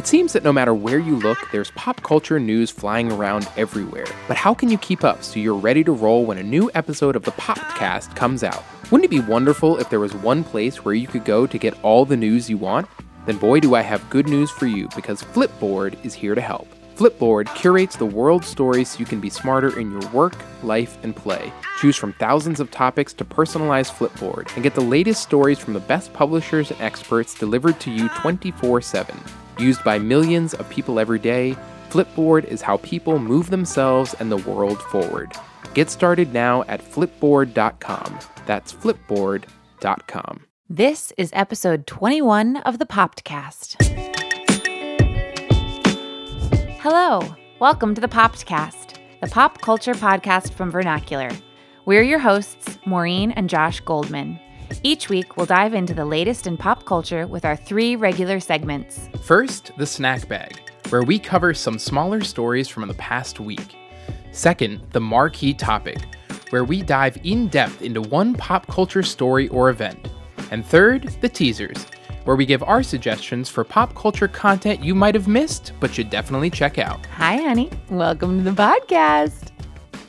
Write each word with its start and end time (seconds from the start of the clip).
It 0.00 0.06
seems 0.06 0.32
that 0.32 0.44
no 0.44 0.50
matter 0.50 0.72
where 0.72 0.98
you 0.98 1.16
look, 1.16 1.36
there's 1.52 1.72
pop 1.72 2.02
culture 2.02 2.40
news 2.40 2.70
flying 2.70 3.12
around 3.12 3.46
everywhere. 3.58 4.06
But 4.28 4.38
how 4.38 4.54
can 4.54 4.70
you 4.70 4.78
keep 4.78 5.04
up 5.04 5.22
so 5.22 5.38
you're 5.38 5.54
ready 5.54 5.84
to 5.84 5.92
roll 5.92 6.24
when 6.24 6.38
a 6.38 6.42
new 6.42 6.70
episode 6.74 7.16
of 7.16 7.24
the 7.24 7.32
Popcast 7.32 8.16
comes 8.16 8.42
out? 8.42 8.64
Wouldn't 8.90 9.04
it 9.04 9.10
be 9.10 9.20
wonderful 9.20 9.76
if 9.76 9.90
there 9.90 10.00
was 10.00 10.14
one 10.14 10.42
place 10.42 10.86
where 10.86 10.94
you 10.94 11.06
could 11.06 11.26
go 11.26 11.46
to 11.46 11.58
get 11.58 11.78
all 11.84 12.06
the 12.06 12.16
news 12.16 12.48
you 12.48 12.56
want? 12.56 12.88
Then 13.26 13.36
boy 13.36 13.60
do 13.60 13.74
I 13.74 13.82
have 13.82 14.08
good 14.08 14.26
news 14.26 14.50
for 14.50 14.64
you 14.64 14.88
because 14.96 15.22
Flipboard 15.22 16.02
is 16.02 16.14
here 16.14 16.34
to 16.34 16.40
help. 16.40 16.66
Flipboard 16.96 17.54
curates 17.54 17.96
the 17.96 18.06
world's 18.06 18.48
stories 18.48 18.92
so 18.92 19.00
you 19.00 19.04
can 19.04 19.20
be 19.20 19.28
smarter 19.28 19.78
in 19.78 19.90
your 19.90 20.10
work, 20.12 20.34
life, 20.62 20.96
and 21.02 21.14
play. 21.14 21.52
Choose 21.78 21.96
from 21.96 22.14
thousands 22.14 22.58
of 22.58 22.70
topics 22.70 23.12
to 23.12 23.24
personalize 23.26 23.90
Flipboard 23.90 24.50
and 24.54 24.62
get 24.62 24.74
the 24.74 24.80
latest 24.80 25.22
stories 25.22 25.58
from 25.58 25.74
the 25.74 25.80
best 25.80 26.10
publishers 26.14 26.70
and 26.70 26.80
experts 26.80 27.34
delivered 27.34 27.78
to 27.80 27.90
you 27.90 28.08
24 28.20 28.80
7. 28.80 29.14
Used 29.60 29.84
by 29.84 29.98
millions 29.98 30.54
of 30.54 30.70
people 30.70 30.98
every 30.98 31.18
day, 31.18 31.54
Flipboard 31.90 32.44
is 32.44 32.62
how 32.62 32.78
people 32.78 33.18
move 33.18 33.50
themselves 33.50 34.14
and 34.14 34.32
the 34.32 34.38
world 34.38 34.80
forward. 34.84 35.34
Get 35.74 35.90
started 35.90 36.32
now 36.32 36.62
at 36.62 36.82
flipboard.com. 36.82 38.18
That's 38.46 38.72
flipboard.com. 38.72 40.46
This 40.70 41.12
is 41.18 41.28
episode 41.34 41.86
21 41.86 42.56
of 42.58 42.78
the 42.78 42.86
Popcast. 42.86 43.76
Hello, 46.80 47.36
welcome 47.58 47.94
to 47.94 48.00
the 48.00 48.08
Popcast, 48.08 48.96
the 49.20 49.26
pop 49.26 49.60
culture 49.60 49.92
podcast 49.92 50.54
from 50.54 50.70
Vernacular. 50.70 51.28
We're 51.84 52.02
your 52.02 52.20
hosts, 52.20 52.78
Maureen 52.86 53.30
and 53.32 53.50
Josh 53.50 53.80
Goldman. 53.80 54.40
Each 54.82 55.08
week, 55.08 55.36
we'll 55.36 55.46
dive 55.46 55.74
into 55.74 55.94
the 55.94 56.04
latest 56.04 56.46
in 56.46 56.56
pop 56.56 56.84
culture 56.84 57.26
with 57.26 57.44
our 57.44 57.56
three 57.56 57.96
regular 57.96 58.40
segments. 58.40 59.08
First, 59.22 59.72
the 59.76 59.86
snack 59.86 60.26
bag, 60.28 60.60
where 60.88 61.02
we 61.02 61.18
cover 61.18 61.52
some 61.54 61.78
smaller 61.78 62.22
stories 62.22 62.68
from 62.68 62.86
the 62.88 62.94
past 62.94 63.40
week. 63.40 63.76
Second, 64.32 64.80
the 64.92 65.00
marquee 65.00 65.54
topic, 65.54 65.98
where 66.50 66.64
we 66.64 66.82
dive 66.82 67.18
in 67.24 67.48
depth 67.48 67.82
into 67.82 68.00
one 68.00 68.34
pop 68.34 68.66
culture 68.68 69.02
story 69.02 69.48
or 69.48 69.70
event. 69.70 70.08
And 70.50 70.64
third, 70.64 71.14
the 71.20 71.28
teasers, 71.28 71.86
where 72.24 72.36
we 72.36 72.46
give 72.46 72.62
our 72.62 72.82
suggestions 72.82 73.48
for 73.48 73.64
pop 73.64 73.94
culture 73.94 74.28
content 74.28 74.84
you 74.84 74.94
might 74.94 75.14
have 75.14 75.28
missed 75.28 75.72
but 75.80 75.92
should 75.92 76.10
definitely 76.10 76.50
check 76.50 76.78
out. 76.78 77.04
Hi, 77.06 77.36
honey. 77.36 77.70
Welcome 77.90 78.38
to 78.38 78.50
the 78.50 78.62
podcast. 78.62 79.50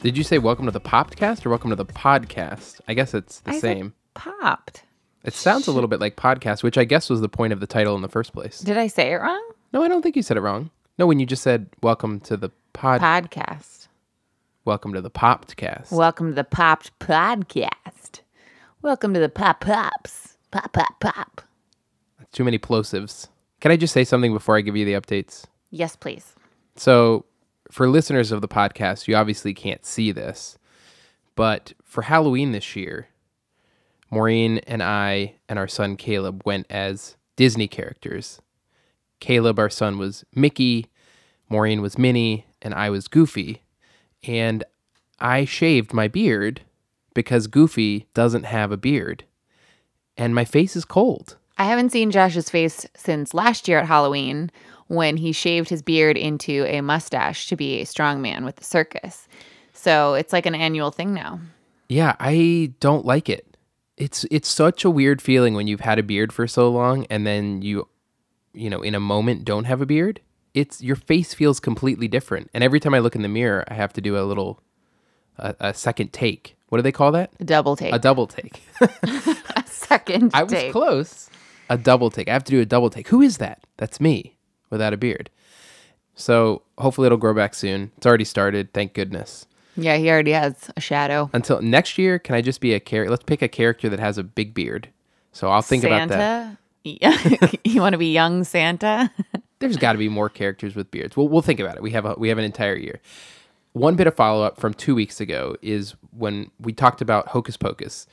Did 0.02 0.18
you 0.18 0.24
say 0.24 0.40
welcome 0.40 0.66
to 0.66 0.72
the 0.72 0.82
Popcast 0.82 1.46
or 1.46 1.50
welcome 1.50 1.70
to 1.70 1.76
the 1.76 1.86
podcast? 1.86 2.82
I 2.88 2.96
guess 2.96 3.14
it's 3.14 3.40
the 3.42 3.52
I 3.52 3.60
same. 3.60 3.94
Popped. 4.14 4.84
It 5.24 5.34
sounds 5.34 5.68
a 5.68 5.72
little 5.72 5.88
bit 5.88 6.00
like 6.00 6.16
podcast, 6.16 6.64
which 6.64 6.78
I 6.78 6.84
guess 6.84 7.10
was 7.10 7.22
the 7.22 7.30
point 7.30 7.54
of 7.54 7.60
the 7.60 7.68
title 7.68 7.96
in 7.96 8.02
the 8.02 8.08
first 8.08 8.34
place. 8.34 8.60
Did 8.60 8.78
I 8.78 8.88
say 8.88 9.12
it 9.14 9.18
wrong? 9.18 9.52
No, 9.74 9.84
I 9.84 9.88
don't 9.88 10.02
think 10.02 10.16
you 10.16 10.24
said 10.24 10.38
it 10.38 10.42
wrong. 10.42 10.72
No, 10.98 11.08
when 11.08 11.20
you 11.20 11.26
just 11.26 11.44
said 11.44 11.68
welcome 11.82 12.20
to 12.22 12.36
the 12.38 12.50
pod, 12.74 13.02
Podcast. 13.02 13.88
welcome 14.66 14.94
to 14.94 15.02
the 15.02 15.12
Popcast. 15.12 15.92
Welcome 15.92 16.30
to 16.30 16.34
the 16.34 16.44
Popped 16.44 16.98
Podcast. 17.00 18.22
Welcome 18.82 19.14
to 19.14 19.20
the 19.20 19.30
Pop 19.30 19.62
Pops. 19.62 20.38
Pop, 20.52 20.74
pop, 20.74 21.00
pop. 21.00 21.42
Too 22.32 22.44
many 22.44 22.58
plosives. 22.58 23.28
Can 23.60 23.72
I 23.72 23.78
just 23.78 23.94
say 23.94 24.04
something 24.04 24.34
before 24.34 24.58
I 24.58 24.62
give 24.62 24.76
you 24.76 24.86
the 24.86 24.94
updates? 24.94 25.46
Yes, 25.70 25.96
please. 25.96 26.34
So, 26.76 27.26
for 27.70 27.88
listeners 27.88 28.32
of 28.32 28.42
the 28.42 28.48
podcast, 28.48 29.08
you 29.08 29.16
obviously 29.16 29.54
can't 29.54 29.86
see 29.86 30.12
this, 30.12 30.58
but 31.36 31.74
for 31.84 32.04
Halloween 32.04 32.52
this 32.52 32.76
year, 32.76 33.08
Maureen 34.12 34.60
and 34.60 34.84
I 34.84 35.36
and 35.50 35.58
our 35.58 35.68
son 35.68 35.96
Caleb 35.96 36.44
went 36.46 36.68
as 36.70 37.16
Disney 37.38 37.68
characters. 37.68 38.42
Caleb, 39.20 39.58
our 39.58 39.70
son, 39.70 39.98
was 39.98 40.26
Mickey, 40.36 40.88
Maureen 41.50 41.82
was 41.82 41.98
Minnie, 41.98 42.46
and 42.62 42.74
I 42.74 42.90
was 42.90 43.08
Goofy. 43.08 43.62
And 44.24 44.64
I 45.20 45.46
shaved 45.46 45.94
my 45.94 46.08
beard 46.08 46.62
because 47.14 47.48
Goofy 47.48 48.08
doesn't 48.14 48.44
have 48.44 48.72
a 48.72 48.78
beard. 48.78 49.24
And 50.18 50.36
my 50.36 50.46
face 50.46 50.76
is 50.76 50.86
cold. 50.86 51.38
I 51.58 51.66
haven't 51.66 51.92
seen 51.92 52.12
Josh's 52.12 52.50
face 52.50 52.86
since 52.96 53.34
last 53.34 53.68
year 53.68 53.80
at 53.80 53.86
Halloween 53.86 54.52
when 54.88 55.18
he 55.18 55.32
shaved 55.32 55.70
his 55.70 55.82
beard 55.82 56.18
into 56.18 56.66
a 56.66 56.82
mustache 56.82 57.48
to 57.48 57.56
be 57.56 57.80
a 57.80 57.86
strong 57.86 58.22
man 58.22 58.44
with 58.44 58.58
the 58.58 58.64
circus. 58.64 59.28
So 59.74 60.16
it's 60.16 60.34
like 60.34 60.46
an 60.46 60.56
annual 60.56 60.92
thing 60.92 61.14
now. 61.14 61.40
Yeah, 61.88 62.16
I 62.20 62.74
don't 62.80 63.06
like 63.06 63.30
it. 63.30 63.51
It's 64.02 64.26
it's 64.32 64.50
such 64.50 64.84
a 64.84 64.90
weird 64.90 65.22
feeling 65.22 65.54
when 65.54 65.68
you've 65.68 65.82
had 65.82 66.00
a 66.00 66.04
beard 66.04 66.34
for 66.34 66.48
so 66.48 66.70
long 66.70 67.06
and 67.12 67.26
then 67.28 67.62
you 67.62 67.88
you 68.54 68.70
know, 68.70 68.82
in 68.82 68.96
a 68.96 69.00
moment 69.00 69.46
don't 69.46 69.66
have 69.66 69.80
a 69.80 69.86
beard. 69.86 70.22
It's 70.56 70.82
your 70.82 70.96
face 70.96 71.36
feels 71.36 71.60
completely 71.60 72.08
different. 72.08 72.50
And 72.54 72.64
every 72.64 72.80
time 72.80 72.96
I 72.96 73.00
look 73.00 73.16
in 73.16 73.22
the 73.22 73.28
mirror, 73.30 73.64
I 73.68 73.76
have 73.76 73.94
to 73.94 74.02
do 74.02 74.18
a 74.18 74.24
little 74.24 74.60
a, 75.38 75.56
a 75.60 75.74
second 75.76 76.14
take. 76.14 76.58
What 76.70 76.80
do 76.80 76.82
they 76.82 76.92
call 76.92 77.12
that? 77.12 77.32
A 77.40 77.44
double 77.44 77.76
take. 77.76 77.94
A 77.94 78.00
double 78.00 78.26
take. 78.26 78.64
A 78.82 79.64
second 79.68 80.32
I 80.34 80.44
was 80.44 80.52
take. 80.52 80.72
close. 80.72 81.30
A 81.70 81.78
double 81.78 82.10
take. 82.10 82.28
I 82.28 82.34
have 82.34 82.46
to 82.46 82.52
do 82.52 82.62
a 82.62 82.66
double 82.66 82.90
take. 82.90 83.10
Who 83.10 83.22
is 83.22 83.38
that? 83.38 83.66
That's 83.78 84.00
me 84.00 84.38
without 84.70 84.94
a 84.94 84.98
beard. 84.98 85.30
So 86.16 86.64
hopefully 86.78 87.06
it'll 87.06 87.18
grow 87.18 87.34
back 87.34 87.54
soon. 87.54 87.92
It's 87.98 88.06
already 88.06 88.24
started, 88.26 88.74
thank 88.74 88.94
goodness. 88.94 89.46
Yeah, 89.76 89.98
he 89.98 90.10
already 90.10 90.32
has 90.32 90.70
a 90.76 90.82
shadow. 90.82 91.30
Until 91.34 91.62
next 91.62 91.98
year, 91.98 92.20
can 92.20 92.36
I 92.36 92.42
just 92.42 92.62
be 92.62 92.74
a 92.74 92.80
character? 92.80 93.10
Let's 93.10 93.24
pick 93.24 93.42
a 93.42 93.48
character 93.48 93.90
that 93.90 94.00
has 94.00 94.18
a 94.18 94.24
big 94.24 94.54
beard. 94.54 94.90
So 95.32 95.50
I'll 95.50 95.62
think 95.62 95.84
about 95.84 96.10
that. 96.10 96.58
Santa? 96.84 97.60
you 97.64 97.82
want 97.82 97.94
to 97.94 97.98
be 97.98 98.12
young 98.12 98.44
Santa? 98.44 99.12
There's 99.60 99.78
got 99.78 99.94
to 99.94 100.00
be 100.00 100.10
more 100.10 100.30
characters 100.30 100.76
with 100.76 100.90
beards. 100.92 101.16
We'll 101.16 101.30
we'll 101.30 101.44
think 101.44 101.60
about 101.60 101.76
it. 101.76 101.84
We 101.84 101.92
have 101.92 102.06
a, 102.06 102.16
we 102.18 102.30
have 102.30 102.38
an 102.38 102.44
entire 102.44 102.76
year. 102.76 103.00
One 103.74 103.96
bit 103.96 104.08
of 104.08 104.16
follow 104.16 104.44
up 104.44 104.60
from 104.60 104.74
two 104.74 104.96
weeks 104.96 105.22
ago 105.22 105.56
is 105.62 105.96
when 106.12 106.52
we 106.60 106.74
talked 106.74 107.02
about 107.02 107.30
Hocus 107.30 107.56
Pocus, 107.56 108.08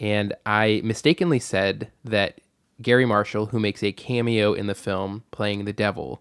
and 0.00 0.34
I 0.44 0.80
mistakenly 0.82 1.38
said 1.38 1.90
that 2.04 2.40
Garry 2.82 3.04
Marshall, 3.06 3.46
who 3.46 3.60
makes 3.60 3.82
a 3.82 3.92
cameo 3.92 4.54
in 4.54 4.66
the 4.66 4.74
film 4.74 5.22
playing 5.30 5.66
the 5.66 5.72
devil, 5.72 6.20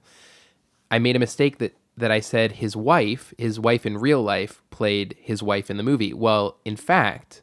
I 0.91 0.99
made 0.99 1.15
a 1.15 1.19
mistake 1.19 1.57
that 1.57 1.75
that 1.97 2.11
I 2.11 2.19
said 2.19 2.53
his 2.53 2.75
wife, 2.75 3.33
his 3.37 3.59
wife 3.59 3.85
in 3.85 3.97
real 3.97 4.21
life, 4.21 4.61
played 4.71 5.15
his 5.19 5.43
wife 5.43 5.69
in 5.69 5.77
the 5.77 5.83
movie. 5.83 6.13
Well, 6.13 6.57
in 6.65 6.75
fact, 6.75 7.41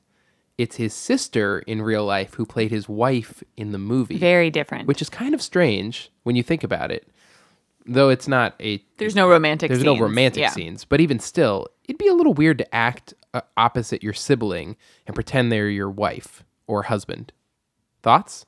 it's 0.58 0.76
his 0.76 0.92
sister 0.92 1.60
in 1.60 1.82
real 1.82 2.04
life 2.04 2.34
who 2.34 2.44
played 2.44 2.70
his 2.70 2.88
wife 2.88 3.42
in 3.56 3.72
the 3.72 3.78
movie, 3.78 4.18
Very 4.18 4.50
different. 4.50 4.86
which 4.88 5.00
is 5.00 5.08
kind 5.08 5.34
of 5.34 5.40
strange 5.40 6.10
when 6.24 6.36
you 6.36 6.42
think 6.42 6.64
about 6.64 6.90
it. 6.90 7.08
Though 7.86 8.10
it's 8.10 8.28
not 8.28 8.54
a 8.60 8.84
there's 8.98 9.14
no 9.16 9.28
romantic 9.28 9.70
there's 9.70 9.82
no 9.82 9.92
scenes. 9.94 10.02
romantic 10.02 10.40
Yeah. 10.42 10.50
scenes, 10.50 10.84
but 10.84 11.00
even 11.00 11.18
still, 11.18 11.68
it'd 11.84 11.96
be 11.98 12.08
a 12.08 12.14
little 12.14 12.34
weird 12.34 12.58
to 12.58 12.74
act 12.74 13.14
uh, 13.32 13.40
opposite 13.56 14.02
your 14.02 14.12
sibling 14.12 14.76
and 15.06 15.14
pretend 15.14 15.50
they're 15.50 15.68
your 15.68 15.88
wife 15.90 16.44
or 16.66 16.82
husband. 16.84 17.32
Thoughts? 18.02 18.44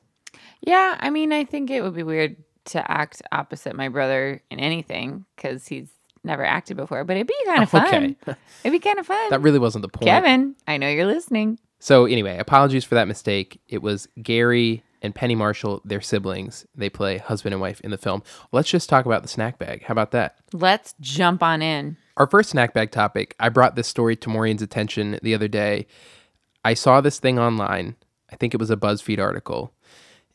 Yeah, 0.60 0.96
I 1.00 1.10
mean, 1.10 1.32
I 1.32 1.44
think 1.44 1.70
it 1.70 1.82
would 1.82 1.94
be 1.94 2.02
weird 2.02 2.36
to 2.66 2.90
act 2.90 3.22
opposite 3.32 3.74
my 3.74 3.88
brother 3.88 4.42
in 4.50 4.60
anything 4.60 5.24
because 5.36 5.66
he's 5.66 5.88
never 6.24 6.44
acted 6.44 6.76
before, 6.76 7.04
but 7.04 7.16
it'd 7.16 7.26
be 7.26 7.34
kind 7.46 7.62
of 7.62 7.70
fun. 7.70 8.16
Okay. 8.22 8.38
It'd 8.64 8.72
be 8.72 8.78
kind 8.78 8.98
of 8.98 9.06
fun. 9.06 9.30
That 9.30 9.42
really 9.42 9.58
wasn't 9.58 9.82
the 9.82 9.88
point. 9.88 10.06
Kevin, 10.06 10.54
I 10.66 10.76
know 10.76 10.88
you're 10.88 11.06
listening. 11.06 11.58
So 11.80 12.06
anyway, 12.06 12.38
apologies 12.38 12.84
for 12.84 12.94
that 12.94 13.08
mistake. 13.08 13.60
It 13.68 13.82
was 13.82 14.08
Garry 14.22 14.84
and 15.02 15.14
Penny 15.14 15.34
Marshall, 15.34 15.82
their 15.84 16.00
siblings. 16.00 16.64
They 16.76 16.88
play 16.88 17.18
husband 17.18 17.52
and 17.54 17.60
wife 17.60 17.80
in 17.80 17.90
the 17.90 17.98
film. 17.98 18.22
Let's 18.52 18.70
just 18.70 18.88
talk 18.88 19.04
about 19.04 19.22
the 19.22 19.28
snack 19.28 19.58
bag. 19.58 19.82
How 19.82 19.92
about 19.92 20.12
that? 20.12 20.36
Let's 20.52 20.94
jump 21.00 21.42
on 21.42 21.60
in. 21.60 21.96
Our 22.16 22.28
first 22.28 22.50
snack 22.50 22.72
bag 22.72 22.92
topic, 22.92 23.34
I 23.40 23.48
brought 23.48 23.74
this 23.74 23.88
story 23.88 24.14
to 24.16 24.28
Maureen's 24.28 24.62
attention 24.62 25.18
the 25.22 25.34
other 25.34 25.48
day. 25.48 25.86
I 26.64 26.74
saw 26.74 27.00
this 27.00 27.18
thing 27.18 27.38
online. 27.38 27.96
I 28.30 28.36
think 28.36 28.54
it 28.54 28.60
was 28.60 28.70
a 28.70 28.76
BuzzFeed 28.76 29.18
article. 29.18 29.72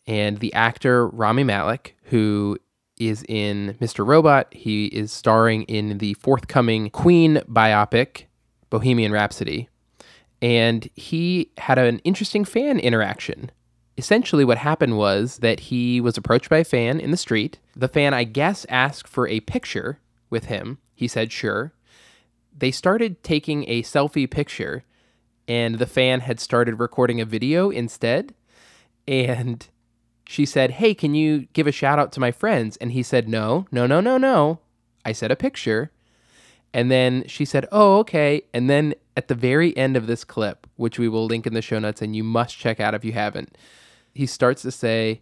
And 0.07 0.39
the 0.39 0.53
actor 0.53 1.07
Rami 1.07 1.43
Malek, 1.43 1.95
who 2.03 2.57
is 2.97 3.23
in 3.27 3.77
Mr. 3.81 4.07
Robot, 4.07 4.47
he 4.53 4.85
is 4.87 5.11
starring 5.11 5.63
in 5.63 5.99
the 5.99 6.13
forthcoming 6.15 6.89
Queen 6.89 7.41
biopic, 7.49 8.23
Bohemian 8.69 9.11
Rhapsody. 9.11 9.69
And 10.41 10.89
he 10.95 11.51
had 11.57 11.77
an 11.77 11.99
interesting 11.99 12.45
fan 12.45 12.79
interaction. 12.79 13.51
Essentially, 13.97 14.45
what 14.45 14.59
happened 14.59 14.97
was 14.97 15.39
that 15.39 15.59
he 15.59 15.99
was 15.99 16.17
approached 16.17 16.49
by 16.49 16.59
a 16.59 16.63
fan 16.63 16.99
in 16.99 17.11
the 17.11 17.17
street. 17.17 17.59
The 17.75 17.87
fan, 17.87 18.13
I 18.13 18.23
guess, 18.23 18.65
asked 18.69 19.07
for 19.07 19.27
a 19.27 19.39
picture 19.41 19.99
with 20.29 20.45
him. 20.45 20.77
He 20.93 21.07
said, 21.07 21.31
sure. 21.31 21.73
They 22.55 22.71
started 22.71 23.23
taking 23.23 23.67
a 23.67 23.83
selfie 23.83 24.29
picture, 24.29 24.83
and 25.47 25.79
the 25.79 25.85
fan 25.85 26.21
had 26.21 26.39
started 26.39 26.79
recording 26.79 27.19
a 27.19 27.25
video 27.25 27.69
instead. 27.69 28.33
And 29.07 29.67
she 30.27 30.45
said, 30.45 30.71
Hey, 30.71 30.93
can 30.93 31.15
you 31.15 31.47
give 31.53 31.67
a 31.67 31.71
shout 31.71 31.99
out 31.99 32.11
to 32.13 32.19
my 32.19 32.31
friends? 32.31 32.77
And 32.77 32.91
he 32.91 33.03
said, 33.03 33.27
No, 33.29 33.65
no, 33.71 33.85
no, 33.87 33.99
no, 34.01 34.17
no. 34.17 34.59
I 35.05 35.11
said 35.13 35.31
a 35.31 35.35
picture. 35.35 35.91
And 36.73 36.91
then 36.91 37.23
she 37.27 37.45
said, 37.45 37.65
Oh, 37.71 37.99
okay. 37.99 38.41
And 38.53 38.69
then 38.69 38.93
at 39.15 39.29
the 39.29 39.35
very 39.35 39.75
end 39.77 39.95
of 39.97 40.05
this 40.07 40.23
clip, 40.23 40.67
which 40.75 40.99
we 40.99 41.07
will 41.07 41.25
link 41.25 41.47
in 41.47 41.53
the 41.53 41.61
show 41.61 41.79
notes 41.79 42.01
and 42.01 42.15
you 42.15 42.23
must 42.23 42.57
check 42.57 42.79
out 42.79 42.93
if 42.93 43.05
you 43.05 43.13
haven't, 43.13 43.57
he 44.13 44.25
starts 44.25 44.61
to 44.63 44.71
say, 44.71 45.21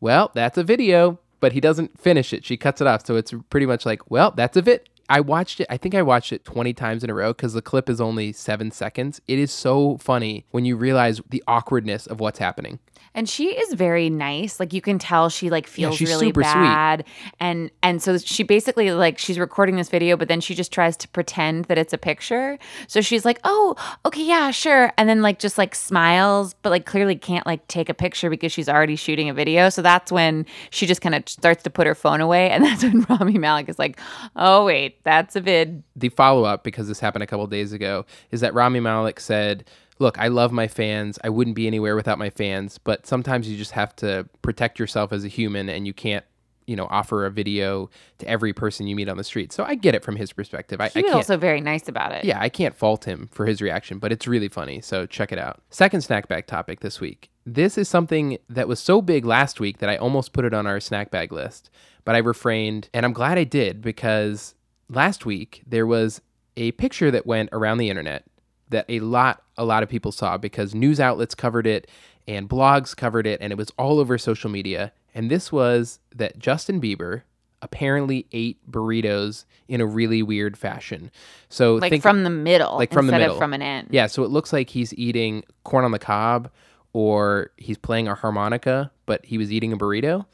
Well, 0.00 0.30
that's 0.34 0.56
a 0.58 0.64
video. 0.64 1.18
but 1.40 1.52
he 1.52 1.60
doesn't 1.60 1.98
finish 2.00 2.32
it. 2.32 2.44
She 2.44 2.56
cuts 2.56 2.80
it 2.80 2.86
off. 2.86 3.06
So 3.06 3.14
it's 3.16 3.32
pretty 3.50 3.66
much 3.66 3.86
like, 3.86 4.10
well, 4.10 4.32
that's 4.32 4.56
a 4.56 4.62
bit. 4.62 4.88
I 5.08 5.20
watched 5.20 5.60
it. 5.60 5.66
I 5.70 5.76
think 5.76 5.94
I 5.94 6.02
watched 6.02 6.32
it 6.32 6.44
20 6.44 6.72
times 6.74 7.02
in 7.02 7.10
a 7.10 7.14
row 7.14 7.32
because 7.32 7.54
the 7.54 7.62
clip 7.62 7.88
is 7.88 8.00
only 8.00 8.32
seven 8.32 8.70
seconds. 8.70 9.20
It 9.26 9.38
is 9.38 9.50
so 9.50 9.96
funny 9.98 10.44
when 10.50 10.64
you 10.64 10.76
realize 10.76 11.20
the 11.28 11.42
awkwardness 11.46 12.06
of 12.06 12.20
what's 12.20 12.38
happening. 12.38 12.78
And 13.14 13.28
she 13.28 13.48
is 13.48 13.72
very 13.74 14.10
nice. 14.10 14.60
Like 14.60 14.72
you 14.72 14.80
can 14.80 14.98
tell 14.98 15.28
she 15.28 15.50
like 15.50 15.66
feels 15.66 15.96
she's 15.96 16.08
really 16.08 16.26
super 16.26 16.42
sweet. 16.42 16.52
bad. 16.52 17.04
And 17.40 17.70
and 17.82 18.02
so 18.02 18.18
she 18.18 18.42
basically 18.42 18.92
like 18.92 19.18
she's 19.18 19.38
recording 19.38 19.76
this 19.76 19.88
video, 19.88 20.16
but 20.16 20.28
then 20.28 20.40
she 20.40 20.54
just 20.54 20.72
tries 20.72 20.96
to 20.98 21.08
pretend 21.08 21.64
that 21.64 21.78
it's 21.78 21.92
a 21.92 21.98
picture. 21.98 22.58
So 22.86 23.00
she's 23.00 23.24
like, 23.24 23.40
"Oh, 23.44 23.74
okay, 24.04 24.22
yeah, 24.22 24.50
sure." 24.50 24.92
And 24.96 25.08
then 25.08 25.22
like 25.22 25.38
just 25.38 25.58
like 25.58 25.74
smiles, 25.74 26.54
but 26.62 26.70
like 26.70 26.86
clearly 26.86 27.16
can't 27.16 27.46
like 27.46 27.66
take 27.66 27.88
a 27.88 27.94
picture 27.94 28.30
because 28.30 28.52
she's 28.52 28.68
already 28.68 28.94
shooting 28.94 29.28
a 29.28 29.34
video. 29.34 29.68
So 29.70 29.82
that's 29.82 30.12
when 30.12 30.46
she 30.70 30.86
just 30.86 31.00
kind 31.00 31.14
of 31.14 31.28
starts 31.28 31.62
to 31.64 31.70
put 31.70 31.86
her 31.86 31.94
phone 31.94 32.20
away 32.20 32.50
and 32.58 32.62
that's 32.64 32.82
when 32.82 33.00
Rami 33.08 33.38
Malek 33.38 33.68
is 33.68 33.78
like, 33.78 33.98
"Oh, 34.36 34.64
wait, 34.66 34.97
that's 35.08 35.36
a 35.36 35.40
vid." 35.40 35.82
The 35.96 36.10
follow 36.10 36.44
up, 36.44 36.62
because 36.64 36.86
this 36.88 37.00
happened 37.00 37.22
a 37.22 37.26
couple 37.26 37.46
days 37.46 37.72
ago, 37.72 38.04
is 38.30 38.40
that 38.40 38.54
Rami 38.54 38.80
Malek 38.80 39.18
said, 39.20 39.64
Look, 40.00 40.16
I 40.16 40.28
love 40.28 40.52
my 40.52 40.68
fans. 40.68 41.18
I 41.24 41.28
wouldn't 41.28 41.56
be 41.56 41.66
anywhere 41.66 41.96
without 41.96 42.18
my 42.20 42.30
fans, 42.30 42.78
but 42.78 43.04
sometimes 43.04 43.48
you 43.48 43.56
just 43.56 43.72
have 43.72 43.96
to 43.96 44.28
protect 44.42 44.78
yourself 44.78 45.12
as 45.12 45.24
a 45.24 45.28
human 45.28 45.68
and 45.68 45.88
you 45.88 45.92
can't, 45.92 46.24
you 46.68 46.76
know, 46.76 46.86
offer 46.88 47.26
a 47.26 47.32
video 47.32 47.90
to 48.18 48.28
every 48.28 48.52
person 48.52 48.86
you 48.86 48.94
meet 48.94 49.08
on 49.08 49.16
the 49.16 49.24
street. 49.24 49.52
So 49.52 49.64
I 49.64 49.74
get 49.74 49.96
it 49.96 50.04
from 50.04 50.14
his 50.14 50.32
perspective. 50.32 50.80
I, 50.80 50.86
He 50.90 51.00
I 51.00 51.02
was 51.02 51.04
can't 51.10 51.16
also 51.16 51.36
very 51.36 51.60
nice 51.60 51.88
about 51.88 52.12
it. 52.12 52.24
yeah, 52.24 52.38
I 52.40 52.48
can't 52.48 52.76
fault 52.76 53.06
him 53.06 53.28
for 53.32 53.44
his 53.46 53.60
reaction, 53.60 53.98
but 53.98 54.12
it's 54.12 54.28
really 54.28 54.46
funny. 54.48 54.80
So 54.80 55.04
check 55.04 55.32
it 55.32 55.38
out. 55.40 55.62
Second 55.70 56.02
snack 56.02 56.28
bag 56.28 56.46
topic 56.46 56.78
this 56.78 57.00
week. 57.00 57.28
This 57.44 57.76
is 57.76 57.88
something 57.88 58.38
that 58.48 58.68
was 58.68 58.78
so 58.78 59.02
big 59.02 59.24
last 59.24 59.58
week 59.58 59.78
that 59.78 59.88
I 59.88 59.96
almost 59.96 60.32
put 60.32 60.44
it 60.44 60.54
on 60.54 60.64
our 60.68 60.78
snack 60.78 61.10
bag 61.10 61.32
list, 61.32 61.70
but 62.04 62.14
I 62.14 62.18
refrained, 62.18 62.88
and 62.94 63.04
I'm 63.04 63.12
glad 63.12 63.36
I 63.36 63.44
did 63.44 63.82
because 63.82 64.54
last 64.88 65.26
week 65.26 65.62
there 65.66 65.86
was 65.86 66.20
a 66.56 66.72
picture 66.72 67.10
that 67.10 67.26
went 67.26 67.48
around 67.52 67.78
the 67.78 67.90
internet 67.90 68.24
that 68.70 68.84
a 68.88 69.00
lot 69.00 69.42
a 69.56 69.64
lot 69.64 69.82
of 69.82 69.88
people 69.88 70.12
saw 70.12 70.36
because 70.36 70.74
news 70.74 71.00
outlets 71.00 71.34
covered 71.34 71.66
it 71.66 71.90
and 72.26 72.48
blogs 72.48 72.96
covered 72.96 73.26
it 73.26 73.40
and 73.40 73.52
it 73.52 73.56
was 73.56 73.70
all 73.78 73.98
over 73.98 74.18
social 74.18 74.50
media 74.50 74.92
and 75.14 75.30
this 75.30 75.50
was 75.50 76.00
that 76.14 76.38
Justin 76.38 76.80
Bieber 76.80 77.22
apparently 77.60 78.26
ate 78.32 78.58
burritos 78.70 79.44
in 79.66 79.80
a 79.80 79.86
really 79.86 80.22
weird 80.22 80.56
fashion. 80.56 81.10
So 81.48 81.74
Like 81.74 81.90
think 81.90 82.02
from 82.02 82.22
the 82.22 82.30
middle 82.30 82.76
like 82.76 82.92
from 82.92 83.06
the 83.06 83.12
middle. 83.12 83.32
of 83.32 83.38
from 83.38 83.52
an 83.52 83.62
end. 83.62 83.88
yeah, 83.90 84.06
so 84.06 84.22
it 84.22 84.30
looks 84.30 84.52
like 84.52 84.70
he's 84.70 84.94
eating 84.94 85.42
corn 85.64 85.84
on 85.84 85.90
the 85.90 85.98
cob 85.98 86.50
or 86.92 87.50
he's 87.56 87.76
playing 87.78 88.08
a 88.08 88.14
harmonica, 88.14 88.90
but 89.06 89.24
he 89.24 89.38
was 89.38 89.52
eating 89.52 89.72
a 89.72 89.76
burrito. 89.76 90.26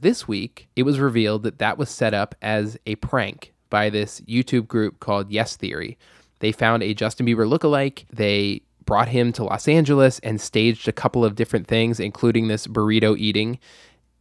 This 0.00 0.26
week, 0.28 0.68
it 0.76 0.82
was 0.82 0.98
revealed 0.98 1.44
that 1.44 1.58
that 1.60 1.78
was 1.78 1.88
set 1.88 2.12
up 2.12 2.34
as 2.42 2.76
a 2.86 2.96
prank 2.96 3.53
by 3.74 3.90
this 3.90 4.20
YouTube 4.20 4.68
group 4.68 5.00
called 5.00 5.32
Yes 5.32 5.56
Theory. 5.56 5.98
They 6.38 6.52
found 6.52 6.84
a 6.84 6.94
Justin 6.94 7.26
Bieber 7.26 7.44
lookalike. 7.44 8.04
They 8.12 8.62
brought 8.84 9.08
him 9.08 9.32
to 9.32 9.42
Los 9.42 9.66
Angeles 9.66 10.20
and 10.20 10.40
staged 10.40 10.86
a 10.86 10.92
couple 10.92 11.24
of 11.24 11.34
different 11.34 11.66
things, 11.66 11.98
including 11.98 12.46
this 12.46 12.68
burrito 12.68 13.18
eating, 13.18 13.58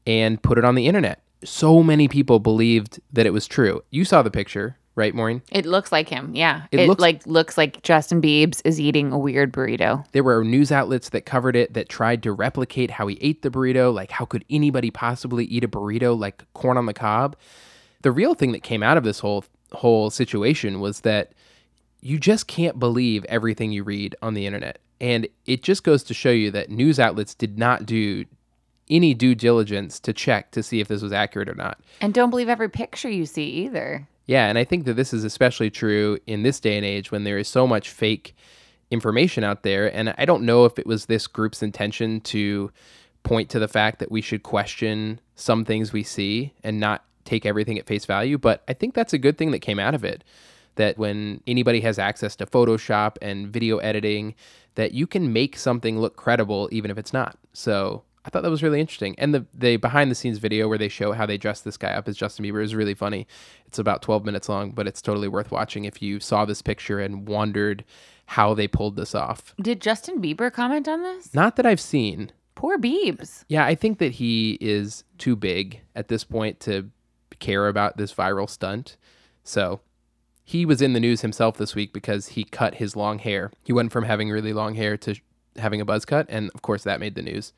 and 0.07 0.41
put 0.41 0.57
it 0.57 0.65
on 0.65 0.73
the 0.73 0.88
internet. 0.88 1.21
So 1.44 1.83
many 1.83 2.07
people 2.07 2.39
believed 2.39 3.00
that 3.11 3.27
it 3.27 3.29
was 3.29 3.45
true. 3.47 3.83
You 3.91 4.05
saw 4.05 4.23
the 4.23 4.31
picture, 4.31 4.75
right, 4.95 5.13
Maureen? 5.13 5.44
It 5.51 5.67
looks 5.67 5.91
like 5.91 6.09
him. 6.09 6.33
Yeah. 6.33 6.63
It 6.71 6.79
It, 6.79 6.88
looks- 6.88 7.00
like 7.01 7.27
looks 7.27 7.55
like 7.55 7.83
Justin 7.83 8.23
Biebs 8.23 8.59
is 8.65 8.79
eating 8.81 9.11
a 9.11 9.19
weird 9.19 9.53
burrito. 9.53 10.03
There 10.13 10.23
were 10.23 10.44
news 10.44 10.71
outlets 10.71 11.09
that 11.09 11.27
covered 11.27 11.55
it 11.55 11.75
that 11.75 11.89
tried 11.89 12.23
to 12.23 12.31
replicate 12.33 12.89
how 12.89 13.05
he 13.05 13.19
ate 13.21 13.44
the 13.44 13.51
burrito. 13.51 13.94
Like, 13.94 14.09
how 14.09 14.25
could 14.25 14.45
anybody 14.50 14.89
possibly 14.89 15.45
eat 15.45 15.63
a 15.63 15.67
burrito 15.67 16.17
like 16.17 16.44
corn 16.53 16.75
on 16.77 16.88
the 16.88 16.94
cob? 16.95 17.35
The 18.03 18.11
real 18.11 18.35
thing 18.35 18.51
that 18.53 18.63
came 18.63 18.83
out 18.83 18.97
of 18.97 19.03
this 19.03 19.19
whole 19.19 19.44
whole 19.73 20.09
situation 20.09 20.79
was 20.79 21.01
that 21.01 21.33
you 22.01 22.19
just 22.19 22.47
can't 22.47 22.77
believe 22.79 23.25
everything 23.25 23.71
you 23.71 23.83
read 23.83 24.15
on 24.21 24.33
the 24.33 24.45
internet. 24.45 24.79
And 25.01 25.27
it 25.45 25.63
just 25.63 25.83
goes 25.83 26.03
to 26.03 26.13
show 26.13 26.29
you 26.29 26.51
that 26.51 26.69
news 26.69 27.00
outlets 27.00 27.33
did 27.33 27.57
not 27.57 27.85
do 27.85 28.25
any 28.89 29.13
due 29.13 29.35
diligence 29.35 30.00
to 30.01 30.13
check 30.13 30.51
to 30.51 30.61
see 30.61 30.79
if 30.79 30.88
this 30.88 31.01
was 31.01 31.13
accurate 31.13 31.50
or 31.50 31.55
not. 31.55 31.79
And 32.01 32.13
don't 32.13 32.29
believe 32.29 32.50
every 32.50 32.69
picture 32.69 33.09
you 33.09 33.25
see 33.25 33.45
either. 33.45 34.07
Yeah, 34.25 34.47
and 34.47 34.57
I 34.57 34.63
think 34.63 34.85
that 34.85 34.94
this 34.94 35.13
is 35.13 35.23
especially 35.23 35.69
true 35.69 36.17
in 36.27 36.44
this 36.44 36.59
day 36.59 36.77
and 36.77 36.85
age 36.85 37.11
when 37.11 37.23
there 37.23 37.38
is 37.38 37.47
so 37.47 37.65
much 37.65 37.89
fake 37.89 38.35
information 38.91 39.44
out 39.44 39.63
there. 39.63 39.94
And 39.94 40.13
I 40.17 40.25
don't 40.25 40.44
know 40.44 40.65
if 40.65 40.77
it 40.77 40.85
was 40.85 41.05
this 41.05 41.27
group's 41.27 41.63
intention 41.63 42.21
to 42.21 42.71
point 43.23 43.50
to 43.50 43.59
the 43.59 43.67
fact 43.67 44.00
that 44.00 44.11
we 44.11 44.21
should 44.21 44.44
question 44.44 45.19
some 45.35 45.65
things 45.65 45.91
we 45.91 46.03
see 46.03 46.53
and 46.63 46.79
not 46.79 47.03
take 47.25 47.45
everything 47.45 47.77
at 47.77 47.85
face 47.85 48.05
value, 48.05 48.37
but 48.37 48.63
I 48.67 48.73
think 48.73 48.93
that's 48.93 49.13
a 49.13 49.17
good 49.17 49.37
thing 49.37 49.51
that 49.51 49.59
came 49.59 49.79
out 49.79 49.95
of 49.95 50.03
it. 50.03 50.23
That 50.75 50.97
when 50.97 51.41
anybody 51.45 51.81
has 51.81 51.99
access 51.99 52.35
to 52.37 52.47
Photoshop 52.47 53.17
and 53.21 53.47
video 53.47 53.77
editing, 53.77 54.33
that 54.73 54.93
you 54.93 55.05
can 55.05 55.31
make 55.31 55.55
something 55.55 55.99
look 55.99 56.15
credible 56.15 56.67
even 56.71 56.89
if 56.89 56.97
it's 56.97 57.13
not. 57.13 57.37
So 57.53 58.03
I 58.25 58.29
thought 58.29 58.43
that 58.43 58.49
was 58.49 58.63
really 58.63 58.79
interesting. 58.79 59.15
And 59.17 59.33
the, 59.33 59.45
the 59.53 59.77
behind 59.77 60.09
the 60.09 60.15
scenes 60.15 60.37
video 60.37 60.67
where 60.67 60.77
they 60.77 60.87
show 60.87 61.11
how 61.11 61.25
they 61.25 61.37
dressed 61.37 61.65
this 61.65 61.77
guy 61.77 61.91
up 61.91 62.07
as 62.07 62.17
Justin 62.17 62.45
Bieber 62.45 62.63
is 62.63 62.73
really 62.73 62.93
funny. 62.93 63.27
It's 63.67 63.79
about 63.79 64.01
12 64.01 64.23
minutes 64.25 64.47
long, 64.49 64.71
but 64.71 64.87
it's 64.87 65.01
totally 65.01 65.27
worth 65.27 65.51
watching 65.51 65.85
if 65.85 66.01
you 66.01 66.19
saw 66.19 66.45
this 66.45 66.61
picture 66.61 66.99
and 66.99 67.27
wondered 67.27 67.83
how 68.27 68.53
they 68.53 68.67
pulled 68.67 68.95
this 68.95 69.13
off. 69.13 69.53
Did 69.61 69.81
Justin 69.81 70.21
Bieber 70.21 70.51
comment 70.51 70.87
on 70.87 71.01
this? 71.01 71.33
Not 71.33 71.57
that 71.57 71.65
I've 71.65 71.81
seen. 71.81 72.31
Poor 72.55 72.77
Biebs. 72.77 73.43
Yeah, 73.49 73.65
I 73.65 73.75
think 73.75 73.97
that 73.99 74.13
he 74.13 74.57
is 74.61 75.03
too 75.17 75.35
big 75.35 75.81
at 75.95 76.07
this 76.07 76.23
point 76.23 76.59
to 76.61 76.89
care 77.39 77.68
about 77.68 77.97
this 77.97 78.13
viral 78.13 78.50
stunt. 78.50 78.97
So 79.44 79.81
he 80.44 80.65
was 80.65 80.81
in 80.81 80.94
the 80.94 81.00
news 81.00 81.21
himself 81.21 81.57
this 81.57 81.75
week 81.75 81.94
because 81.94 82.30
he 82.30 82.44
cut 82.44 82.75
his 82.75 82.95
long 82.95 83.19
hair. 83.19 83.51
He 83.63 83.74
went 83.74 83.91
from 83.91 84.03
having 84.03 84.30
really 84.30 84.53
long 84.53 84.75
hair 84.75 84.97
to 84.97 85.15
having 85.57 85.81
a 85.81 85.85
buzz 85.85 86.06
cut. 86.06 86.25
And 86.30 86.51
of 86.53 86.62
course, 86.62 86.83
that 86.83 87.00
made 87.00 87.15
the 87.15 87.21
news 87.21 87.53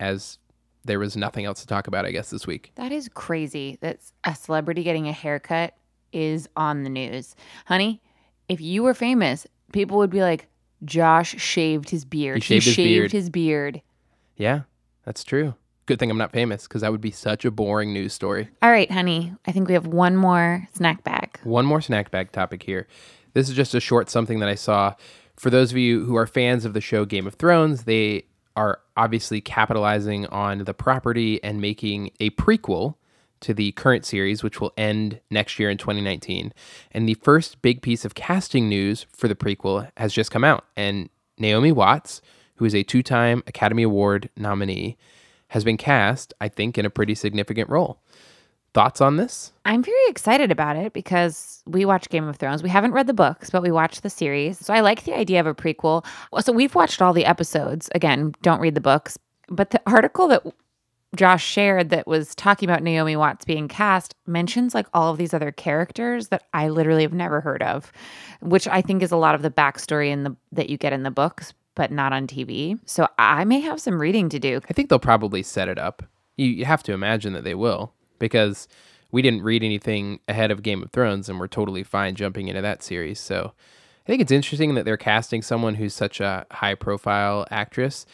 as 0.00 0.38
there 0.84 0.98
was 0.98 1.16
nothing 1.16 1.44
else 1.44 1.60
to 1.60 1.66
talk 1.66 1.86
about, 1.86 2.06
I 2.06 2.12
guess, 2.12 2.30
this 2.30 2.46
week. 2.46 2.72
That 2.76 2.92
is 2.92 3.08
crazy 3.12 3.78
that 3.80 3.98
a 4.24 4.34
celebrity 4.34 4.82
getting 4.82 5.08
a 5.08 5.12
haircut 5.12 5.74
is 6.12 6.48
on 6.56 6.84
the 6.84 6.90
news. 6.90 7.34
Honey, 7.66 8.00
if 8.48 8.60
you 8.60 8.82
were 8.82 8.94
famous, 8.94 9.46
people 9.72 9.98
would 9.98 10.10
be 10.10 10.22
like, 10.22 10.48
Josh 10.84 11.36
shaved 11.40 11.90
his 11.90 12.04
beard. 12.04 12.36
He 12.36 12.60
shaved 12.60 12.66
his 12.66 12.76
beard." 12.76 13.12
his 13.12 13.30
beard. 13.30 13.82
Yeah, 14.36 14.62
that's 15.04 15.24
true. 15.24 15.54
Good 15.86 16.00
thing 16.00 16.10
I'm 16.10 16.18
not 16.18 16.32
famous 16.32 16.64
because 16.64 16.82
that 16.82 16.90
would 16.90 17.00
be 17.00 17.12
such 17.12 17.44
a 17.44 17.50
boring 17.50 17.92
news 17.92 18.12
story. 18.12 18.48
All 18.60 18.70
right, 18.70 18.90
honey. 18.90 19.32
I 19.46 19.52
think 19.52 19.68
we 19.68 19.74
have 19.74 19.86
one 19.86 20.16
more 20.16 20.66
snack 20.74 21.04
bag. 21.04 21.38
One 21.44 21.64
more 21.64 21.80
snack 21.80 22.10
bag 22.10 22.32
topic 22.32 22.64
here. 22.64 22.88
This 23.34 23.48
is 23.48 23.54
just 23.54 23.74
a 23.74 23.80
short 23.80 24.10
something 24.10 24.40
that 24.40 24.48
I 24.48 24.56
saw. 24.56 24.94
For 25.36 25.48
those 25.48 25.70
of 25.70 25.78
you 25.78 26.04
who 26.04 26.16
are 26.16 26.26
fans 26.26 26.64
of 26.64 26.72
the 26.72 26.80
show 26.80 27.04
Game 27.04 27.26
of 27.26 27.34
Thrones, 27.34 27.84
they 27.84 28.24
are 28.56 28.80
obviously 28.96 29.40
capitalizing 29.40 30.26
on 30.26 30.64
the 30.64 30.74
property 30.74 31.42
and 31.44 31.60
making 31.60 32.10
a 32.18 32.30
prequel 32.30 32.94
to 33.40 33.54
the 33.54 33.72
current 33.72 34.04
series, 34.04 34.42
which 34.42 34.60
will 34.60 34.72
end 34.76 35.20
next 35.30 35.58
year 35.58 35.70
in 35.70 35.78
2019. 35.78 36.52
And 36.90 37.08
the 37.08 37.14
first 37.14 37.62
big 37.62 37.82
piece 37.82 38.04
of 38.04 38.14
casting 38.14 38.68
news 38.68 39.06
for 39.12 39.28
the 39.28 39.34
prequel 39.34 39.90
has 39.96 40.12
just 40.12 40.30
come 40.30 40.42
out. 40.42 40.64
And 40.76 41.10
Naomi 41.38 41.70
Watts, 41.70 42.22
who 42.56 42.64
is 42.64 42.74
a 42.74 42.82
two 42.82 43.02
time 43.02 43.42
Academy 43.46 43.82
Award 43.82 44.30
nominee, 44.36 44.96
has 45.48 45.64
been 45.64 45.76
cast, 45.76 46.34
I 46.40 46.48
think, 46.48 46.78
in 46.78 46.86
a 46.86 46.90
pretty 46.90 47.14
significant 47.14 47.70
role. 47.70 48.00
Thoughts 48.74 49.00
on 49.00 49.16
this? 49.16 49.52
I'm 49.64 49.82
very 49.82 49.96
excited 50.08 50.52
about 50.52 50.76
it 50.76 50.92
because 50.92 51.62
we 51.66 51.86
watch 51.86 52.10
Game 52.10 52.28
of 52.28 52.36
Thrones. 52.36 52.62
We 52.62 52.68
haven't 52.68 52.92
read 52.92 53.06
the 53.06 53.14
books, 53.14 53.48
but 53.48 53.62
we 53.62 53.70
watched 53.70 54.02
the 54.02 54.10
series. 54.10 54.58
So 54.58 54.74
I 54.74 54.80
like 54.80 55.04
the 55.04 55.16
idea 55.16 55.40
of 55.40 55.46
a 55.46 55.54
prequel. 55.54 56.04
So 56.40 56.52
we've 56.52 56.74
watched 56.74 57.00
all 57.00 57.14
the 57.14 57.24
episodes. 57.24 57.88
Again, 57.94 58.34
don't 58.42 58.60
read 58.60 58.74
the 58.74 58.82
books. 58.82 59.18
But 59.48 59.70
the 59.70 59.80
article 59.86 60.28
that 60.28 60.42
Josh 61.14 61.44
shared 61.44 61.88
that 61.90 62.06
was 62.06 62.34
talking 62.34 62.68
about 62.68 62.82
Naomi 62.82 63.16
Watts 63.16 63.44
being 63.44 63.68
cast 63.68 64.14
mentions 64.26 64.74
like 64.74 64.86
all 64.92 65.10
of 65.10 65.18
these 65.18 65.32
other 65.32 65.52
characters 65.52 66.28
that 66.28 66.42
I 66.52 66.68
literally 66.68 67.02
have 67.02 67.14
never 67.14 67.40
heard 67.40 67.62
of, 67.62 67.90
which 68.42 68.68
I 68.68 68.82
think 68.82 69.02
is 69.02 69.12
a 69.12 69.16
lot 69.16 69.34
of 69.34 69.42
the 69.42 69.50
backstory 69.50 70.10
in 70.10 70.24
the 70.24 70.36
that 70.52 70.68
you 70.68 70.76
get 70.76 70.92
in 70.92 71.04
the 71.04 71.10
books, 71.10 71.54
but 71.76 71.92
not 71.92 72.12
on 72.12 72.26
TV. 72.26 72.80
So 72.86 73.06
I 73.18 73.44
may 73.44 73.60
have 73.60 73.80
some 73.80 74.00
reading 74.00 74.28
to 74.30 74.40
do. 74.40 74.60
I 74.68 74.72
think 74.72 74.88
they'll 74.88 74.98
probably 74.98 75.44
set 75.44 75.68
it 75.68 75.78
up. 75.78 76.02
You, 76.36 76.48
you 76.48 76.64
have 76.64 76.82
to 76.84 76.92
imagine 76.92 77.34
that 77.34 77.44
they 77.44 77.54
will 77.54 77.92
because 78.18 78.66
we 79.12 79.22
didn't 79.22 79.42
read 79.42 79.62
anything 79.62 80.18
ahead 80.26 80.50
of 80.50 80.62
Game 80.62 80.82
of 80.82 80.90
Thrones 80.90 81.28
and 81.28 81.38
we're 81.38 81.46
totally 81.46 81.84
fine 81.84 82.16
jumping 82.16 82.48
into 82.48 82.62
that 82.62 82.82
series. 82.82 83.20
So 83.20 83.52
I 84.04 84.06
think 84.06 84.20
it's 84.20 84.32
interesting 84.32 84.74
that 84.74 84.84
they're 84.84 84.96
casting 84.96 85.42
someone 85.42 85.76
who's 85.76 85.94
such 85.94 86.20
a 86.20 86.46
high 86.50 86.74
profile 86.74 87.46
actress. 87.50 88.06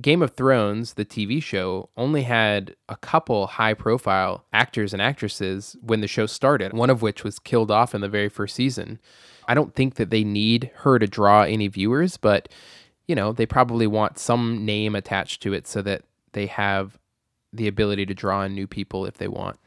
Game 0.00 0.22
of 0.22 0.30
Thrones, 0.30 0.94
the 0.94 1.04
TV 1.04 1.42
show, 1.42 1.90
only 1.96 2.22
had 2.22 2.74
a 2.88 2.96
couple 2.96 3.46
high 3.46 3.74
profile 3.74 4.46
actors 4.52 4.94
and 4.94 5.02
actresses 5.02 5.76
when 5.82 6.00
the 6.00 6.06
show 6.08 6.24
started, 6.24 6.72
one 6.72 6.88
of 6.88 7.02
which 7.02 7.22
was 7.22 7.38
killed 7.38 7.70
off 7.70 7.94
in 7.94 8.00
the 8.00 8.08
very 8.08 8.30
first 8.30 8.54
season. 8.54 8.98
I 9.46 9.54
don't 9.54 9.74
think 9.74 9.96
that 9.96 10.10
they 10.10 10.24
need 10.24 10.70
her 10.76 10.98
to 10.98 11.06
draw 11.06 11.42
any 11.42 11.68
viewers, 11.68 12.16
but 12.16 12.48
you 13.10 13.16
know, 13.16 13.32
they 13.32 13.44
probably 13.44 13.88
want 13.88 14.20
some 14.20 14.64
name 14.64 14.94
attached 14.94 15.42
to 15.42 15.52
it 15.52 15.66
so 15.66 15.82
that 15.82 16.02
they 16.30 16.46
have 16.46 16.96
the 17.52 17.66
ability 17.66 18.06
to 18.06 18.14
draw 18.14 18.44
in 18.44 18.54
new 18.54 18.68
people 18.68 19.04
if 19.04 19.18
they 19.18 19.26
want. 19.26 19.58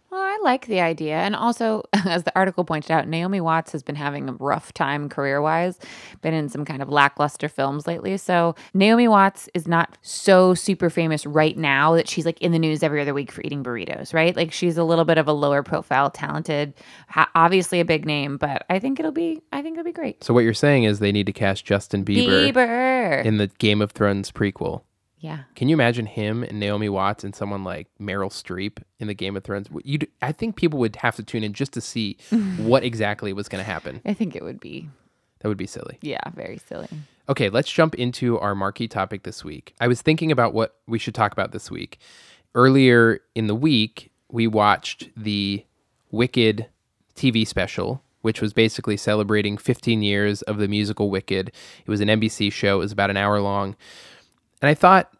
Like 0.43 0.67
the 0.67 0.81
idea. 0.81 1.15
And 1.15 1.35
also, 1.35 1.83
as 2.05 2.23
the 2.23 2.35
article 2.35 2.65
pointed 2.65 2.91
out, 2.91 3.07
Naomi 3.07 3.39
Watts 3.39 3.71
has 3.71 3.81
been 3.81 3.95
having 3.95 4.27
a 4.29 4.33
rough 4.33 4.73
time 4.73 5.07
career 5.09 5.41
wise, 5.41 5.79
been 6.21 6.33
in 6.33 6.49
some 6.49 6.65
kind 6.65 6.81
of 6.81 6.89
lackluster 6.89 7.47
films 7.47 7.87
lately. 7.87 8.17
So, 8.17 8.55
Naomi 8.73 9.07
Watts 9.07 9.47
is 9.53 9.67
not 9.67 9.97
so 10.01 10.53
super 10.53 10.89
famous 10.89 11.25
right 11.25 11.57
now 11.57 11.95
that 11.95 12.09
she's 12.09 12.25
like 12.25 12.41
in 12.41 12.51
the 12.51 12.59
news 12.59 12.83
every 12.83 13.01
other 13.01 13.13
week 13.13 13.31
for 13.31 13.41
eating 13.43 13.63
burritos, 13.63 14.13
right? 14.13 14.35
Like, 14.35 14.51
she's 14.51 14.77
a 14.77 14.83
little 14.83 15.05
bit 15.05 15.17
of 15.17 15.27
a 15.27 15.33
lower 15.33 15.63
profile, 15.63 16.09
talented, 16.11 16.73
ha- 17.07 17.31
obviously 17.35 17.79
a 17.79 17.85
big 17.85 18.05
name, 18.05 18.37
but 18.37 18.65
I 18.69 18.79
think 18.79 18.99
it'll 18.99 19.11
be, 19.11 19.41
I 19.51 19.61
think 19.61 19.75
it'll 19.75 19.85
be 19.85 19.91
great. 19.93 20.23
So 20.23 20.33
what 20.33 20.41
you're 20.43 20.53
saying 20.53 20.83
is 20.83 20.99
they 20.99 21.11
need 21.11 21.25
to 21.27 21.33
cast 21.33 21.65
Justin 21.65 22.03
Bieber, 22.03 22.51
Bieber. 22.51 23.23
in 23.23 23.37
the 23.37 23.47
Game 23.47 23.81
of 23.81 23.91
Thrones 23.91 24.31
prequel. 24.31 24.81
Yeah. 25.23 25.39
Can 25.55 25.69
you 25.69 25.75
imagine 25.75 26.05
him 26.05 26.43
and 26.43 26.59
Naomi 26.59 26.89
Watts 26.89 27.23
and 27.23 27.33
someone 27.33 27.63
like 27.63 27.87
Meryl 27.99 28.29
Streep 28.29 28.79
in 28.99 29.07
the 29.07 29.13
Game 29.13 29.37
of 29.37 29.43
Thrones? 29.43 29.67
You, 29.83 29.99
I 30.21 30.33
think 30.33 30.57
people 30.57 30.77
would 30.79 30.97
have 30.97 31.15
to 31.15 31.23
tune 31.23 31.43
in 31.45 31.53
just 31.53 31.71
to 31.73 31.81
see 31.81 32.17
what 32.57 32.83
exactly 32.83 33.31
was 33.31 33.47
going 33.47 33.63
to 33.63 33.69
happen. 33.71 34.01
I 34.05 34.13
think 34.13 34.35
it 34.35 34.43
would 34.43 34.59
be, 34.59 34.89
That 35.39 35.47
would 35.47 35.57
be 35.57 35.65
silly. 35.65 35.97
yeah, 36.01 36.19
very 36.35 36.57
silly. 36.57 36.89
Okay, 37.29 37.47
let's 37.47 37.71
jump 37.71 37.95
into 37.95 38.37
our 38.39 38.53
marquee 38.53 38.89
topic 38.89 39.23
this 39.23 39.45
week. 39.45 39.73
I 39.79 39.87
was 39.87 40.01
thinking 40.01 40.29
about 40.29 40.53
what 40.53 40.75
we 40.87 40.99
should 40.99 41.15
talk 41.15 41.31
about 41.31 41.53
this 41.53 41.71
week. 41.71 41.99
Earlier 42.53 43.21
in 43.33 43.47
the 43.47 43.55
week, 43.55 44.11
we 44.29 44.45
watched 44.45 45.09
the 45.15 45.63
Wicked 46.11 46.67
TV 47.15 47.47
special, 47.47 48.03
which 48.23 48.41
was 48.41 48.51
basically 48.53 48.97
celebrating 48.97 49.57
15 49.57 50.01
years 50.03 50.41
of 50.43 50.57
the 50.57 50.67
musical 50.67 51.09
Wicked. 51.09 51.47
It 51.85 51.89
was 51.89 52.01
an 52.01 52.09
NBC 52.09 52.51
show, 52.51 52.75
it 52.75 52.79
was 52.79 52.91
about 52.91 53.09
an 53.09 53.17
hour 53.17 53.39
long. 53.39 53.75
And 54.63 54.69
I 54.69 54.75
thought, 54.75 55.11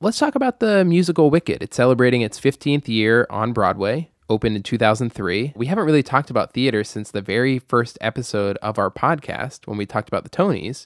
let's 0.00 0.18
talk 0.18 0.34
about 0.34 0.60
the 0.60 0.84
musical 0.84 1.30
Wicked. 1.30 1.62
It's 1.62 1.78
celebrating 1.78 2.20
its 2.20 2.38
15th 2.38 2.88
year 2.88 3.26
on 3.30 3.54
Broadway, 3.54 4.10
opened 4.28 4.54
in 4.54 4.62
2003. 4.62 5.54
We 5.56 5.64
haven't 5.64 5.86
really 5.86 6.02
talked 6.02 6.28
about 6.28 6.52
theater 6.52 6.84
since 6.84 7.10
the 7.10 7.22
very 7.22 7.58
first 7.58 7.96
episode 8.02 8.58
of 8.58 8.78
our 8.78 8.90
podcast 8.90 9.66
when 9.66 9.78
we 9.78 9.86
talked 9.86 10.08
about 10.08 10.24
the 10.24 10.28
Tonys. 10.28 10.84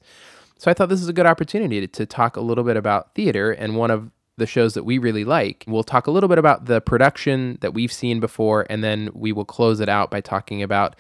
So 0.57 0.71
I 0.71 0.75
thought 0.75 0.89
this 0.89 1.03
is 1.03 1.09
a 1.09 1.13
good 1.13 1.27
opportunity 1.27 1.81
to, 1.81 1.89
to 1.89 2.07
talk 2.07 2.37
a 2.37 2.41
little 2.41 2.63
bit 2.63 2.77
about 2.77 3.13
theater 3.17 3.51
and 3.51 3.75
one 3.75 3.91
of 3.91 4.13
the 4.37 4.47
shows 4.47 4.75
that 4.75 4.85
we 4.85 4.99
really 4.99 5.25
like. 5.25 5.65
We'll 5.67 5.83
talk 5.83 6.07
a 6.07 6.13
little 6.13 6.29
bit 6.29 6.39
about 6.39 6.67
the 6.67 6.81
production 6.81 7.59
that 7.61 7.75
we've 7.75 7.93
seen 7.93 8.21
before, 8.21 8.69
and 8.71 8.85
then 8.85 9.11
we 9.15 9.33
will 9.33 9.45
close 9.45 9.81
it 9.81 9.89
out 9.89 10.13
by 10.13 10.21
talking 10.21 10.63
about 10.63 10.95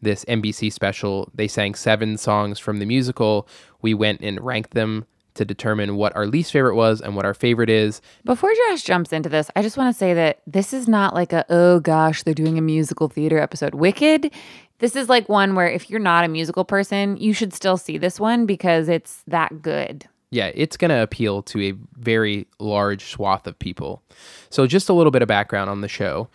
this 0.00 0.24
NBC 0.26 0.72
special. 0.72 1.28
They 1.34 1.48
sang 1.48 1.74
seven 1.74 2.16
songs 2.18 2.60
from 2.60 2.78
the 2.78 2.86
musical. 2.86 3.48
We 3.80 3.94
went 3.94 4.20
and 4.20 4.40
ranked 4.40 4.74
them 4.74 5.06
to 5.34 5.44
determine 5.44 5.96
what 5.96 6.14
our 6.16 6.26
least 6.26 6.52
favorite 6.52 6.74
was 6.74 7.00
and 7.00 7.16
what 7.16 7.24
our 7.24 7.34
favorite 7.34 7.70
is. 7.70 8.00
Before 8.24 8.52
Josh 8.68 8.82
jumps 8.82 9.12
into 9.12 9.28
this, 9.28 9.50
I 9.56 9.62
just 9.62 9.76
want 9.76 9.94
to 9.94 9.98
say 9.98 10.14
that 10.14 10.40
this 10.46 10.72
is 10.72 10.88
not 10.88 11.14
like 11.14 11.32
a, 11.32 11.44
oh 11.48 11.80
gosh, 11.80 12.22
they're 12.22 12.34
doing 12.34 12.58
a 12.58 12.62
musical 12.62 13.08
theater 13.08 13.38
episode. 13.38 13.74
Wicked, 13.74 14.30
this 14.78 14.96
is 14.96 15.08
like 15.08 15.28
one 15.28 15.54
where 15.54 15.68
if 15.68 15.88
you're 15.88 16.00
not 16.00 16.24
a 16.24 16.28
musical 16.28 16.64
person, 16.64 17.16
you 17.16 17.32
should 17.32 17.54
still 17.54 17.76
see 17.76 17.98
this 17.98 18.18
one 18.18 18.46
because 18.46 18.88
it's 18.88 19.22
that 19.26 19.62
good. 19.62 20.08
Yeah, 20.30 20.50
it's 20.54 20.78
going 20.78 20.88
to 20.88 21.02
appeal 21.02 21.42
to 21.42 21.62
a 21.62 21.74
very 21.98 22.46
large 22.58 23.04
swath 23.04 23.46
of 23.46 23.58
people. 23.58 24.02
So, 24.48 24.66
just 24.66 24.88
a 24.88 24.94
little 24.94 25.10
bit 25.10 25.20
of 25.20 25.28
background 25.28 25.68
on 25.68 25.82
the 25.82 25.88
show. 25.88 26.28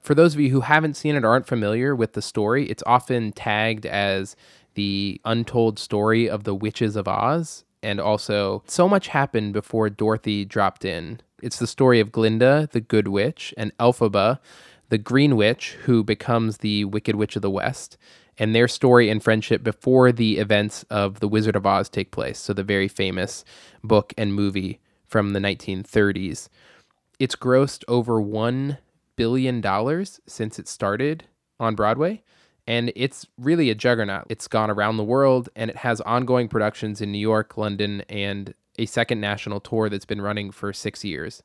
For 0.00 0.14
those 0.14 0.34
of 0.34 0.40
you 0.40 0.50
who 0.50 0.60
haven't 0.60 0.94
seen 0.94 1.16
it 1.16 1.24
or 1.24 1.28
aren't 1.28 1.46
familiar 1.46 1.96
with 1.96 2.12
the 2.12 2.22
story, 2.22 2.68
it's 2.68 2.82
often 2.86 3.32
tagged 3.32 3.86
as 3.86 4.36
the 4.74 5.20
untold 5.24 5.78
story 5.78 6.28
of 6.28 6.44
the 6.44 6.54
Witches 6.54 6.94
of 6.94 7.08
Oz. 7.08 7.64
And 7.82 8.00
also, 8.00 8.62
so 8.66 8.88
much 8.88 9.08
happened 9.08 9.52
before 9.52 9.88
Dorothy 9.88 10.44
dropped 10.44 10.84
in. 10.84 11.20
It's 11.42 11.58
the 11.58 11.66
story 11.66 12.00
of 12.00 12.10
Glinda, 12.10 12.68
the 12.72 12.80
Good 12.80 13.08
Witch, 13.08 13.54
and 13.56 13.76
Elphaba, 13.78 14.40
the 14.88 14.98
Green 14.98 15.36
Witch, 15.36 15.72
who 15.84 16.02
becomes 16.02 16.58
the 16.58 16.84
Wicked 16.84 17.14
Witch 17.14 17.36
of 17.36 17.42
the 17.42 17.50
West, 17.50 17.96
and 18.36 18.54
their 18.54 18.68
story 18.68 19.08
and 19.08 19.22
friendship 19.22 19.62
before 19.62 20.10
the 20.10 20.38
events 20.38 20.84
of 20.90 21.20
The 21.20 21.28
Wizard 21.28 21.56
of 21.56 21.66
Oz 21.66 21.88
take 21.88 22.10
place. 22.10 22.38
So, 22.38 22.52
the 22.52 22.64
very 22.64 22.88
famous 22.88 23.44
book 23.84 24.12
and 24.16 24.34
movie 24.34 24.80
from 25.06 25.32
the 25.32 25.40
1930s. 25.40 26.48
It's 27.18 27.36
grossed 27.36 27.84
over 27.88 28.20
$1 28.22 28.78
billion 29.16 30.06
since 30.26 30.58
it 30.58 30.68
started 30.68 31.24
on 31.58 31.74
Broadway. 31.74 32.22
And 32.68 32.92
it's 32.94 33.26
really 33.38 33.70
a 33.70 33.74
juggernaut. 33.74 34.26
It's 34.28 34.46
gone 34.46 34.70
around 34.70 34.98
the 34.98 35.04
world 35.04 35.48
and 35.56 35.70
it 35.70 35.76
has 35.76 36.02
ongoing 36.02 36.48
productions 36.48 37.00
in 37.00 37.10
New 37.10 37.18
York, 37.18 37.56
London, 37.56 38.02
and 38.10 38.52
a 38.78 38.84
second 38.84 39.22
national 39.22 39.58
tour 39.60 39.88
that's 39.88 40.04
been 40.04 40.20
running 40.20 40.50
for 40.50 40.74
six 40.74 41.02
years. 41.02 41.42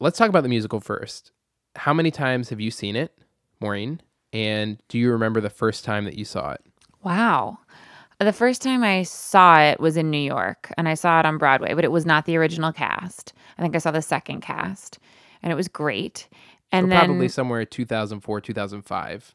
Let's 0.00 0.16
talk 0.16 0.30
about 0.30 0.42
the 0.42 0.48
musical 0.48 0.80
first. 0.80 1.32
How 1.76 1.92
many 1.92 2.10
times 2.10 2.48
have 2.48 2.60
you 2.60 2.70
seen 2.70 2.96
it, 2.96 3.14
Maureen? 3.60 4.00
And 4.32 4.82
do 4.88 4.98
you 4.98 5.12
remember 5.12 5.42
the 5.42 5.50
first 5.50 5.84
time 5.84 6.06
that 6.06 6.16
you 6.16 6.24
saw 6.24 6.52
it? 6.52 6.64
Wow. 7.04 7.58
The 8.18 8.32
first 8.32 8.62
time 8.62 8.82
I 8.82 9.02
saw 9.02 9.60
it 9.60 9.80
was 9.80 9.98
in 9.98 10.10
New 10.10 10.16
York 10.16 10.72
and 10.78 10.88
I 10.88 10.94
saw 10.94 11.20
it 11.20 11.26
on 11.26 11.36
Broadway, 11.36 11.74
but 11.74 11.84
it 11.84 11.92
was 11.92 12.06
not 12.06 12.24
the 12.24 12.38
original 12.38 12.72
cast. 12.72 13.34
I 13.58 13.62
think 13.62 13.76
I 13.76 13.80
saw 13.80 13.90
the 13.90 14.00
second 14.00 14.40
cast 14.40 14.98
and 15.42 15.52
it 15.52 15.56
was 15.56 15.68
great. 15.68 16.26
And 16.70 16.86
So 16.86 16.88
then 16.88 17.04
probably 17.04 17.28
somewhere 17.28 17.66
2004, 17.66 18.40
2005. 18.40 19.34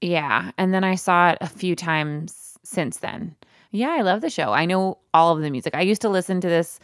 Yeah. 0.00 0.52
And 0.58 0.72
then 0.72 0.84
I 0.84 0.94
saw 0.94 1.30
it 1.30 1.38
a 1.40 1.46
few 1.48 1.74
times 1.74 2.58
since 2.62 2.98
then. 2.98 3.34
Yeah, 3.70 3.90
I 3.90 4.02
love 4.02 4.20
the 4.20 4.30
show. 4.30 4.52
I 4.52 4.64
know 4.64 4.98
all 5.12 5.36
of 5.36 5.42
the 5.42 5.50
music. 5.50 5.74
I 5.74 5.82
used 5.82 6.00
to 6.02 6.08
listen 6.08 6.40
to 6.40 6.48
this 6.48 6.80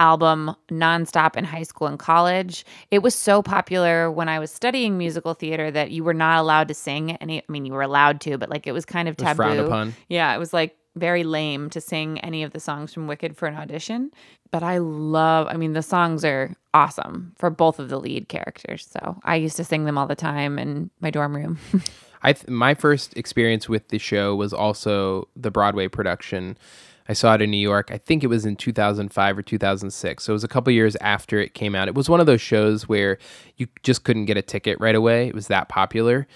album 0.00 0.54
nonstop 0.70 1.36
in 1.36 1.44
high 1.44 1.62
school 1.62 1.86
and 1.86 1.98
college. 1.98 2.64
It 2.90 3.00
was 3.00 3.14
so 3.14 3.42
popular 3.42 4.10
when 4.10 4.28
I 4.28 4.38
was 4.38 4.50
studying 4.50 4.96
musical 4.96 5.34
theater 5.34 5.70
that 5.70 5.90
you 5.90 6.02
were 6.02 6.14
not 6.14 6.38
allowed 6.40 6.68
to 6.68 6.74
sing 6.74 7.12
any 7.16 7.40
I 7.40 7.44
mean 7.48 7.66
you 7.66 7.72
were 7.72 7.82
allowed 7.82 8.20
to, 8.22 8.38
but 8.38 8.48
like 8.48 8.66
it 8.66 8.72
was 8.72 8.84
kind 8.84 9.06
of 9.08 9.14
It 9.14 9.20
was 9.20 9.26
taboo. 9.28 9.36
frowned 9.36 9.60
upon. 9.60 9.94
Yeah, 10.08 10.34
it 10.34 10.38
was 10.38 10.52
like 10.52 10.76
very 10.96 11.24
lame 11.24 11.70
to 11.70 11.80
sing 11.80 12.18
any 12.20 12.42
of 12.42 12.52
the 12.52 12.60
songs 12.60 12.92
from 12.92 13.06
Wicked 13.06 13.36
for 13.36 13.46
an 13.46 13.54
audition. 13.54 14.10
But 14.50 14.62
I 14.62 14.78
love, 14.78 15.46
I 15.48 15.56
mean, 15.56 15.72
the 15.72 15.82
songs 15.82 16.24
are 16.24 16.54
awesome 16.74 17.32
for 17.36 17.48
both 17.50 17.78
of 17.78 17.88
the 17.88 17.98
lead 18.00 18.28
characters. 18.28 18.86
So 18.90 19.18
I 19.24 19.36
used 19.36 19.56
to 19.56 19.64
sing 19.64 19.84
them 19.84 19.96
all 19.98 20.06
the 20.06 20.14
time 20.16 20.58
in 20.58 20.90
my 21.00 21.10
dorm 21.10 21.36
room. 21.36 21.58
I 22.22 22.32
th- 22.32 22.48
my 22.48 22.74
first 22.74 23.16
experience 23.16 23.68
with 23.68 23.88
the 23.88 23.98
show 23.98 24.34
was 24.34 24.52
also 24.52 25.28
the 25.36 25.50
Broadway 25.50 25.88
production. 25.88 26.56
I 27.08 27.14
saw 27.14 27.34
it 27.34 27.42
in 27.42 27.50
New 27.50 27.56
York. 27.56 27.90
I 27.90 27.98
think 27.98 28.22
it 28.22 28.28
was 28.28 28.46
in 28.46 28.56
2005 28.56 29.38
or 29.38 29.42
2006. 29.42 30.24
So 30.24 30.32
it 30.32 30.34
was 30.34 30.44
a 30.44 30.48
couple 30.48 30.72
years 30.72 30.96
after 30.96 31.40
it 31.40 31.54
came 31.54 31.74
out. 31.74 31.88
It 31.88 31.94
was 31.94 32.08
one 32.08 32.20
of 32.20 32.26
those 32.26 32.40
shows 32.40 32.88
where 32.88 33.18
you 33.56 33.66
just 33.82 34.04
couldn't 34.04 34.26
get 34.26 34.36
a 34.36 34.42
ticket 34.42 34.78
right 34.80 34.94
away. 34.94 35.26
It 35.26 35.34
was 35.34 35.48
that 35.48 35.68
popular. 35.68 36.28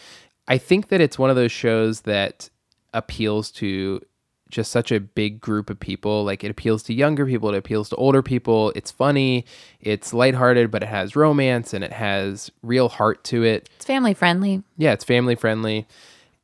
I 0.48 0.58
think 0.58 0.88
that 0.88 1.00
it's 1.00 1.18
one 1.18 1.30
of 1.30 1.36
those 1.36 1.52
shows 1.52 2.02
that 2.02 2.50
appeals 2.92 3.50
to 3.52 4.00
just 4.48 4.70
such 4.70 4.92
a 4.92 5.00
big 5.00 5.40
group 5.40 5.70
of 5.70 5.78
people. 5.78 6.24
Like 6.24 6.44
it 6.44 6.50
appeals 6.50 6.82
to 6.84 6.94
younger 6.94 7.26
people, 7.26 7.52
it 7.52 7.58
appeals 7.58 7.88
to 7.90 7.96
older 7.96 8.22
people. 8.22 8.72
It's 8.76 8.90
funny, 8.90 9.44
it's 9.80 10.12
lighthearted, 10.12 10.70
but 10.70 10.82
it 10.82 10.88
has 10.88 11.16
romance 11.16 11.74
and 11.74 11.82
it 11.82 11.92
has 11.92 12.50
real 12.62 12.88
heart 12.88 13.24
to 13.24 13.44
it. 13.44 13.68
it's 13.76 13.84
family 13.84 14.14
friendly. 14.14 14.62
Yeah, 14.76 14.92
it's 14.92 15.04
family 15.04 15.34
friendly. 15.34 15.86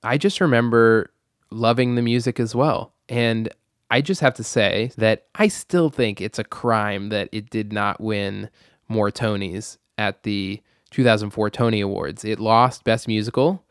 I 0.03 0.19
just 0.19 0.41
remember 0.41 1.11
loving 1.51 1.95
the 1.95 2.03
music 2.03 2.41
as 2.41 2.55
well. 2.55 2.93
And 3.09 3.49
I 3.91 4.01
just 4.01 4.21
have 4.21 4.35
to 4.35 4.45
say 4.45 4.91
that 4.97 5.27
I 5.35 5.49
still 5.49 5.91
think 5.91 6.21
it's 6.21 6.39
a 6.39 6.45
crime 6.45 7.11
that 7.11 7.29
it 7.31 7.51
did 7.51 7.73
not 7.73 8.01
win 8.01 8.49
more 8.89 9.11
Tonys 9.11 9.77
at 9.99 10.23
the 10.23 10.61
2004 10.91 11.51
Tony 11.51 11.81
Awards. 11.81 12.25
It 12.25 12.41
lost 12.41 12.85
Best 12.85 13.07
Musical 13.07 13.65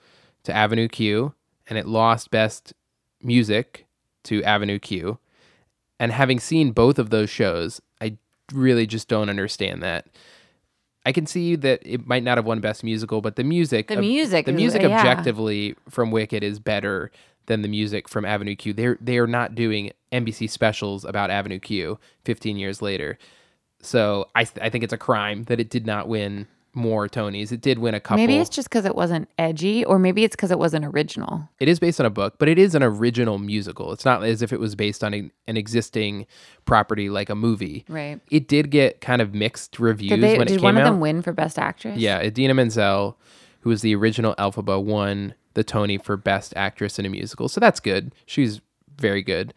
to 0.44 0.56
Avenue 0.56 0.88
Q, 0.88 1.34
and 1.68 1.78
it 1.78 1.88
lost 1.88 2.32
Best 2.32 2.74
Music 3.22 3.88
to 4.26 4.44
Avenue 4.44 4.80
Q. 4.80 5.18
And 6.00 6.12
having 6.12 6.40
seen 6.40 6.72
both 6.72 6.98
of 7.00 7.10
those 7.12 7.30
shows, 7.30 7.82
I 8.02 8.18
really 8.54 8.88
just 8.88 9.08
don't 9.08 9.30
understand 9.30 9.84
that. 9.84 10.08
I 11.06 11.12
can 11.12 11.26
see 11.26 11.56
that 11.56 11.82
it 11.84 12.06
might 12.06 12.24
not 12.24 12.38
have 12.38 12.46
won 12.46 12.60
Best 12.60 12.84
Musical, 12.84 13.22
but 13.22 13.36
the 13.36 13.44
music, 13.44 13.88
The 13.88 13.98
music 13.98 14.46
the 14.46 14.52
is- 14.52 14.58
music 14.58 14.82
yeah. 14.84 14.98
objectively 15.00 15.76
from 15.90 16.12
Wicked 16.12 16.44
is 16.44 16.60
better 16.60 17.12
than 17.48 17.64
the 17.64 17.68
music 17.68 18.08
from 18.08 18.24
Avenue 18.24 18.56
Q. 18.56 18.74
They're 18.74 18.98
they 19.02 19.18
are 19.18 19.26
not 19.28 19.56
doing 19.56 19.92
NBC 20.12 20.48
specials 20.50 21.04
about 21.04 21.32
Avenue 21.32 21.58
Q 21.60 21.98
15 22.26 22.58
years 22.58 22.82
later. 22.84 23.18
So 23.82 24.28
I 24.36 24.44
th- 24.44 24.64
I 24.64 24.70
think 24.70 24.84
it's 24.84 24.94
a 24.94 24.98
crime 24.98 25.44
that 25.46 25.60
it 25.60 25.70
did 25.72 25.88
not 25.88 26.08
win 26.08 26.46
more 26.74 27.08
Tonys. 27.08 27.52
It 27.52 27.62
did 27.62 27.80
win 27.80 27.94
a 27.94 28.00
couple. 28.00 28.18
Maybe 28.18 28.38
it's 28.38 28.50
just 28.50 28.70
because 28.70 28.86
it 28.86 28.96
wasn't 28.96 29.30
edgy, 29.38 29.84
or 29.86 30.00
maybe 30.00 30.24
it's 30.24 30.36
because 30.36 30.52
it 30.52 30.60
wasn't 30.60 30.86
original. 30.86 31.50
It 31.60 31.68
is 31.68 31.80
based 31.80 32.00
on 32.00 32.06
a 32.06 32.10
book, 32.10 32.36
but 32.38 32.48
it 32.48 32.58
is 32.58 32.76
an 32.76 32.84
original 32.84 33.38
musical. 33.38 33.92
It's 33.92 34.06
not 34.06 34.24
as 34.24 34.42
if 34.42 34.54
it 34.54 34.60
was 34.60 34.76
based 34.76 35.04
on 35.04 35.14
a, 35.14 35.30
an 35.48 35.58
existing 35.58 36.28
property 36.66 37.10
like 37.10 37.30
a 37.30 37.36
movie. 37.36 37.86
Right. 37.88 38.20
It 38.30 38.48
did 38.48 38.72
get 38.72 39.02
kind 39.02 39.22
of 39.22 39.34
mixed 39.34 39.80
reviews 39.80 40.12
Did 40.12 40.22
they? 40.22 40.38
when 40.38 40.48
it 40.48 40.52
Did 40.52 40.62
one 40.62 40.78
of 40.78 40.84
them 40.84 41.00
win 41.00 41.22
for 41.22 41.34
best 41.34 41.60
actress? 41.60 41.98
Yeah, 41.98 42.22
Idina 42.22 42.54
Menzel, 42.54 43.18
who 43.62 43.70
was 43.70 43.82
the 43.82 43.96
original 43.96 44.36
Elphaba, 44.36 44.82
won 44.82 45.36
the 45.54 45.64
Tony 45.64 45.98
for 45.98 46.16
Best 46.16 46.54
Actress 46.56 46.98
in 46.98 47.06
a 47.06 47.10
Musical. 47.10 47.50
So 47.50 47.60
that's 47.60 47.80
good. 47.80 48.16
She's 48.26 48.62
very 48.98 49.22
good. 49.22 49.54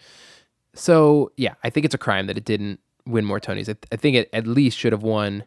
So 0.74 1.30
yeah, 1.36 1.54
I 1.62 1.70
think 1.70 1.86
it's 1.86 1.94
a 1.94 1.98
crime 1.98 2.26
that 2.26 2.36
it 2.36 2.44
didn't 2.44 2.80
win 3.06 3.24
more 3.24 3.38
Tonys. 3.38 3.68
I, 3.68 3.76
I 3.92 3.96
think 3.96 4.16
it 4.16 4.28
at 4.32 4.46
least 4.46 4.76
should 4.76 4.92
have 4.92 5.02
won 5.02 5.44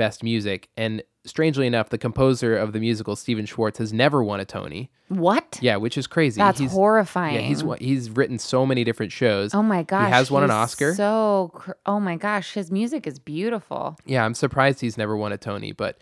Best 0.00 0.22
Music. 0.22 0.70
And 0.78 1.02
strangely 1.26 1.66
enough, 1.66 1.90
the 1.90 1.98
composer 1.98 2.56
of 2.56 2.72
the 2.72 2.80
musical, 2.80 3.16
Stephen 3.16 3.44
Schwartz, 3.44 3.76
has 3.76 3.92
never 3.92 4.24
won 4.24 4.40
a 4.40 4.46
Tony. 4.46 4.90
What? 5.08 5.58
Yeah, 5.60 5.76
which 5.76 5.98
is 5.98 6.06
crazy. 6.06 6.38
That's 6.38 6.58
he's, 6.58 6.72
horrifying. 6.72 7.34
Yeah, 7.34 7.42
he's 7.42 7.62
he's 7.78 8.08
written 8.08 8.38
so 8.38 8.64
many 8.64 8.82
different 8.82 9.12
shows. 9.12 9.54
Oh 9.54 9.62
my 9.62 9.82
gosh. 9.82 10.06
He 10.06 10.12
has 10.12 10.30
won 10.30 10.42
an 10.42 10.50
Oscar. 10.50 10.94
So, 10.94 11.50
cr- 11.52 11.72
oh 11.84 12.00
my 12.00 12.16
gosh, 12.16 12.54
his 12.54 12.70
music 12.70 13.06
is 13.06 13.18
beautiful. 13.18 13.98
Yeah, 14.06 14.24
I'm 14.24 14.32
surprised 14.32 14.80
he's 14.80 14.96
never 14.96 15.18
won 15.18 15.32
a 15.32 15.36
Tony, 15.36 15.72
but 15.72 15.98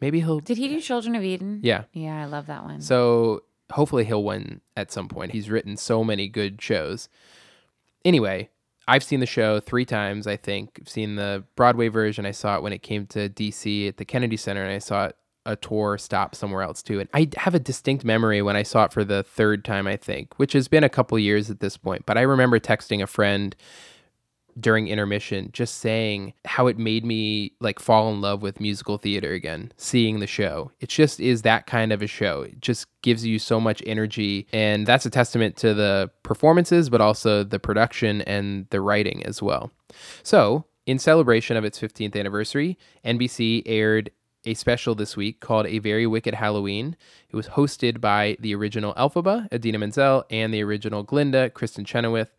maybe 0.00 0.18
he'll. 0.18 0.40
Did 0.40 0.58
he 0.58 0.66
do 0.66 0.80
Children 0.80 1.14
of 1.14 1.22
Eden? 1.22 1.60
Yeah. 1.62 1.84
Yeah, 1.92 2.20
I 2.20 2.24
love 2.24 2.46
that 2.46 2.64
one. 2.64 2.80
So 2.80 3.44
hopefully 3.70 4.04
he'll 4.06 4.24
win 4.24 4.60
at 4.76 4.90
some 4.90 5.06
point. 5.06 5.30
He's 5.30 5.48
written 5.48 5.76
so 5.76 6.02
many 6.02 6.26
good 6.26 6.60
shows. 6.60 7.08
Anyway, 8.04 8.50
I've 8.88 9.02
seen 9.02 9.20
the 9.20 9.26
show 9.26 9.60
three 9.60 9.84
times, 9.84 10.26
I 10.26 10.36
think. 10.36 10.78
I've 10.80 10.88
seen 10.88 11.16
the 11.16 11.44
Broadway 11.56 11.88
version. 11.88 12.24
I 12.24 12.30
saw 12.30 12.56
it 12.56 12.62
when 12.62 12.72
it 12.72 12.82
came 12.82 13.06
to 13.08 13.28
DC 13.28 13.88
at 13.88 13.96
the 13.96 14.04
Kennedy 14.04 14.36
Center, 14.36 14.62
and 14.62 14.72
I 14.72 14.78
saw 14.78 15.06
it 15.06 15.16
a 15.46 15.56
tour 15.56 15.96
stop 15.96 16.34
somewhere 16.34 16.62
else 16.62 16.82
too. 16.82 17.00
And 17.00 17.08
I 17.14 17.28
have 17.36 17.54
a 17.54 17.60
distinct 17.60 18.04
memory 18.04 18.42
when 18.42 18.56
I 18.56 18.64
saw 18.64 18.84
it 18.84 18.92
for 18.92 19.04
the 19.04 19.22
third 19.22 19.64
time, 19.64 19.86
I 19.86 19.96
think, 19.96 20.38
which 20.38 20.52
has 20.52 20.68
been 20.68 20.84
a 20.84 20.88
couple 20.88 21.18
years 21.18 21.50
at 21.50 21.60
this 21.60 21.76
point. 21.76 22.04
But 22.04 22.18
I 22.18 22.22
remember 22.22 22.58
texting 22.58 23.02
a 23.02 23.06
friend 23.06 23.54
during 24.58 24.88
intermission 24.88 25.50
just 25.52 25.76
saying 25.76 26.32
how 26.44 26.66
it 26.66 26.78
made 26.78 27.04
me 27.04 27.52
like 27.60 27.78
fall 27.78 28.10
in 28.12 28.20
love 28.20 28.42
with 28.42 28.60
musical 28.60 28.98
theater 28.98 29.32
again 29.32 29.72
seeing 29.76 30.20
the 30.20 30.26
show. 30.26 30.70
It 30.80 30.88
just 30.88 31.20
is 31.20 31.42
that 31.42 31.66
kind 31.66 31.92
of 31.92 32.02
a 32.02 32.06
show. 32.06 32.42
It 32.42 32.60
just 32.60 32.86
gives 33.02 33.26
you 33.26 33.38
so 33.38 33.60
much 33.60 33.82
energy 33.86 34.46
and 34.52 34.86
that's 34.86 35.06
a 35.06 35.10
testament 35.10 35.56
to 35.58 35.74
the 35.74 36.10
performances 36.22 36.88
but 36.88 37.00
also 37.00 37.44
the 37.44 37.58
production 37.58 38.22
and 38.22 38.66
the 38.70 38.80
writing 38.80 39.24
as 39.24 39.42
well. 39.42 39.70
So 40.22 40.64
in 40.86 40.98
celebration 40.98 41.56
of 41.56 41.64
its 41.64 41.80
15th 41.80 42.16
anniversary 42.16 42.78
nbc 43.04 43.62
aired 43.66 44.10
a 44.46 44.54
special 44.54 44.94
this 44.94 45.16
week 45.16 45.40
called 45.40 45.66
A 45.66 45.80
Very 45.80 46.06
Wicked 46.06 46.34
Halloween. 46.34 46.96
It 47.28 47.36
was 47.36 47.48
hosted 47.48 48.00
by 48.00 48.36
the 48.38 48.54
original 48.54 48.94
Elphaba, 48.94 49.52
Idina 49.52 49.78
Menzel, 49.78 50.24
and 50.30 50.54
the 50.54 50.62
original 50.62 51.02
Glinda, 51.02 51.50
Kristin 51.50 51.84
Chenoweth 51.84 52.36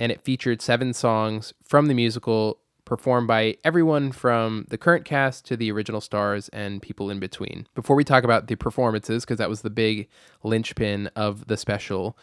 and 0.00 0.10
it 0.12 0.20
featured 0.22 0.60
seven 0.62 0.92
songs 0.92 1.52
from 1.62 1.86
the 1.86 1.94
musical 1.94 2.58
performed 2.84 3.26
by 3.26 3.56
everyone 3.64 4.12
from 4.12 4.66
the 4.68 4.76
current 4.76 5.04
cast 5.06 5.46
to 5.46 5.56
the 5.56 5.72
original 5.72 6.00
stars 6.02 6.50
and 6.50 6.82
people 6.82 7.08
in 7.10 7.18
between. 7.18 7.66
Before 7.74 7.96
we 7.96 8.04
talk 8.04 8.24
about 8.24 8.46
the 8.48 8.56
performances, 8.56 9.24
because 9.24 9.38
that 9.38 9.48
was 9.48 9.62
the 9.62 9.70
big 9.70 10.08
linchpin 10.42 11.06
of 11.16 11.46
the 11.46 11.56
special, 11.56 12.18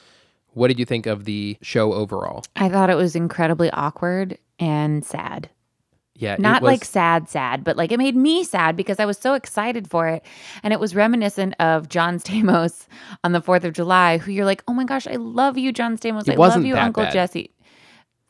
what 0.50 0.68
did 0.68 0.78
you 0.78 0.86
think 0.86 1.08
of 1.08 1.26
the 1.26 1.58
show 1.62 1.94
overall? 1.94 2.44
I 2.56 2.70
thought 2.70 2.90
it 2.92 2.96
was 2.96 3.16
incredibly 3.16 3.72
awkward 3.72 4.38
and 4.60 5.04
sad. 5.04 5.50
Yeah, 6.14 6.34
it 6.34 6.40
Not 6.40 6.62
was- 6.62 6.68
like 6.70 6.86
sad, 6.86 7.28
sad, 7.30 7.64
but 7.64 7.76
like 7.78 7.92
it 7.92 7.98
made 7.98 8.16
me 8.16 8.44
sad 8.44 8.76
because 8.76 9.00
I 9.00 9.06
was 9.06 9.18
so 9.18 9.34
excited 9.34 9.90
for 9.90 10.08
it. 10.08 10.24
And 10.62 10.72
it 10.74 10.80
was 10.80 10.94
reminiscent 10.96 11.56
of 11.60 11.90
John 11.90 12.20
Stamos 12.20 12.86
on 13.24 13.32
the 13.32 13.42
4th 13.42 13.64
of 13.64 13.74
July, 13.74 14.20
who 14.20 14.32
you're 14.32 14.46
like, 14.46 14.64
oh 14.68 14.74
my 14.74 14.84
gosh, 14.84 15.08
I 15.08 15.16
love 15.16 15.58
you, 15.58 15.72
John 15.72 15.98
Stamos. 15.98 16.28
It 16.28 16.34
I 16.34 16.36
love 16.36 16.64
you, 16.64 16.76
Uncle 16.76 17.04
bad. 17.06 17.14
Jesse. 17.14 17.50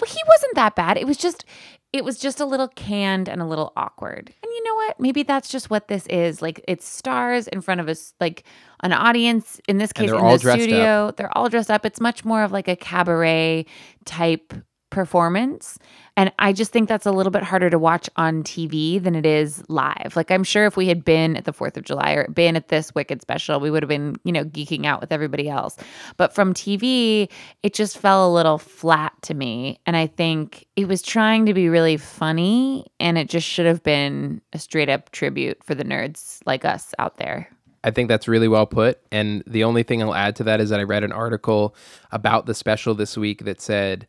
Well, 0.01 0.10
he 0.12 0.20
wasn't 0.27 0.55
that 0.55 0.75
bad. 0.75 0.98
It 0.98 1.05
was 1.05 1.17
just, 1.17 1.46
it 1.93 2.03
was 2.03 2.17
just 2.17 2.39
a 2.39 2.46
little 2.46 2.67
canned 2.70 3.29
and 3.29 3.41
a 3.41 3.46
little 3.46 3.72
awkward. 3.77 4.34
And 4.41 4.51
you 4.51 4.63
know 4.63 4.75
what? 4.75 5.00
Maybe 5.00 5.24
that's 5.24 5.50
just 5.50 5.70
what 5.70 5.88
this 5.88 6.08
is. 6.08 6.41
Like 6.41 6.63
it's 6.67 6.88
stars 6.88 7.48
in 7.48 7.62
front 7.62 7.81
of 7.81 7.88
us, 7.88 8.13
like 8.20 8.43
an 8.81 8.93
audience. 8.93 9.62
In 9.67 9.77
this 9.77 9.93
case, 9.93 10.10
they're 10.10 10.17
in 10.17 10.25
all 10.25 10.34
the 10.34 10.39
dressed 10.39 10.62
up. 10.62 10.63
studio, 10.63 11.13
they're 11.15 11.38
all 11.38 11.50
dressed 11.50 11.70
up. 11.70 11.86
It's 11.86 12.01
much 12.01 12.25
more 12.25 12.43
of 12.43 12.51
like 12.51 12.67
a 12.67 12.75
cabaret 12.75 13.65
type 14.05 14.53
performance. 14.91 15.79
And 16.15 16.31
I 16.38 16.53
just 16.53 16.71
think 16.71 16.88
that's 16.88 17.07
a 17.07 17.12
little 17.12 17.31
bit 17.31 17.41
harder 17.41 17.69
to 17.69 17.79
watch 17.79 18.10
on 18.17 18.43
TV 18.43 19.01
than 19.01 19.15
it 19.15 19.25
is 19.25 19.63
live. 19.69 20.13
Like 20.15 20.29
I'm 20.29 20.43
sure 20.43 20.67
if 20.67 20.77
we 20.77 20.88
had 20.88 21.03
been 21.03 21.36
at 21.36 21.45
the 21.45 21.53
4th 21.53 21.77
of 21.77 21.83
July 21.83 22.12
or 22.12 22.27
been 22.27 22.55
at 22.55 22.67
this 22.67 22.93
Wicked 22.93 23.21
special, 23.21 23.60
we 23.60 23.71
would 23.71 23.81
have 23.81 23.89
been, 23.89 24.17
you 24.24 24.31
know, 24.31 24.43
geeking 24.43 24.86
out 24.86 25.01
with 25.01 25.12
everybody 25.12 25.50
else. 25.50 25.77
But 26.17 26.36
from 26.36 26.53
TV, 26.53 27.29
it 27.63 27.74
just 27.74 27.98
fell 27.98 28.29
a 28.29 28.31
little 28.31 28.59
flat 28.59 29.13
to 29.24 29.33
me. 29.33 29.79
And 29.87 29.98
I 29.98 30.05
think 30.05 30.68
it 30.75 30.87
was 30.87 31.01
trying 31.01 31.48
to 31.48 31.53
be 31.53 31.70
really 31.70 31.98
funny 31.98 32.85
and 33.00 33.18
it 33.18 33.29
just 33.29 33.48
should 33.48 33.66
have 33.66 33.81
been 33.81 34.42
a 34.53 34.59
straight 34.59 34.89
up 34.89 35.11
tribute 35.11 35.63
for 35.63 35.74
the 35.74 35.85
nerds 35.85 36.39
like 36.46 36.66
us 36.66 36.94
out 37.00 37.18
there. 37.18 37.50
I 37.83 37.92
think 37.92 38.09
that's 38.09 38.27
really 38.27 38.48
well 38.48 38.68
put. 38.68 39.00
And 39.11 39.44
the 39.48 39.63
only 39.63 39.83
thing 39.83 40.01
I'll 40.03 40.13
add 40.13 40.35
to 40.37 40.44
that 40.44 40.61
is 40.61 40.70
that 40.70 40.79
I 40.79 40.83
read 40.83 41.03
an 41.03 41.11
article 41.11 41.75
about 42.11 42.46
the 42.46 42.53
special 42.53 42.94
this 42.94 43.18
week 43.18 43.46
that 43.46 43.59
said 43.61 44.05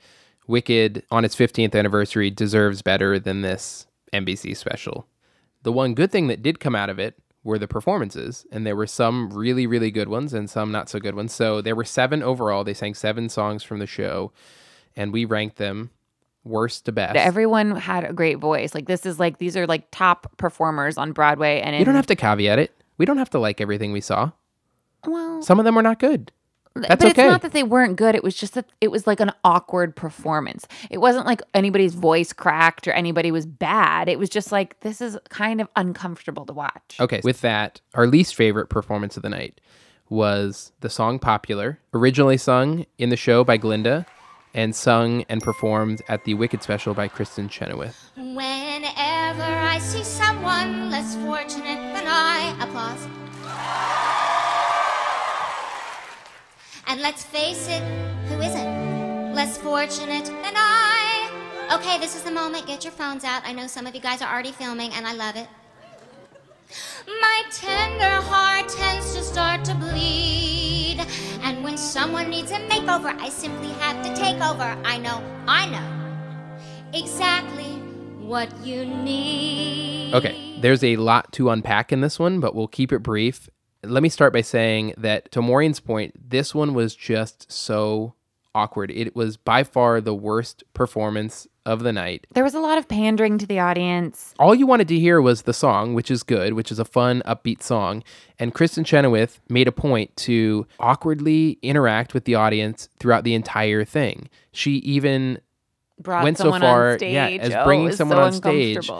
Wicked 0.47 1.05
on 1.11 1.25
its 1.25 1.37
15th 1.37 1.75
anniversary 1.75 2.31
deserves 2.31 2.83
better 2.83 3.19
than 3.19 3.43
this 3.43 3.87
NBC 4.13 4.57
special. 4.57 5.07
The 5.63 5.73
one 5.73 5.95
good 5.95 6.11
thing 6.11 6.27
that 6.27 6.43
did 6.43 6.61
come 6.61 6.75
out 6.75 6.91
of 6.91 6.99
it 6.99 7.19
were 7.45 7.59
the 7.59 7.69
performances, 7.69 8.47
and 8.53 8.67
there 8.67 8.77
were 8.77 8.87
some 8.87 9.31
really, 9.31 9.67
really 9.67 9.91
good 9.91 10.09
ones 10.09 10.33
and 10.33 10.49
some 10.49 10.71
not 10.71 10.89
so 10.89 10.99
good 10.99 11.15
ones. 11.15 11.33
So 11.33 11.61
there 11.61 11.77
were 11.77 11.85
seven 11.85 12.23
overall. 12.23 12.65
They 12.65 12.75
sang 12.75 12.95
seven 12.95 13.29
songs 13.29 13.63
from 13.63 13.79
the 13.79 13.87
show, 13.87 14.33
and 14.97 15.13
we 15.13 15.25
ranked 15.25 15.57
them 15.57 15.91
worst 16.45 16.85
to 16.87 16.93
best. 16.93 17.17
Everyone 17.17 17.77
had 17.77 18.05
a 18.05 18.13
great 18.13 18.39
voice. 18.39 18.75
Like 18.75 18.87
this 18.87 19.07
is 19.07 19.19
like 19.19 19.39
these 19.39 19.57
are 19.57 19.67
like 19.67 19.87
top 19.91 20.37
performers 20.37 20.99
on 20.99 21.13
Broadway 21.13 21.61
and 21.61 21.77
you 21.77 21.85
don't 21.85 21.95
have 21.95 22.07
to 22.07 22.17
caveat 22.17 22.59
it. 22.59 22.73
We 22.99 23.07
don't 23.07 23.19
have 23.19 23.31
to 23.31 23.39
like 23.39 23.61
everything 23.61 23.93
we 23.93 24.01
saw. 24.01 24.33
well 25.07 25.43
Some 25.43 25.59
of 25.59 25.65
them 25.65 25.75
were 25.75 25.83
not 25.83 25.99
good. 25.99 26.33
That's 26.75 26.89
but 26.89 27.01
okay. 27.01 27.11
it's 27.11 27.31
not 27.31 27.43
that 27.43 27.53
they 27.53 27.63
weren't 27.63 27.97
good. 27.97 28.15
It 28.15 28.23
was 28.23 28.35
just 28.35 28.55
that 28.55 28.67
it 28.81 28.91
was 28.91 29.07
like 29.07 29.21
an 29.21 29.33
awkward 29.45 29.95
performance. 29.95 30.67
It 30.91 30.99
wasn't 30.99 31.27
like 31.27 31.43
anybody's 31.55 31.95
voice 31.95 32.33
cracked 32.33 32.89
or 32.89 32.93
anybody 32.93 33.31
was 33.31 33.47
bad. 33.47 34.09
It 34.09 34.19
was 34.19 34.31
just 34.31 34.53
like 34.53 34.81
this 34.81 35.01
is 35.01 35.19
kind 35.29 35.61
of 35.61 35.69
uncomfortable 35.77 36.47
to 36.47 36.53
watch. 36.53 36.97
Okay, 36.99 37.21
with 37.23 37.41
that, 37.43 37.81
our 37.95 38.07
least 38.07 38.35
favorite 38.35 38.69
performance 38.69 39.17
of 39.17 39.23
the 39.23 39.29
night 39.29 39.61
was 40.09 40.73
the 40.81 40.91
song 40.91 41.19
Popular, 41.19 41.79
originally 41.95 42.37
sung 42.37 42.87
in 42.99 43.09
the 43.09 43.17
show 43.17 43.45
by 43.45 43.57
Glinda 43.57 44.07
and 44.55 44.75
sung 44.75 45.25
and 45.29 45.43
performed 45.43 46.03
at 46.09 46.25
the 46.25 46.35
Wicked 46.35 46.63
special 46.63 46.95
by 46.95 47.09
Kristin 47.09 47.51
Chenoweth. 47.51 48.11
Whenever 48.17 49.43
I 49.43 49.79
see 49.79 50.05
someone 50.05 50.91
less 50.91 51.17
fortunate 51.17 51.95
than 51.95 52.05
I, 52.07 52.55
applause. 52.61 53.22
And 56.87 57.01
let's 57.01 57.23
face 57.23 57.69
it, 57.69 57.83
who 58.29 58.41
isn't 58.41 59.35
less 59.35 59.59
fortunate 59.59 60.27
than 60.27 60.55
I? 60.57 61.31
Okay, 61.73 61.99
this 61.99 62.15
is 62.17 62.23
the 62.23 62.31
moment. 62.31 62.67
Get 62.67 62.85
your 62.85 62.93
phones 62.93 63.25
out. 63.25 63.43
I 63.45 63.53
know 63.53 63.67
some 63.67 63.87
of 63.87 63.95
you 63.95 64.01
guys 64.01 64.21
are 64.21 64.33
already 64.33 64.53
filming, 64.53 64.93
and 64.93 65.07
I 65.07 65.15
love 65.15 65.37
it. 65.37 65.49
My 67.07 67.43
tender 67.51 68.21
heart 68.23 68.69
tends 68.69 69.15
to 69.15 69.23
start 69.23 69.65
to 69.67 69.75
bleed. 69.75 71.01
And 71.43 71.65
when 71.65 71.77
someone 71.77 72.31
needs 72.31 72.51
a 72.51 72.57
makeover, 72.57 73.19
I 73.19 73.29
simply 73.29 73.71
have 73.81 74.05
to 74.05 74.15
take 74.15 74.41
over. 74.43 74.77
I 74.85 74.99
know, 74.99 75.23
I 75.47 75.69
know 75.69 76.99
exactly 76.99 77.73
what 78.21 78.55
you 78.65 78.85
need. 78.85 80.15
Okay, 80.15 80.59
there's 80.61 80.85
a 80.85 80.97
lot 80.97 81.33
to 81.33 81.51
unpack 81.51 81.93
in 81.93 82.01
this 82.01 82.19
one, 82.19 82.41
but 82.41 82.55
we'll 82.55 82.69
keep 82.69 82.93
it 82.93 83.01
brief. 83.01 83.49
Let 83.85 84.03
me 84.03 84.09
start 84.09 84.33
by 84.33 84.43
saying 84.43 84.95
that, 84.99 85.31
to 85.33 85.43
Maureen's 85.43 85.81
point, 85.81 86.31
this 86.31 86.55
one 86.55 86.73
was 86.75 86.95
just 86.95 87.51
so 87.51 88.15
awkward. 88.55 88.91
It 88.91 89.17
was 89.17 89.37
by 89.37 89.65
far 89.65 90.01
the 90.01 90.15
worst 90.15 90.63
performance 90.75 91.47
of 91.65 91.83
the 91.83 91.93
night. 91.93 92.27
There 92.35 92.45
was 92.45 92.55
a 92.55 92.61
lot 92.61 92.77
of 92.79 92.87
pandering 92.89 93.39
to 93.39 93.47
the 93.47 93.59
audience. 93.61 94.35
all 94.39 94.55
you 94.55 94.67
wanted 94.67 94.89
to 94.89 94.99
hear 94.99 95.21
was 95.21 95.43
the 95.43 95.53
song, 95.55 95.95
which 95.95 96.11
is 96.11 96.23
good, 96.23 96.53
which 96.55 96.71
is 96.71 96.79
a 96.79 96.85
fun, 96.85 97.23
upbeat 97.27 97.63
song. 97.63 98.03
And 98.39 98.55
Kristin 98.55 98.85
Chenoweth 98.85 99.41
made 99.49 99.69
a 99.69 99.73
point 99.73 100.15
to 100.19 100.67
awkwardly 100.79 101.59
interact 101.63 102.15
with 102.15 102.25
the 102.25 102.35
audience 102.35 102.89
throughout 102.99 103.25
the 103.25 103.35
entire 103.35 103.85
thing. 103.85 104.29
She 104.53 104.73
even 104.79 105.41
Brought 106.01 106.25
went 106.25 106.37
so 106.39 106.45
someone 106.45 106.61
far, 106.63 106.89
oh, 106.89 106.93
on 106.93 106.99
stage. 106.99 107.15
yeah, 107.15 107.29
as 107.29 107.53
Oh, 107.55 107.65
bringing 107.65 107.93
someone 107.93 108.17
so 108.19 108.23
on 108.23 108.33
stage. 108.33 108.91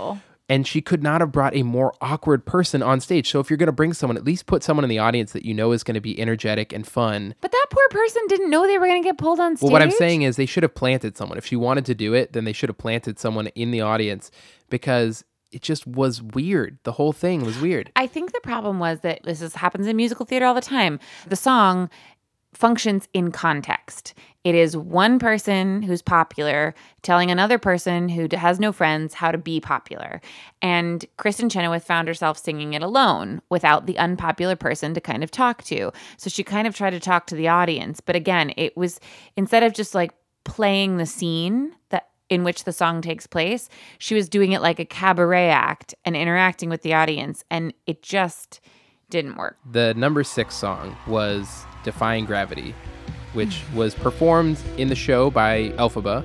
And 0.49 0.67
she 0.67 0.83
could 0.83 1.03
not 1.03 1.21
have 1.21 1.33
brought 1.33 1.57
a 1.57 1.63
more 1.63 1.95
awkward 2.01 2.45
person 2.45 2.83
on 2.83 3.01
stage. 3.01 3.31
So 3.31 3.41
if 3.41 3.49
you're 3.49 3.57
going 3.57 3.69
to 3.69 3.73
bring 3.73 3.95
someone, 3.95 4.17
at 4.17 4.25
least 4.25 4.47
put 4.47 4.63
someone 4.63 4.85
in 4.85 4.91
the 4.91 4.99
audience 4.99 5.33
that 5.33 5.45
you 5.45 5.55
know 5.55 5.73
is 5.73 5.83
going 5.83 5.95
to 5.95 6.01
be 6.01 6.19
energetic 6.21 6.73
and 6.73 6.87
fun. 6.87 7.35
But 7.41 7.53
that 7.53 7.67
poor 7.71 7.89
person 7.91 8.23
didn't 8.29 8.51
know 8.51 8.67
they 8.67 8.77
were 8.77 8.87
going 8.87 9.03
to 9.03 9.09
get 9.09 9.19
pulled 9.19 9.41
on 9.41 9.57
stage. 9.57 9.67
Well, 9.67 9.73
what 9.73 9.83
I'm 9.83 9.91
saying 9.93 10.23
is 10.23 10.37
they 10.37 10.47
should 10.47 10.63
have 10.63 10.75
planted 10.75 11.17
someone. 11.17 11.39
If 11.39 11.47
she 11.47 11.57
wanted 11.57 11.87
to 11.87 11.95
do 11.95 12.13
it, 12.13 12.33
then 12.33 12.45
they 12.45 12.53
should 12.53 12.69
have 12.69 12.79
planted 12.79 13.19
someone 13.19 13.47
in 13.49 13.71
the 13.71 13.81
audience 13.81 14.31
because 14.69 15.25
it 15.53 15.63
just 15.63 15.87
was 15.87 16.21
weird. 16.21 16.79
The 16.83 16.93
whole 16.93 17.13
thing 17.13 17.45
was 17.45 17.61
weird. 17.61 17.93
I 17.95 18.07
think 18.07 18.33
the 18.33 18.41
problem 18.41 18.79
was 18.79 19.01
that 19.01 19.23
this 19.23 19.43
is, 19.43 19.55
happens 19.55 19.87
in 19.87 19.97
musical 19.97 20.27
theater 20.27 20.47
all 20.47 20.55
the 20.55 20.61
time. 20.61 20.99
The 21.27 21.37
song 21.37 21.89
functions 22.53 23.09
in 23.13 23.31
context. 23.33 24.15
It 24.45 24.55
is 24.55 24.77
one 24.77 25.19
person 25.19 25.83
who's 25.83 26.03
popular 26.03 26.75
telling 27.03 27.31
another 27.31 27.59
person 27.59 28.09
who 28.09 28.29
has 28.33 28.59
no 28.59 28.73
friends 28.73 29.15
how 29.15 29.31
to 29.31 29.39
be 29.39 29.61
popular. 29.61 30.21
And 30.61 31.05
Kristin 31.17 31.51
Chenoweth 31.51 31.85
found 31.85 32.09
herself 32.09 32.39
singing 32.39 32.75
it 32.75 32.83
alone 32.83 33.41
without 33.51 33.87
the 33.87 33.99
unpopular 33.99 34.57
person 34.57 34.95
to 34.95 35.01
kind 35.01 35.23
of 35.23 35.31
talk 35.31 35.63
to. 35.65 35.93
So 36.17 36.29
she 36.29 36.43
kind 36.43 36.67
of 36.67 36.75
tried 36.75 36.91
to 36.91 37.01
talk 37.01 37.27
to 37.27 37.37
the 37.37 37.49
audience. 37.49 38.01
But 38.01 38.17
again, 38.17 38.53
it 38.57 38.77
was 38.77 38.99
instead 39.37 39.63
of 39.63 39.75
just 39.75 39.95
like 39.95 40.13
playing 40.45 40.97
the 40.97 41.07
scene 41.07 41.73
that 41.91 42.09
in 42.29 42.45
which 42.45 42.65
the 42.65 42.73
song 42.73 43.03
takes 43.03 43.27
place, 43.27 43.69
she 43.99 44.15
was 44.15 44.29
doing 44.29 44.53
it 44.53 44.63
like 44.63 44.81
a 44.81 44.85
cabaret 44.85 45.51
act 45.51 45.95
and 46.05 46.17
interacting 46.17 46.71
with 46.71 46.83
the 46.83 46.95
audience, 46.95 47.45
and 47.51 47.75
it 47.87 48.03
just 48.03 48.61
didn't 49.11 49.37
work. 49.37 49.59
The 49.71 49.93
number 49.95 50.25
six 50.25 50.55
song 50.55 50.97
was 51.07 51.67
Defying 51.85 52.25
Gravity, 52.25 52.75
which 53.33 53.63
was 53.75 53.95
performed 53.95 54.59
in 54.77 54.89
the 54.89 54.95
show 54.95 55.31
by 55.31 55.71
Elphaba 55.71 56.25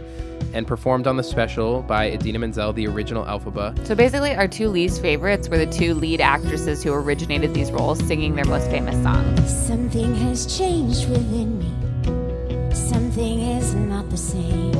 and 0.53 0.67
performed 0.67 1.07
on 1.07 1.17
the 1.17 1.23
special 1.23 1.81
by 1.83 2.11
Idina 2.11 2.39
Menzel, 2.39 2.73
the 2.73 2.87
original 2.87 3.25
Elphaba. 3.25 3.85
So 3.85 3.95
basically, 3.95 4.35
our 4.35 4.47
two 4.47 4.69
least 4.69 5.01
favorites 5.01 5.49
were 5.49 5.57
the 5.57 5.65
two 5.67 5.93
lead 5.93 6.21
actresses 6.21 6.83
who 6.83 6.93
originated 6.93 7.53
these 7.53 7.71
roles 7.71 7.99
singing 7.99 8.35
their 8.35 8.45
most 8.45 8.69
famous 8.69 9.01
songs. 9.03 9.67
Something 9.67 10.15
has 10.15 10.57
changed 10.57 11.09
within 11.09 11.59
me. 11.59 12.75
Something 12.75 13.39
is 13.39 13.73
not 13.73 14.09
the 14.09 14.17
same. 14.17 14.75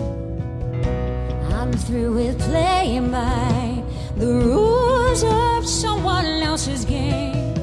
I'm 1.54 1.74
through 1.74 2.14
with 2.14 2.40
playing 2.40 3.12
by 3.12 3.84
the 4.16 4.28
rules 4.28 5.24
of 5.24 5.68
someone 5.68 6.26
else's 6.26 6.86
game. 6.86 7.54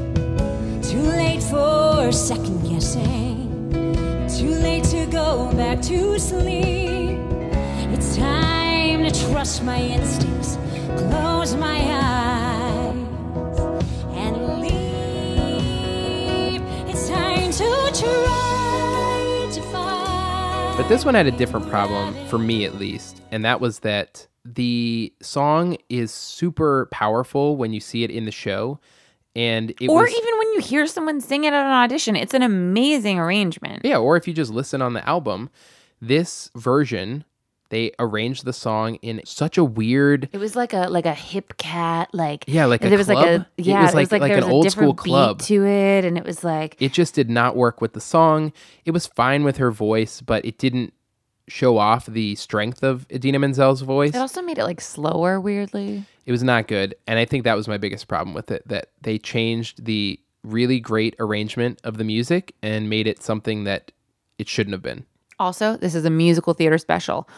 Too 0.82 1.02
late 1.02 1.42
for 1.42 2.12
second 2.12 2.68
guessing. 2.68 3.44
Too 4.38 4.50
late 4.50 4.84
to 4.86 5.06
go 5.06 5.52
back 5.52 5.80
to 5.82 6.18
sleep. 6.18 7.20
It's 7.92 8.16
time 8.16 9.04
to 9.04 9.10
trust 9.30 9.62
my 9.62 9.78
instincts, 9.78 10.58
close 10.96 11.54
my 11.54 11.78
eyes, 11.78 12.96
and 14.10 14.60
leave. 14.60 14.72
It's 16.88 17.08
time 17.08 17.52
to 17.52 17.92
try 17.94 19.48
to 19.52 19.62
find. 19.70 20.76
But 20.78 20.88
this 20.88 21.04
one 21.04 21.14
had 21.14 21.28
a 21.28 21.30
different 21.30 21.70
problem, 21.70 22.16
for 22.26 22.38
me 22.38 22.64
at 22.64 22.74
least, 22.74 23.22
and 23.30 23.44
that 23.44 23.60
was 23.60 23.78
that 23.80 24.26
the 24.44 25.14
song 25.22 25.76
is 25.88 26.10
super 26.10 26.86
powerful 26.90 27.56
when 27.56 27.72
you 27.72 27.78
see 27.78 28.02
it 28.02 28.10
in 28.10 28.24
the 28.24 28.32
show. 28.32 28.80
And 29.36 29.70
it 29.80 29.88
or 29.88 30.02
was, 30.02 30.10
even 30.14 30.38
when 30.38 30.52
you 30.52 30.60
hear 30.60 30.86
someone 30.86 31.20
sing 31.20 31.44
it 31.44 31.52
at 31.52 31.66
an 31.66 31.72
audition, 31.72 32.14
it's 32.16 32.34
an 32.34 32.42
amazing 32.42 33.18
arrangement. 33.18 33.82
Yeah, 33.84 33.98
or 33.98 34.16
if 34.16 34.28
you 34.28 34.34
just 34.34 34.52
listen 34.52 34.80
on 34.80 34.92
the 34.92 35.06
album, 35.08 35.50
this 36.00 36.50
version 36.54 37.24
they 37.70 37.90
arranged 37.98 38.44
the 38.44 38.52
song 38.52 38.96
in 38.96 39.20
such 39.24 39.58
a 39.58 39.64
weird 39.64 40.28
It 40.32 40.38
was 40.38 40.54
like 40.54 40.72
a 40.72 40.86
like 40.88 41.06
a 41.06 41.14
hip 41.14 41.56
cat, 41.56 42.08
like 42.12 42.44
Yeah, 42.46 42.66
like 42.66 42.84
a 42.84 42.88
there 42.88 42.98
was 42.98 43.08
like 43.08 43.26
a 43.26 43.48
It 43.56 43.64
yeah, 43.64 43.82
was 43.82 43.94
it 43.94 43.96
was 43.96 44.12
like, 44.12 44.20
like 44.20 44.30
there 44.30 44.38
an 44.38 44.44
was 44.44 44.50
a 44.50 44.54
old 44.54 44.62
different 44.64 45.00
school 45.00 45.12
club. 45.12 45.38
beat 45.38 45.46
to 45.46 45.66
it, 45.66 46.04
and 46.04 46.16
it 46.16 46.24
was 46.24 46.44
like 46.44 46.76
it 46.78 46.92
just 46.92 47.14
did 47.14 47.28
not 47.30 47.56
work 47.56 47.80
with 47.80 47.94
the 47.94 48.00
song. 48.00 48.52
It 48.84 48.92
was 48.92 49.06
fine 49.08 49.42
with 49.42 49.56
her 49.56 49.72
voice, 49.72 50.20
but 50.20 50.44
it 50.44 50.58
didn't 50.58 50.92
show 51.48 51.78
off 51.78 52.06
the 52.06 52.34
strength 52.36 52.82
of 52.82 53.06
Idina 53.10 53.38
Menzel's 53.38 53.82
voice. 53.82 54.14
it 54.14 54.18
also 54.18 54.42
made 54.42 54.58
it 54.58 54.64
like 54.64 54.80
slower, 54.80 55.40
weirdly. 55.40 56.04
It 56.26 56.32
was 56.32 56.42
not 56.42 56.68
good, 56.68 56.94
and 57.06 57.18
I 57.18 57.24
think 57.24 57.44
that 57.44 57.54
was 57.54 57.68
my 57.68 57.76
biggest 57.76 58.08
problem 58.08 58.34
with 58.34 58.50
it 58.50 58.66
that 58.68 58.90
they 59.02 59.18
changed 59.18 59.84
the 59.84 60.18
really 60.42 60.80
great 60.80 61.14
arrangement 61.18 61.80
of 61.84 61.96
the 61.96 62.04
music 62.04 62.54
and 62.62 62.88
made 62.88 63.06
it 63.06 63.22
something 63.22 63.64
that 63.64 63.92
it 64.38 64.48
shouldn't 64.48 64.72
have 64.72 64.82
been. 64.82 65.04
Also, 65.38 65.76
this 65.76 65.94
is 65.94 66.04
a 66.04 66.10
musical 66.10 66.54
theater 66.54 66.78
special. 66.78 67.28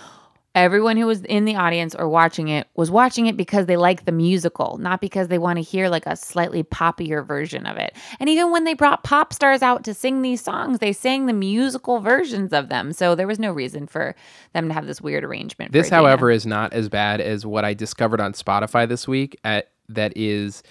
Everyone 0.56 0.96
who 0.96 1.06
was 1.06 1.22
in 1.24 1.44
the 1.44 1.54
audience 1.54 1.94
or 1.94 2.08
watching 2.08 2.48
it 2.48 2.66
was 2.74 2.90
watching 2.90 3.26
it 3.26 3.36
because 3.36 3.66
they 3.66 3.76
like 3.76 4.06
the 4.06 4.12
musical, 4.12 4.78
not 4.78 5.02
because 5.02 5.28
they 5.28 5.36
want 5.36 5.58
to 5.58 5.62
hear 5.62 5.90
like 5.90 6.06
a 6.06 6.16
slightly 6.16 6.62
poppier 6.62 7.24
version 7.24 7.66
of 7.66 7.76
it. 7.76 7.94
And 8.18 8.30
even 8.30 8.50
when 8.50 8.64
they 8.64 8.72
brought 8.72 9.04
pop 9.04 9.34
stars 9.34 9.60
out 9.60 9.84
to 9.84 9.92
sing 9.92 10.22
these 10.22 10.40
songs, 10.40 10.78
they 10.78 10.94
sang 10.94 11.26
the 11.26 11.34
musical 11.34 12.00
versions 12.00 12.54
of 12.54 12.70
them. 12.70 12.94
So 12.94 13.14
there 13.14 13.26
was 13.26 13.38
no 13.38 13.52
reason 13.52 13.86
for 13.86 14.16
them 14.54 14.68
to 14.68 14.74
have 14.74 14.86
this 14.86 15.02
weird 15.02 15.24
arrangement. 15.24 15.72
This, 15.72 15.90
however, 15.90 16.30
is 16.30 16.46
not 16.46 16.72
as 16.72 16.88
bad 16.88 17.20
as 17.20 17.44
what 17.44 17.66
I 17.66 17.74
discovered 17.74 18.22
on 18.22 18.32
Spotify 18.32 18.88
this 18.88 19.06
week. 19.06 19.38
At 19.44 19.68
that 19.90 20.16
is 20.16 20.62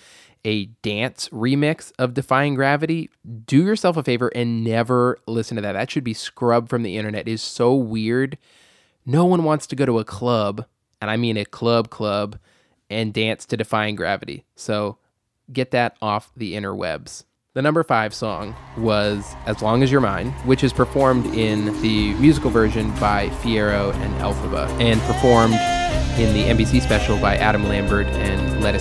a 0.43 0.65
dance 0.81 1.29
remix 1.29 1.91
of 1.99 2.15
Defying 2.15 2.55
Gravity. 2.55 3.11
Do 3.45 3.63
yourself 3.63 3.97
a 3.97 4.03
favor 4.03 4.29
and 4.29 4.63
never 4.63 5.19
listen 5.27 5.55
to 5.57 5.61
that. 5.61 5.73
That 5.73 5.91
should 5.91 6.03
be 6.03 6.15
scrubbed 6.15 6.69
from 6.69 6.81
the 6.81 6.97
internet. 6.97 7.27
It 7.27 7.33
is 7.33 7.43
so 7.43 7.75
weird. 7.75 8.39
No 9.05 9.25
one 9.25 9.43
wants 9.43 9.67
to 9.67 9.75
go 9.75 9.85
to 9.85 9.99
a 9.99 10.03
club, 10.03 10.65
and 10.99 11.11
I 11.11 11.17
mean 11.17 11.37
a 11.37 11.45
club 11.45 11.89
club, 11.89 12.39
and 12.89 13.13
dance 13.13 13.45
to 13.47 13.57
Defying 13.57 13.95
Gravity. 13.95 14.45
So 14.55 14.97
get 15.51 15.71
that 15.71 15.95
off 16.01 16.31
the 16.35 16.53
interwebs. 16.53 17.23
The 17.53 17.61
number 17.61 17.83
five 17.83 18.13
song 18.13 18.55
was 18.77 19.33
As 19.45 19.61
Long 19.61 19.81
as 19.81 19.91
You're 19.91 20.01
Mine, 20.01 20.31
which 20.43 20.63
is 20.63 20.73
performed 20.73 21.25
in 21.27 21.67
the 21.81 22.13
musical 22.15 22.49
version 22.49 22.89
by 22.99 23.29
Fiyero 23.41 23.93
and 23.93 24.13
Elphaba, 24.15 24.67
and 24.81 24.99
performed 25.03 25.53
in 26.19 26.33
the 26.33 26.43
NBC 26.43 26.81
special 26.81 27.17
by 27.19 27.37
Adam 27.37 27.67
Lambert 27.67 28.07
and 28.07 28.61
Let 28.61 28.75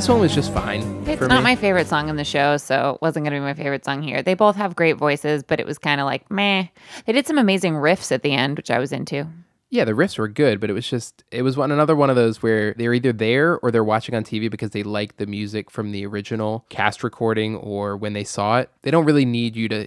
this 0.00 0.08
one 0.08 0.18
was 0.18 0.34
just 0.34 0.50
fine. 0.54 0.80
It's 1.06 1.20
not 1.20 1.40
me. 1.40 1.42
my 1.42 1.56
favorite 1.56 1.86
song 1.86 2.08
in 2.08 2.16
the 2.16 2.24
show, 2.24 2.56
so 2.56 2.94
it 2.94 3.02
wasn't 3.02 3.24
going 3.26 3.34
to 3.34 3.38
be 3.38 3.44
my 3.44 3.52
favorite 3.52 3.84
song 3.84 4.00
here. 4.00 4.22
They 4.22 4.32
both 4.32 4.56
have 4.56 4.74
great 4.74 4.96
voices, 4.96 5.42
but 5.42 5.60
it 5.60 5.66
was 5.66 5.76
kind 5.76 6.00
of 6.00 6.06
like 6.06 6.30
meh. 6.30 6.68
They 7.04 7.12
did 7.12 7.26
some 7.26 7.36
amazing 7.36 7.74
riffs 7.74 8.10
at 8.10 8.22
the 8.22 8.32
end, 8.32 8.56
which 8.56 8.70
I 8.70 8.78
was 8.78 8.92
into. 8.92 9.26
Yeah, 9.68 9.84
the 9.84 9.92
riffs 9.92 10.16
were 10.16 10.26
good, 10.26 10.58
but 10.58 10.70
it 10.70 10.72
was 10.72 10.88
just 10.88 11.22
it 11.30 11.42
was 11.42 11.58
one 11.58 11.70
another 11.70 11.94
one 11.94 12.08
of 12.08 12.16
those 12.16 12.42
where 12.42 12.72
they're 12.78 12.94
either 12.94 13.12
there 13.12 13.58
or 13.58 13.70
they're 13.70 13.84
watching 13.84 14.14
on 14.14 14.24
TV 14.24 14.50
because 14.50 14.70
they 14.70 14.82
like 14.82 15.18
the 15.18 15.26
music 15.26 15.70
from 15.70 15.92
the 15.92 16.06
original 16.06 16.64
cast 16.70 17.04
recording 17.04 17.56
or 17.56 17.94
when 17.94 18.14
they 18.14 18.24
saw 18.24 18.58
it. 18.58 18.70
They 18.80 18.90
don't 18.90 19.04
really 19.04 19.26
need 19.26 19.54
you 19.54 19.68
to 19.68 19.86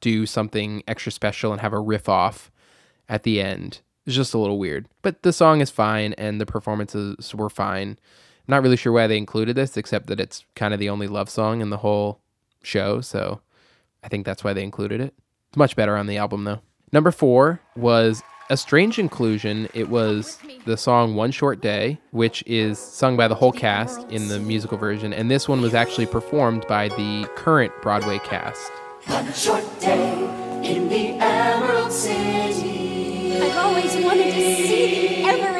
do 0.00 0.24
something 0.24 0.82
extra 0.88 1.12
special 1.12 1.52
and 1.52 1.60
have 1.60 1.74
a 1.74 1.80
riff 1.80 2.08
off 2.08 2.50
at 3.10 3.24
the 3.24 3.42
end. 3.42 3.82
It's 4.06 4.16
just 4.16 4.32
a 4.32 4.38
little 4.38 4.58
weird. 4.58 4.88
But 5.02 5.22
the 5.22 5.34
song 5.34 5.60
is 5.60 5.68
fine 5.68 6.14
and 6.14 6.40
the 6.40 6.46
performances 6.46 7.34
were 7.34 7.50
fine. 7.50 7.98
I'm 8.48 8.52
not 8.52 8.62
really 8.62 8.76
sure 8.76 8.92
why 8.92 9.06
they 9.06 9.16
included 9.16 9.56
this 9.56 9.76
except 9.76 10.06
that 10.08 10.20
it's 10.20 10.44
kind 10.54 10.74
of 10.74 10.80
the 10.80 10.90
only 10.90 11.06
love 11.06 11.30
song 11.30 11.60
in 11.60 11.70
the 11.70 11.78
whole 11.78 12.20
show, 12.62 13.00
so 13.00 13.40
I 14.02 14.08
think 14.08 14.26
that's 14.26 14.42
why 14.42 14.52
they 14.52 14.62
included 14.64 15.00
it. 15.00 15.14
It's 15.48 15.56
much 15.56 15.76
better 15.76 15.96
on 15.96 16.06
the 16.06 16.16
album 16.16 16.44
though. 16.44 16.60
Number 16.92 17.10
4 17.10 17.60
was 17.76 18.22
a 18.50 18.56
strange 18.56 18.98
inclusion. 18.98 19.68
It 19.74 19.88
was 19.88 20.38
the 20.64 20.76
song 20.76 21.14
One 21.14 21.30
Short 21.30 21.60
Day, 21.60 21.98
which 22.10 22.42
is 22.46 22.80
sung 22.80 23.16
by 23.16 23.28
the 23.28 23.34
whole 23.36 23.52
cast 23.52 24.10
in 24.10 24.26
the 24.26 24.40
musical 24.40 24.76
version, 24.76 25.12
and 25.12 25.30
this 25.30 25.48
one 25.48 25.60
was 25.60 25.72
actually 25.72 26.06
performed 26.06 26.66
by 26.66 26.88
the 26.88 27.28
current 27.36 27.72
Broadway 27.80 28.18
cast. 28.18 28.72
One 29.06 29.32
short 29.32 29.64
day 29.78 30.12
in 30.64 30.88
the 30.88 31.10
Emerald 31.20 31.92
City. 31.92 33.40
I've 33.40 33.56
always 33.56 33.96
wanted 34.04 34.34
to 34.34 34.40
see 34.40 35.22
the 35.22 35.28
Emerald 35.28 35.59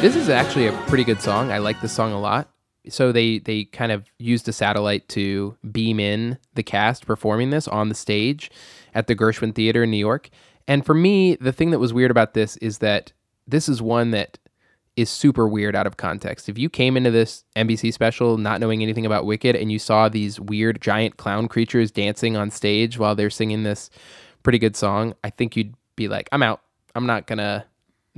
This 0.00 0.14
is 0.14 0.28
actually 0.28 0.68
a 0.68 0.72
pretty 0.86 1.02
good 1.02 1.20
song. 1.20 1.50
I 1.50 1.58
like 1.58 1.80
this 1.80 1.92
song 1.92 2.12
a 2.12 2.20
lot. 2.20 2.48
So 2.88 3.10
they 3.10 3.40
they 3.40 3.64
kind 3.64 3.90
of 3.90 4.04
used 4.20 4.48
a 4.48 4.52
satellite 4.52 5.08
to 5.08 5.56
beam 5.72 5.98
in 5.98 6.38
the 6.54 6.62
cast 6.62 7.04
performing 7.04 7.50
this 7.50 7.66
on 7.66 7.88
the 7.88 7.96
stage 7.96 8.48
at 8.94 9.08
the 9.08 9.16
Gershwin 9.16 9.56
Theater 9.56 9.82
in 9.82 9.90
New 9.90 9.96
York. 9.96 10.30
And 10.68 10.86
for 10.86 10.94
me, 10.94 11.34
the 11.34 11.50
thing 11.50 11.72
that 11.72 11.80
was 11.80 11.92
weird 11.92 12.12
about 12.12 12.34
this 12.34 12.56
is 12.58 12.78
that 12.78 13.12
this 13.48 13.68
is 13.68 13.82
one 13.82 14.12
that 14.12 14.38
is 14.94 15.10
super 15.10 15.48
weird 15.48 15.74
out 15.74 15.88
of 15.88 15.96
context. 15.96 16.48
If 16.48 16.58
you 16.58 16.70
came 16.70 16.96
into 16.96 17.10
this 17.10 17.42
NBC 17.56 17.92
special 17.92 18.38
not 18.38 18.60
knowing 18.60 18.84
anything 18.84 19.04
about 19.04 19.26
Wicked 19.26 19.56
and 19.56 19.72
you 19.72 19.80
saw 19.80 20.08
these 20.08 20.38
weird 20.38 20.80
giant 20.80 21.16
clown 21.16 21.48
creatures 21.48 21.90
dancing 21.90 22.36
on 22.36 22.52
stage 22.52 22.98
while 23.00 23.16
they're 23.16 23.30
singing 23.30 23.64
this 23.64 23.90
pretty 24.44 24.60
good 24.60 24.76
song, 24.76 25.14
I 25.24 25.30
think 25.30 25.56
you'd 25.56 25.74
be 25.96 26.06
like, 26.06 26.28
"I'm 26.30 26.44
out. 26.44 26.62
I'm 26.94 27.06
not 27.06 27.26
going 27.26 27.38
to 27.38 27.64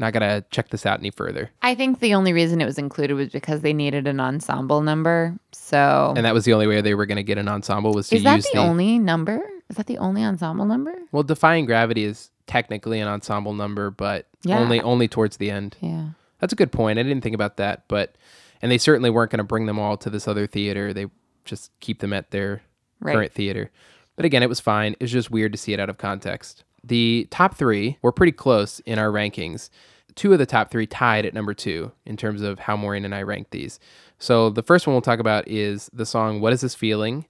not 0.01 0.13
to 0.15 0.45
check 0.51 0.71
this 0.71 0.85
out 0.85 0.99
any 0.99 1.11
further." 1.11 1.51
I 1.63 1.75
think 1.77 2.01
the 2.01 2.15
only 2.15 2.33
reason 2.33 2.61
it 2.61 2.65
was 2.67 2.79
included 2.79 3.15
was 3.15 3.29
because 3.29 3.61
they 3.61 3.73
needed 3.73 4.09
an 4.09 4.19
ensemble 4.19 4.81
number. 4.81 5.37
So 5.53 6.13
And 6.17 6.25
that 6.27 6.35
was 6.35 6.45
the 6.45 6.53
only 6.53 6.67
way 6.67 6.81
they 6.81 6.95
were 6.95 7.07
going 7.07 7.17
to 7.17 7.23
get 7.23 7.39
an 7.39 7.49
ensemble 7.49 7.93
was 7.95 8.09
to 8.09 8.17
is 8.17 8.25
that 8.25 8.37
use 8.37 8.49
the, 8.53 8.59
only 8.59 8.99
number? 8.99 9.41
Is 9.69 9.77
that 9.77 9.87
the 9.87 9.99
only 9.99 10.25
ensemble 10.25 10.65
number? 10.65 10.95
Well, 11.13 11.23
Defying 11.23 11.67
Gravity 11.67 12.05
is 12.05 12.31
technically 12.49 12.99
an 12.99 13.07
ensemble 13.07 13.53
number, 13.55 13.91
but 13.91 14.27
Yeah. 14.43 14.59
only 14.59 14.81
only 14.81 15.07
towards 15.07 15.37
the 15.37 15.51
end. 15.51 15.77
Yeah. 15.81 16.07
That's 16.41 16.53
a 16.53 16.57
good 16.57 16.73
point. 16.73 16.99
I 16.99 17.03
didn't 17.05 17.21
think 17.21 17.35
about 17.35 17.59
that, 17.59 17.85
but 17.87 18.17
and 18.63 18.73
they 18.73 18.79
certainly 18.79 19.11
weren't 19.11 19.31
going 19.31 19.39
to 19.39 19.45
bring 19.45 19.67
them 19.67 19.79
all 19.79 19.97
to 19.99 20.11
this 20.11 20.27
other 20.27 20.47
theater. 20.47 20.93
They 20.93 21.07
just 21.45 21.71
keep 21.81 22.01
them 22.01 22.13
at 22.13 22.31
their 22.31 22.63
Right. 23.01 23.15
current 23.15 23.33
theater. 23.33 23.71
But 24.17 24.25
again, 24.27 24.43
it 24.43 24.49
was 24.49 24.61
fine. 24.61 24.97
It's 25.01 25.13
just 25.13 25.31
weird 25.31 25.53
to 25.53 25.59
see 25.59 25.73
it 25.73 25.81
out 25.81 25.89
of 25.89 25.97
context. 25.97 26.65
The 26.83 27.29
top 27.31 27.57
three 27.57 27.99
were 28.03 28.13
pretty 28.13 28.33
close 28.33 28.81
in 28.81 28.99
our 28.99 29.11
rankings. 29.11 29.71
Two 30.15 30.33
of 30.33 30.39
the 30.39 30.47
top 30.47 30.71
three 30.71 30.87
tied 30.87 31.25
at 31.25 31.35
number 31.35 31.55
two 31.55 31.93
in 32.05 32.17
terms 32.17 32.43
of 32.43 32.61
how 32.61 32.77
Maureen 32.77 33.05
and 33.05 33.15
I 33.15 33.23
ranked 33.23 33.53
these. 33.53 33.79
So 34.19 34.51
the 34.51 34.63
first 34.63 34.87
one 34.87 34.95
we'll 34.95 35.03
talk 35.03 35.21
about 35.21 35.49
is 35.49 35.91
the 35.93 36.07
song 36.07 36.41
"What 36.41 36.53
Is 36.53 36.61
This 36.61 36.75
Feeling," 36.75 37.27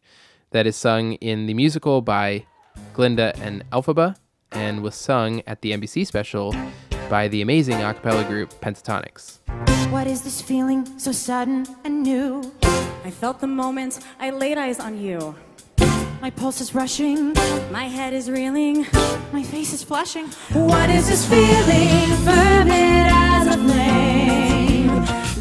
that 0.50 0.66
is 0.66 0.76
sung 0.76 1.14
in 1.14 1.46
the 1.46 1.54
musical 1.54 2.00
by 2.00 2.46
Glinda 2.94 3.36
and 3.40 3.62
Elphaba, 3.70 4.16
and 4.52 4.82
was 4.82 4.94
sung 4.94 5.42
at 5.46 5.62
the 5.62 5.72
NBC 5.72 6.06
special 6.06 6.54
by 7.08 7.28
the 7.28 7.42
amazing 7.42 7.82
a 7.82 7.92
cappella 7.92 8.24
group 8.24 8.50
Pentatonix. 8.60 9.38
What 9.90 10.06
is 10.06 10.22
this 10.22 10.40
feeling 10.40 10.86
so 10.98 11.12
sudden 11.12 11.66
and 11.84 12.02
new? 12.02 12.42
I 13.04 13.10
felt 13.10 13.40
the 13.40 13.46
moment 13.46 14.00
I 14.20 14.30
laid 14.30 14.58
eyes 14.58 14.78
on 14.78 15.00
you. 15.00 15.34
My 16.20 16.30
pulse 16.30 16.61
is 16.61 16.74
rushing, 16.74 17.33
My 17.70 17.85
head 17.85 18.12
is 18.12 18.30
reeling. 18.30 18.87
my 19.33 19.42
face 19.42 19.72
is 19.72 19.83
flushing. 19.83 20.26
What 20.52 20.90
is 20.90 21.09
this 21.09 21.24
feeling? 21.26 22.14
Fervent 22.24 23.11
as 23.12 23.46
a 23.46 23.59
flame. 23.59 24.88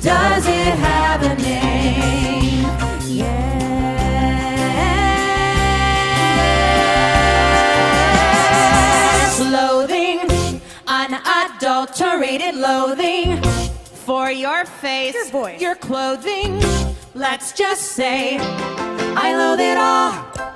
Does 0.02 0.48
it 0.48 0.74
have 0.88 1.22
a 1.24 1.36
name? 1.36 2.66
Yes. 8.10 9.40
Loathing, 9.52 10.20
unadulterated 10.88 12.56
loathing 12.56 13.42
for 14.06 14.32
your 14.32 14.66
face, 14.66 15.14
Your 15.16 15.26
voice. 15.32 15.62
your 15.62 15.76
clothing. 15.76 16.62
Let's 17.16 17.52
just 17.54 17.82
say 17.94 18.38
I 18.40 19.36
loathe 19.36 19.60
it 19.60 19.78
all. 19.78 20.49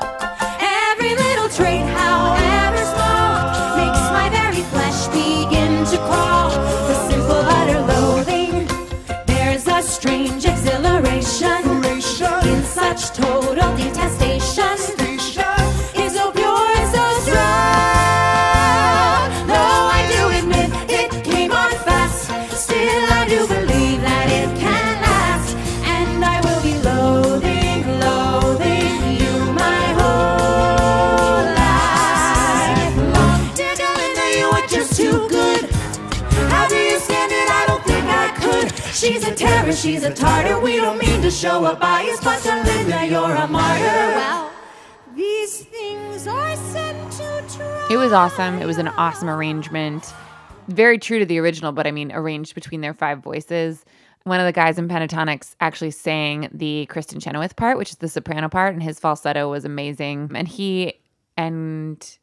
She's 39.75 40.03
a 40.03 40.13
terror, 40.13 40.13
she's 40.13 40.21
a 40.21 40.53
tartar. 40.53 40.59
We 40.59 40.75
don't 40.77 40.99
mean 40.99 41.21
to 41.21 41.31
show 41.31 41.65
a 41.65 41.75
bias, 41.75 42.23
but 42.23 42.39
Galinda, 42.41 43.09
you're 43.09 43.35
a 43.35 43.47
martyr. 43.47 43.83
Well, 43.83 44.51
these 45.15 45.65
things 45.65 46.27
are 46.27 46.55
sent 46.55 47.11
to 47.13 47.43
try. 47.57 47.87
It 47.89 47.97
was 47.97 48.13
awesome. 48.13 48.61
It 48.61 48.65
was 48.65 48.77
an 48.77 48.87
awesome 48.89 49.29
arrangement. 49.29 50.13
Very 50.67 50.99
true 50.99 51.17
to 51.19 51.25
the 51.25 51.39
original, 51.39 51.71
but 51.71 51.87
I 51.87 51.91
mean, 51.91 52.11
arranged 52.11 52.53
between 52.55 52.81
their 52.81 52.93
five 52.93 53.23
voices. 53.23 53.83
One 54.25 54.39
of 54.39 54.45
the 54.45 54.53
guys 54.53 54.77
in 54.77 54.87
Pentatonix 54.87 55.55
actually 55.59 55.91
sang 55.91 56.49
the 56.53 56.87
Kristin 56.89 57.21
Chenoweth 57.21 57.55
part, 57.55 57.77
which 57.77 57.89
is 57.89 57.97
the 57.97 58.07
soprano 58.07 58.49
part, 58.49 58.73
and 58.73 58.83
his 58.83 58.99
falsetto 58.99 59.49
was 59.49 59.65
amazing. 59.65 60.31
And 60.35 60.47
he 60.47 60.93
and 61.35 62.17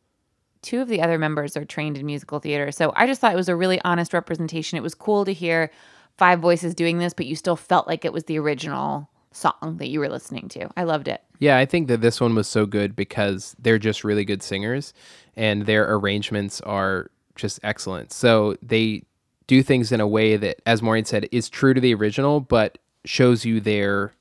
two 0.63 0.81
of 0.81 0.89
the 0.89 1.03
other 1.03 1.19
members 1.19 1.57
are 1.57 1.65
trained 1.65 1.99
in 1.99 2.07
musical 2.07 2.39
theater. 2.39 2.71
So 2.71 2.93
I 2.95 3.07
just 3.07 3.21
thought 3.21 3.33
it 3.33 3.37
was 3.37 3.49
a 3.49 3.57
really 3.57 3.81
honest 3.85 4.15
representation. 4.15 4.77
It 4.79 4.83
was 4.83 4.95
cool 4.95 5.25
to 5.25 5.33
hear 5.33 5.71
five 6.17 6.41
voices 6.41 6.75
doing 6.75 6.99
this, 6.99 7.15
but 7.15 7.27
you 7.27 7.37
still 7.37 7.57
felt 7.57 7.87
like 7.87 8.05
it 8.05 8.13
was 8.13 8.25
the 8.25 8.39
original 8.39 9.09
song 9.33 9.77
that 9.79 9.89
you 9.89 10.01
were 10.01 10.09
listening 10.09 10.49
to. 10.49 10.69
I 10.77 10.85
loved 10.85 11.09
it. 11.09 11.23
Yeah, 11.39 11.57
I 11.57 11.65
think 11.65 11.89
that 11.89 12.01
this 12.01 12.21
one 12.21 12.35
was 12.35 12.49
so 12.49 12.67
good 12.67 12.95
because 12.95 13.57
they're 13.59 13.79
just 13.79 14.05
really 14.05 14.25
good 14.25 14.43
singers 14.43 14.93
and 15.37 15.67
their 15.67 15.95
arrangements 15.95 16.61
are 16.63 17.11
just 17.37 17.61
excellent. 17.63 18.13
So 18.13 18.57
they 18.63 19.05
do 19.47 19.63
things 19.63 19.93
in 19.93 20.01
a 20.01 20.07
way 20.07 20.37
that, 20.37 20.61
as 20.67 20.83
Maureen 20.83 21.05
said, 21.05 21.29
is 21.33 21.49
true 21.49 21.75
to 21.75 21.81
the 21.81 21.95
original, 21.95 22.41
but 22.41 22.79
shows 23.05 23.45
you 23.45 23.61
their 23.61 24.13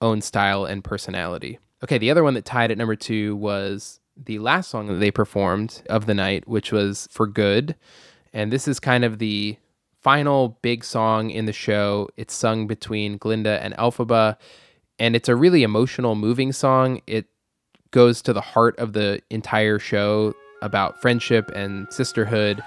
own 0.00 0.20
style 0.20 0.64
and 0.64 0.84
personality. 0.84 1.58
Okay, 1.82 1.98
the 1.98 2.10
other 2.10 2.22
one 2.22 2.34
that 2.34 2.44
tied 2.44 2.70
at 2.70 2.78
number 2.78 2.96
two 2.96 3.34
was 3.36 4.00
the 4.16 4.38
last 4.38 4.70
song 4.70 4.86
that 4.88 4.94
they 4.94 5.10
performed 5.10 5.82
of 5.88 6.06
the 6.06 6.14
night, 6.14 6.46
which 6.46 6.72
was 6.72 7.08
For 7.10 7.26
Good. 7.26 7.74
And 8.32 8.52
this 8.52 8.68
is 8.68 8.78
kind 8.78 9.04
of 9.04 9.18
the 9.18 9.56
final 10.06 10.56
big 10.62 10.84
song 10.84 11.30
in 11.30 11.46
the 11.46 11.52
show. 11.52 12.08
It's 12.16 12.32
sung 12.32 12.68
between 12.68 13.16
Glinda 13.16 13.60
and 13.60 13.74
Elphaba, 13.74 14.36
and 15.00 15.16
it's 15.16 15.28
a 15.28 15.34
really 15.34 15.64
emotional, 15.64 16.14
moving 16.14 16.52
song. 16.52 17.00
It 17.08 17.26
goes 17.90 18.22
to 18.22 18.32
the 18.32 18.40
heart 18.40 18.78
of 18.78 18.92
the 18.92 19.20
entire 19.30 19.80
show 19.80 20.32
about 20.62 21.02
friendship 21.02 21.50
and 21.56 21.92
sisterhood. 21.92 22.62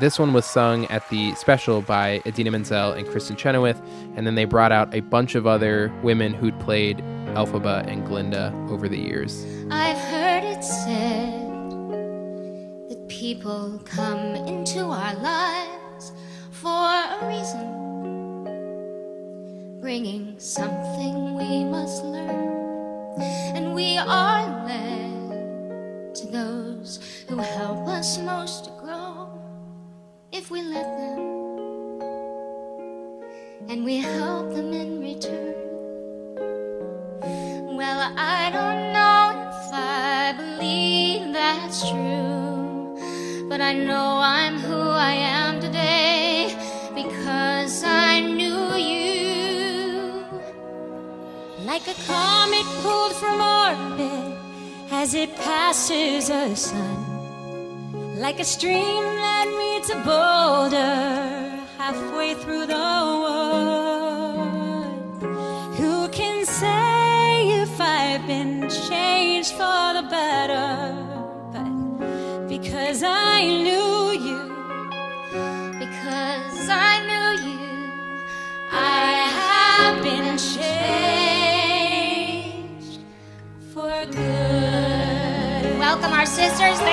This 0.00 0.18
one 0.18 0.32
was 0.32 0.46
sung 0.46 0.86
at 0.86 1.06
the 1.10 1.34
special 1.34 1.82
by 1.82 2.22
Idina 2.24 2.50
Menzel 2.50 2.92
and 2.92 3.06
Kristin 3.08 3.36
Chenoweth, 3.36 3.82
and 4.16 4.26
then 4.26 4.34
they 4.34 4.46
brought 4.46 4.72
out 4.72 4.94
a 4.94 5.00
bunch 5.00 5.34
of 5.34 5.46
other 5.46 5.92
women 6.02 6.32
who'd 6.32 6.58
played 6.60 7.00
Elphaba 7.34 7.86
and 7.86 8.06
Glinda 8.06 8.54
over 8.70 8.88
the 8.88 8.98
years. 8.98 9.44
I've 9.70 9.98
heard 9.98 10.44
it 10.44 10.64
said 10.64 11.42
that 12.88 13.06
people 13.10 13.82
come 13.84 14.34
into 14.46 14.80
our 14.80 15.14
lives 15.16 15.83
for 16.64 16.70
a 16.70 17.18
reason, 17.28 17.66
bringing 19.82 20.34
something 20.38 21.34
we 21.34 21.62
must 21.62 22.02
learn, 22.02 23.20
and 23.54 23.74
we 23.74 23.98
are 23.98 24.64
led 24.64 26.14
to 26.14 26.26
those 26.28 27.00
who 27.28 27.36
help 27.36 27.86
us 27.86 28.16
most 28.16 28.64
to 28.64 28.70
grow. 28.80 29.28
If 30.32 30.50
we 30.50 30.62
let 30.62 30.88
them, 30.96 31.20
and 33.68 33.84
we 33.84 33.98
help 33.98 34.48
them 34.54 34.72
in 34.72 35.02
return. 35.02 35.54
Well, 37.76 38.00
I 38.16 38.48
don't 38.56 38.90
know 38.96 39.22
if 39.50 39.70
I 39.70 40.32
believe 40.32 41.30
that's 41.34 41.86
true, 41.90 42.96
but 43.50 43.60
I 43.60 43.74
know 43.74 44.18
I'm 44.22 44.58
who 44.58 44.80
I 44.80 45.12
am 45.12 45.43
comet 52.06 52.66
pulled 52.82 53.14
from 53.16 53.40
orbit 53.40 54.38
as 54.90 55.14
it 55.14 55.34
passes 55.36 56.28
the 56.28 56.54
sun. 56.54 57.00
Like 58.18 58.40
a 58.40 58.44
stream 58.44 59.04
that 59.26 59.46
meets 59.60 59.90
a 59.90 59.96
boulder 60.10 61.64
halfway 61.78 62.34
through 62.34 62.66
the 62.66 62.90
wood. 63.22 63.44
Who 65.78 66.08
can 66.08 66.46
say 66.46 67.62
if 67.62 67.80
I've 67.80 68.26
been 68.26 68.68
changed 68.88 69.52
for 69.52 69.83
Welcome 85.94 86.12
our 86.12 86.26
sisters, 86.26 86.76
the 86.80 86.90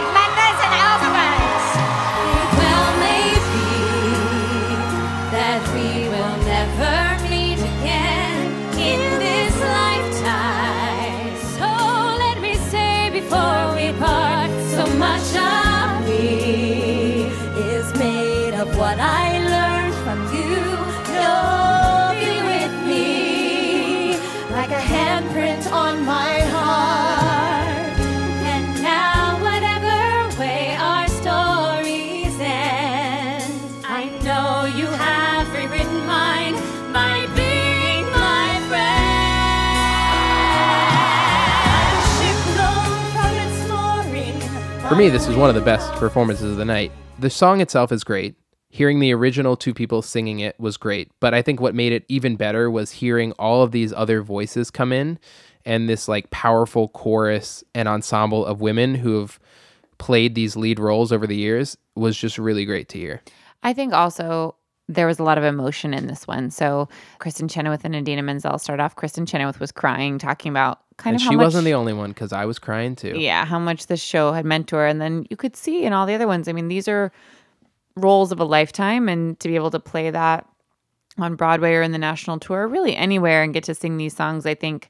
For 44.92 44.98
me, 44.98 45.08
this 45.08 45.30
is 45.30 45.38
one 45.38 45.48
of 45.48 45.56
the 45.56 45.62
best 45.62 45.90
performances 45.94 46.52
of 46.52 46.58
the 46.58 46.66
night. 46.66 46.92
The 47.18 47.30
song 47.30 47.62
itself 47.62 47.94
is 47.94 48.04
great. 48.04 48.36
Hearing 48.72 49.00
the 49.00 49.14
original 49.14 49.56
two 49.56 49.74
people 49.74 50.02
singing 50.02 50.42
it 50.42 50.60
was 50.60 50.76
great, 50.76 51.10
but 51.22 51.34
I 51.34 51.42
think 51.42 51.62
what 51.62 51.74
made 51.74 51.94
it 51.94 52.04
even 52.10 52.36
better 52.36 52.70
was 52.70 52.92
hearing 52.92 53.32
all 53.40 53.64
of 53.64 53.72
these 53.72 53.94
other 53.94 54.22
voices 54.22 54.70
come 54.70 54.92
in 54.92 55.18
and 55.64 55.88
this 55.88 56.10
like 56.10 56.30
powerful 56.30 56.90
chorus 56.90 57.64
and 57.74 57.88
ensemble 57.88 58.46
of 58.46 58.60
women 58.60 58.96
who 58.96 59.18
have 59.22 59.40
played 59.98 60.36
these 60.36 60.58
lead 60.58 60.78
roles 60.78 61.14
over 61.14 61.26
the 61.26 61.38
years 61.38 61.78
was 61.96 62.18
just 62.18 62.38
really 62.38 62.66
great 62.66 62.90
to 62.90 62.98
hear. 62.98 63.22
I 63.64 63.72
think 63.72 63.94
also 63.94 64.56
there 64.90 65.08
was 65.08 65.20
a 65.20 65.24
lot 65.24 65.38
of 65.38 65.46
emotion 65.46 65.94
in 65.94 66.08
this 66.08 66.28
one. 66.28 66.52
So 66.52 66.90
Kristin 67.20 67.50
Chenoweth 67.50 67.86
and 67.86 67.96
Idina 67.96 68.24
Menzel 68.24 68.60
start 68.60 68.82
off. 68.82 68.98
Kristin 68.98 69.26
Chenoweth 69.26 69.58
was 69.58 69.72
crying, 69.72 70.18
talking 70.18 70.50
about 70.50 70.82
kind 71.02 71.16
and 71.16 71.22
of 71.22 71.28
she 71.28 71.36
much, 71.36 71.46
wasn't 71.46 71.66
the 71.66 71.74
only 71.74 71.94
one 71.94 72.12
because 72.12 72.32
I 72.32 72.46
was 72.46 72.60
crying 72.60 72.96
too. 72.96 73.14
yeah, 73.18 73.46
how 73.46 73.60
much 73.60 73.88
this 73.88 74.02
show 74.02 74.32
had 74.32 74.46
meant 74.46 74.68
to 74.70 74.76
her. 74.78 74.88
And 74.88 75.02
then 75.02 75.26
you 75.30 75.38
could 75.38 75.56
see 75.56 75.84
in 75.84 75.94
all 75.94 76.06
the 76.06 76.14
other 76.14 76.28
ones. 76.28 76.48
I 76.48 76.54
mean, 76.54 76.68
these 76.68 76.88
are 76.88 77.12
roles 77.96 78.32
of 78.32 78.40
a 78.40 78.46
lifetime, 78.46 79.10
and 79.10 79.40
to 79.40 79.48
be 79.48 79.56
able 79.56 79.72
to 79.72 79.80
play 79.80 80.10
that 80.10 80.48
on 81.18 81.36
Broadway 81.36 81.74
or 81.74 81.82
in 81.82 81.92
the 81.92 81.98
national 81.98 82.40
tour, 82.40 82.68
really 82.68 82.96
anywhere, 82.96 83.44
and 83.44 83.54
get 83.54 83.66
to 83.66 83.76
sing 83.76 83.98
these 83.98 84.16
songs, 84.16 84.46
I 84.46 84.56
think 84.56 84.90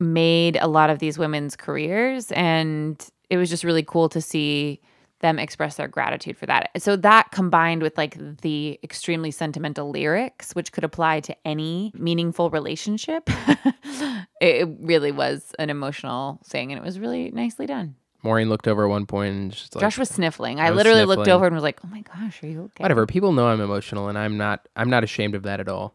made 0.00 0.56
a 0.60 0.66
lot 0.66 0.90
of 0.90 0.98
these 0.98 1.18
women's 1.18 1.56
careers. 1.56 2.32
And 2.32 3.04
it 3.30 3.36
was 3.36 3.50
just 3.50 3.64
really 3.64 3.82
cool 3.82 4.08
to 4.08 4.20
see 4.20 4.80
them 5.24 5.38
express 5.38 5.76
their 5.76 5.88
gratitude 5.88 6.36
for 6.36 6.44
that. 6.44 6.70
So 6.76 6.96
that 6.96 7.30
combined 7.30 7.80
with 7.82 7.96
like 7.96 8.18
the 8.42 8.78
extremely 8.84 9.30
sentimental 9.30 9.88
lyrics, 9.88 10.52
which 10.52 10.70
could 10.70 10.84
apply 10.84 11.20
to 11.20 11.34
any 11.46 11.92
meaningful 11.96 12.50
relationship, 12.50 13.30
it 14.40 14.68
really 14.80 15.12
was 15.12 15.52
an 15.58 15.70
emotional 15.70 16.40
thing, 16.44 16.72
and 16.72 16.78
it 16.78 16.84
was 16.84 16.98
really 16.98 17.30
nicely 17.30 17.64
done. 17.64 17.96
Maureen 18.22 18.50
looked 18.50 18.68
over 18.68 18.84
at 18.84 18.90
one 18.90 19.06
point 19.06 19.34
and 19.34 19.50
just 19.50 19.74
like, 19.74 19.80
Josh 19.80 19.96
was 19.96 20.10
sniffling. 20.10 20.60
I, 20.60 20.66
I 20.66 20.70
was 20.70 20.76
literally 20.76 21.06
looked 21.06 21.28
over 21.28 21.46
and 21.46 21.54
was 21.54 21.64
like, 21.64 21.80
"Oh 21.82 21.88
my 21.88 22.02
gosh, 22.02 22.42
are 22.42 22.46
you 22.46 22.62
okay?" 22.64 22.82
whatever. 22.82 23.06
People 23.06 23.32
know 23.32 23.48
I'm 23.48 23.60
emotional, 23.62 24.08
and 24.08 24.18
I'm 24.18 24.36
not. 24.36 24.68
I'm 24.76 24.90
not 24.90 25.04
ashamed 25.04 25.34
of 25.34 25.42
that 25.44 25.58
at 25.58 25.68
all. 25.68 25.94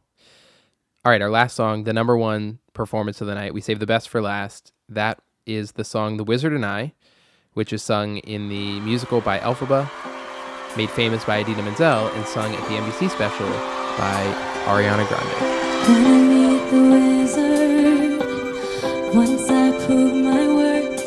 All 1.06 1.12
right, 1.12 1.22
our 1.22 1.30
last 1.30 1.56
song, 1.56 1.84
the 1.84 1.94
number 1.94 2.18
one 2.18 2.60
performance 2.74 3.22
of 3.22 3.28
the 3.28 3.36
night. 3.36 3.54
We 3.54 3.62
saved 3.62 3.80
the 3.80 3.88
best 3.88 4.10
for 4.10 4.22
last. 4.22 4.74
That 4.90 5.22
is 5.46 5.74
the 5.74 5.84
song 5.84 6.18
"The 6.18 6.24
Wizard 6.24 6.54
and 6.54 6.66
I," 6.66 6.94
which 7.54 7.74
is 7.74 7.82
sung 7.82 8.18
in 8.18 8.50
the 8.50 8.80
musical 8.82 9.22
by 9.22 9.40
Elphaba, 9.40 9.90
made 10.78 10.90
famous 10.92 11.24
by 11.26 11.40
Idina 11.40 11.64
Menzel, 11.64 12.08
and 12.08 12.26
sung 12.28 12.54
at 12.54 12.62
the 12.70 12.76
NBC 12.76 13.10
special 13.10 13.50
by 13.98 14.24
Ariana 14.66 15.08
Grande. 15.08 15.34
When 15.88 16.06
I 16.06 16.18
meet 16.32 16.70
the 16.70 16.82
wizard, 16.94 18.20
once 19.16 19.50
I 19.50 19.72
prove 19.86 20.14
my 20.24 20.48
worth. 20.48 21.02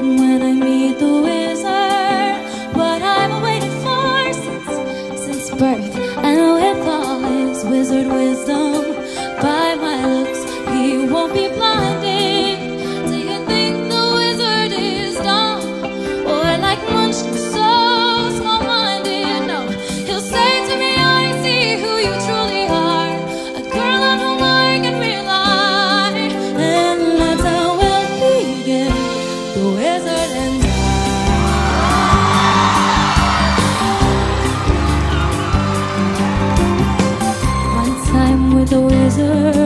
And 0.00 0.18
when 0.18 0.42
I 0.42 0.52
meet 0.52 0.98
the 0.98 1.22
wizard, 1.22 2.76
what 2.76 3.00
I've 3.00 3.42
waited 3.42 3.72
for 3.84 4.32
since, 4.32 5.24
since 5.24 5.50
birth. 5.50 5.96
And 6.18 6.54
with 6.54 6.88
all 6.88 7.20
his 7.20 7.64
wizard 7.64 8.08
wisdom, 8.08 8.97
the 38.70 38.80
wizard, 38.80 39.57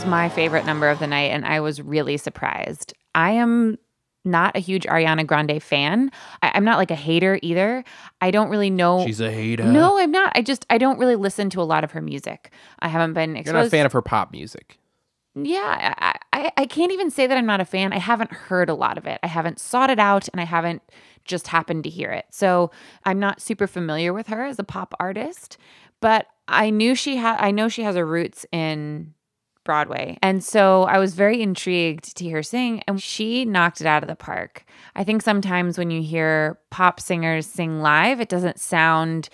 was 0.00 0.08
my 0.08 0.30
favorite 0.30 0.64
number 0.64 0.88
of 0.88 0.98
the 0.98 1.06
night, 1.06 1.30
and 1.30 1.44
I 1.44 1.60
was 1.60 1.82
really 1.82 2.16
surprised. 2.16 2.94
I 3.14 3.32
am 3.32 3.76
not 4.24 4.56
a 4.56 4.58
huge 4.58 4.84
Ariana 4.84 5.26
Grande 5.26 5.62
fan. 5.62 6.10
I, 6.42 6.52
I'm 6.54 6.64
not 6.64 6.78
like 6.78 6.90
a 6.90 6.94
hater 6.94 7.38
either. 7.42 7.84
I 8.22 8.30
don't 8.30 8.48
really 8.48 8.70
know. 8.70 9.04
She's 9.04 9.20
a 9.20 9.30
hater. 9.30 9.64
no, 9.64 9.98
I'm 9.98 10.10
not. 10.10 10.32
I 10.34 10.40
just 10.40 10.64
I 10.70 10.78
don't 10.78 10.98
really 10.98 11.16
listen 11.16 11.50
to 11.50 11.60
a 11.60 11.64
lot 11.64 11.84
of 11.84 11.90
her 11.90 12.00
music. 12.00 12.50
I 12.78 12.88
haven't 12.88 13.12
been 13.12 13.36
exposed. 13.36 13.46
you're 13.52 13.60
not 13.62 13.66
a 13.66 13.70
fan 13.70 13.84
of 13.86 13.92
her 13.92 14.00
pop 14.00 14.32
music. 14.32 14.78
yeah, 15.34 15.94
I, 15.98 16.14
I 16.32 16.52
I 16.56 16.64
can't 16.66 16.92
even 16.92 17.10
say 17.10 17.26
that 17.26 17.36
I'm 17.36 17.46
not 17.46 17.60
a 17.60 17.66
fan. 17.66 17.92
I 17.92 17.98
haven't 17.98 18.32
heard 18.32 18.70
a 18.70 18.74
lot 18.74 18.96
of 18.96 19.06
it. 19.06 19.18
I 19.22 19.26
haven't 19.26 19.60
sought 19.60 19.90
it 19.90 19.98
out, 19.98 20.28
and 20.28 20.40
I 20.40 20.44
haven't 20.44 20.80
just 21.26 21.48
happened 21.48 21.84
to 21.84 21.90
hear 21.90 22.10
it. 22.10 22.24
So 22.30 22.70
I'm 23.04 23.18
not 23.20 23.42
super 23.42 23.66
familiar 23.66 24.14
with 24.14 24.28
her 24.28 24.46
as 24.46 24.58
a 24.58 24.64
pop 24.64 24.94
artist, 24.98 25.58
but 26.00 26.26
I 26.48 26.70
knew 26.70 26.94
she 26.94 27.16
had. 27.16 27.36
I 27.38 27.50
know 27.50 27.68
she 27.68 27.82
has 27.82 27.96
her 27.96 28.06
roots 28.06 28.46
in 28.50 29.12
Broadway. 29.64 30.18
And 30.22 30.42
so 30.42 30.84
I 30.84 30.98
was 30.98 31.14
very 31.14 31.42
intrigued 31.42 32.16
to 32.16 32.24
hear 32.24 32.42
sing, 32.42 32.82
and 32.86 33.02
she 33.02 33.44
knocked 33.44 33.80
it 33.80 33.86
out 33.86 34.02
of 34.02 34.08
the 34.08 34.16
park. 34.16 34.64
I 34.94 35.04
think 35.04 35.22
sometimes 35.22 35.78
when 35.78 35.90
you 35.90 36.02
hear 36.02 36.58
pop 36.70 37.00
singers 37.00 37.46
sing 37.46 37.80
live, 37.80 38.20
it 38.20 38.28
doesn't 38.28 38.58
sound 38.58 39.28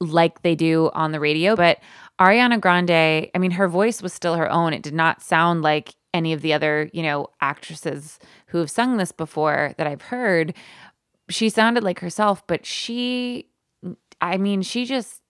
like 0.00 0.42
they 0.42 0.54
do 0.54 0.90
on 0.94 1.12
the 1.12 1.20
radio. 1.20 1.56
But 1.56 1.78
Ariana 2.20 2.60
Grande, 2.60 3.30
I 3.34 3.38
mean, 3.38 3.52
her 3.52 3.68
voice 3.68 4.02
was 4.02 4.12
still 4.12 4.36
her 4.36 4.50
own. 4.50 4.72
It 4.72 4.82
did 4.82 4.94
not 4.94 5.22
sound 5.22 5.62
like 5.62 5.94
any 6.14 6.32
of 6.32 6.40
the 6.40 6.52
other, 6.52 6.90
you 6.92 7.02
know, 7.02 7.28
actresses 7.40 8.18
who 8.46 8.58
have 8.58 8.70
sung 8.70 8.96
this 8.96 9.12
before 9.12 9.74
that 9.76 9.86
I've 9.86 10.02
heard. 10.02 10.54
She 11.28 11.48
sounded 11.48 11.84
like 11.84 12.00
herself, 12.00 12.46
but 12.46 12.64
she 12.64 13.48
I 14.20 14.36
mean, 14.36 14.62
she 14.62 14.84
just 14.84 15.20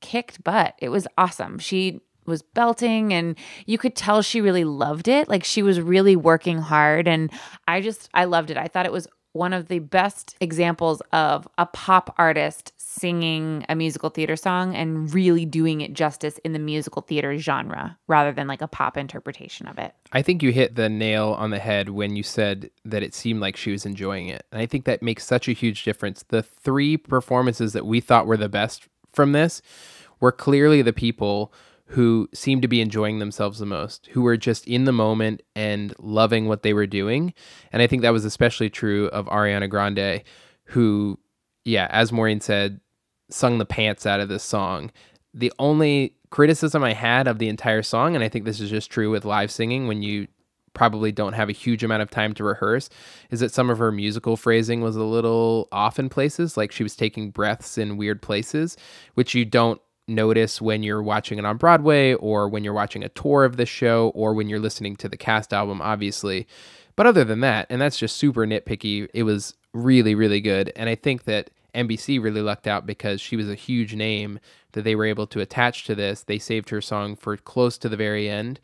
kicked 0.00 0.44
butt. 0.44 0.74
It 0.78 0.90
was 0.90 1.06
awesome. 1.16 1.58
She 1.58 2.00
was 2.26 2.42
belting 2.42 3.12
and 3.12 3.36
you 3.66 3.78
could 3.78 3.94
tell 3.96 4.22
she 4.22 4.40
really 4.40 4.64
loved 4.64 5.08
it. 5.08 5.28
Like 5.28 5.44
she 5.44 5.62
was 5.62 5.80
really 5.80 6.16
working 6.16 6.58
hard 6.58 7.08
and 7.08 7.30
I 7.66 7.80
just 7.80 8.08
I 8.14 8.24
loved 8.24 8.50
it. 8.50 8.56
I 8.56 8.68
thought 8.68 8.86
it 8.86 8.92
was 8.92 9.08
one 9.32 9.54
of 9.54 9.68
the 9.68 9.78
best 9.78 10.36
examples 10.40 11.00
of 11.12 11.48
a 11.56 11.64
pop 11.64 12.14
artist 12.18 12.72
singing 12.76 13.64
a 13.68 13.74
musical 13.74 14.10
theater 14.10 14.36
song 14.36 14.74
and 14.74 15.12
really 15.14 15.46
doing 15.46 15.80
it 15.80 15.94
justice 15.94 16.38
in 16.44 16.52
the 16.52 16.58
musical 16.58 17.00
theater 17.00 17.36
genre 17.38 17.98
rather 18.06 18.32
than 18.32 18.46
like 18.46 18.60
a 18.60 18.68
pop 18.68 18.98
interpretation 18.98 19.66
of 19.66 19.78
it. 19.78 19.94
I 20.12 20.20
think 20.20 20.42
you 20.42 20.52
hit 20.52 20.74
the 20.74 20.90
nail 20.90 21.30
on 21.38 21.50
the 21.50 21.58
head 21.58 21.88
when 21.88 22.14
you 22.14 22.22
said 22.22 22.70
that 22.84 23.02
it 23.02 23.14
seemed 23.14 23.40
like 23.40 23.56
she 23.56 23.72
was 23.72 23.86
enjoying 23.86 24.28
it. 24.28 24.44
And 24.52 24.60
I 24.60 24.66
think 24.66 24.84
that 24.84 25.02
makes 25.02 25.24
such 25.24 25.48
a 25.48 25.52
huge 25.52 25.84
difference. 25.84 26.24
The 26.28 26.42
three 26.42 26.98
performances 26.98 27.72
that 27.72 27.86
we 27.86 28.00
thought 28.00 28.26
were 28.26 28.36
the 28.36 28.50
best 28.50 28.86
from 29.14 29.32
this 29.32 29.62
were 30.20 30.32
clearly 30.32 30.82
the 30.82 30.92
people 30.92 31.52
who 31.92 32.26
seemed 32.32 32.62
to 32.62 32.68
be 32.68 32.80
enjoying 32.80 33.18
themselves 33.18 33.58
the 33.58 33.66
most, 33.66 34.06
who 34.12 34.22
were 34.22 34.38
just 34.38 34.66
in 34.66 34.84
the 34.84 34.92
moment 34.92 35.42
and 35.54 35.94
loving 35.98 36.48
what 36.48 36.62
they 36.62 36.72
were 36.72 36.86
doing. 36.86 37.34
And 37.70 37.82
I 37.82 37.86
think 37.86 38.00
that 38.00 38.14
was 38.14 38.24
especially 38.24 38.70
true 38.70 39.08
of 39.08 39.26
Ariana 39.26 39.68
Grande, 39.68 40.22
who, 40.64 41.18
yeah, 41.66 41.88
as 41.90 42.10
Maureen 42.10 42.40
said, 42.40 42.80
sung 43.28 43.58
the 43.58 43.66
pants 43.66 44.06
out 44.06 44.20
of 44.20 44.30
this 44.30 44.42
song. 44.42 44.90
The 45.34 45.52
only 45.58 46.16
criticism 46.30 46.82
I 46.82 46.94
had 46.94 47.28
of 47.28 47.38
the 47.38 47.50
entire 47.50 47.82
song, 47.82 48.14
and 48.14 48.24
I 48.24 48.28
think 48.30 48.46
this 48.46 48.60
is 48.60 48.70
just 48.70 48.90
true 48.90 49.10
with 49.10 49.26
live 49.26 49.50
singing 49.50 49.86
when 49.86 50.02
you 50.02 50.28
probably 50.72 51.12
don't 51.12 51.34
have 51.34 51.50
a 51.50 51.52
huge 51.52 51.84
amount 51.84 52.00
of 52.00 52.10
time 52.10 52.32
to 52.32 52.44
rehearse, 52.44 52.88
is 53.30 53.40
that 53.40 53.52
some 53.52 53.68
of 53.68 53.76
her 53.76 53.92
musical 53.92 54.38
phrasing 54.38 54.80
was 54.80 54.96
a 54.96 55.04
little 55.04 55.68
off 55.70 55.98
in 55.98 56.08
places, 56.08 56.56
like 56.56 56.72
she 56.72 56.82
was 56.82 56.96
taking 56.96 57.30
breaths 57.30 57.76
in 57.76 57.98
weird 57.98 58.22
places, 58.22 58.78
which 59.12 59.34
you 59.34 59.44
don't 59.44 59.78
notice 60.08 60.60
when 60.60 60.82
you're 60.82 61.02
watching 61.02 61.38
it 61.38 61.44
on 61.44 61.56
Broadway 61.56 62.14
or 62.14 62.48
when 62.48 62.64
you're 62.64 62.72
watching 62.72 63.04
a 63.04 63.08
tour 63.08 63.44
of 63.44 63.56
the 63.56 63.66
show 63.66 64.10
or 64.14 64.34
when 64.34 64.48
you're 64.48 64.58
listening 64.58 64.96
to 64.96 65.08
the 65.08 65.16
cast 65.16 65.52
album, 65.52 65.80
obviously. 65.80 66.46
But 66.96 67.06
other 67.06 67.24
than 67.24 67.40
that, 67.40 67.66
and 67.70 67.80
that's 67.80 67.98
just 67.98 68.16
super 68.16 68.46
nitpicky, 68.46 69.08
it 69.14 69.22
was 69.22 69.54
really, 69.72 70.14
really 70.14 70.40
good. 70.40 70.72
And 70.76 70.88
I 70.88 70.94
think 70.94 71.24
that 71.24 71.50
NBC 71.74 72.22
really 72.22 72.42
lucked 72.42 72.66
out 72.66 72.86
because 72.86 73.20
she 73.20 73.36
was 73.36 73.48
a 73.48 73.54
huge 73.54 73.94
name 73.94 74.38
that 74.72 74.82
they 74.82 74.94
were 74.94 75.06
able 75.06 75.26
to 75.28 75.40
attach 75.40 75.84
to 75.84 75.94
this. 75.94 76.22
They 76.24 76.38
saved 76.38 76.70
her 76.70 76.80
song 76.80 77.16
for 77.16 77.36
close 77.36 77.78
to 77.78 77.88
the 77.88 77.96
very 77.96 78.28
end 78.28 78.60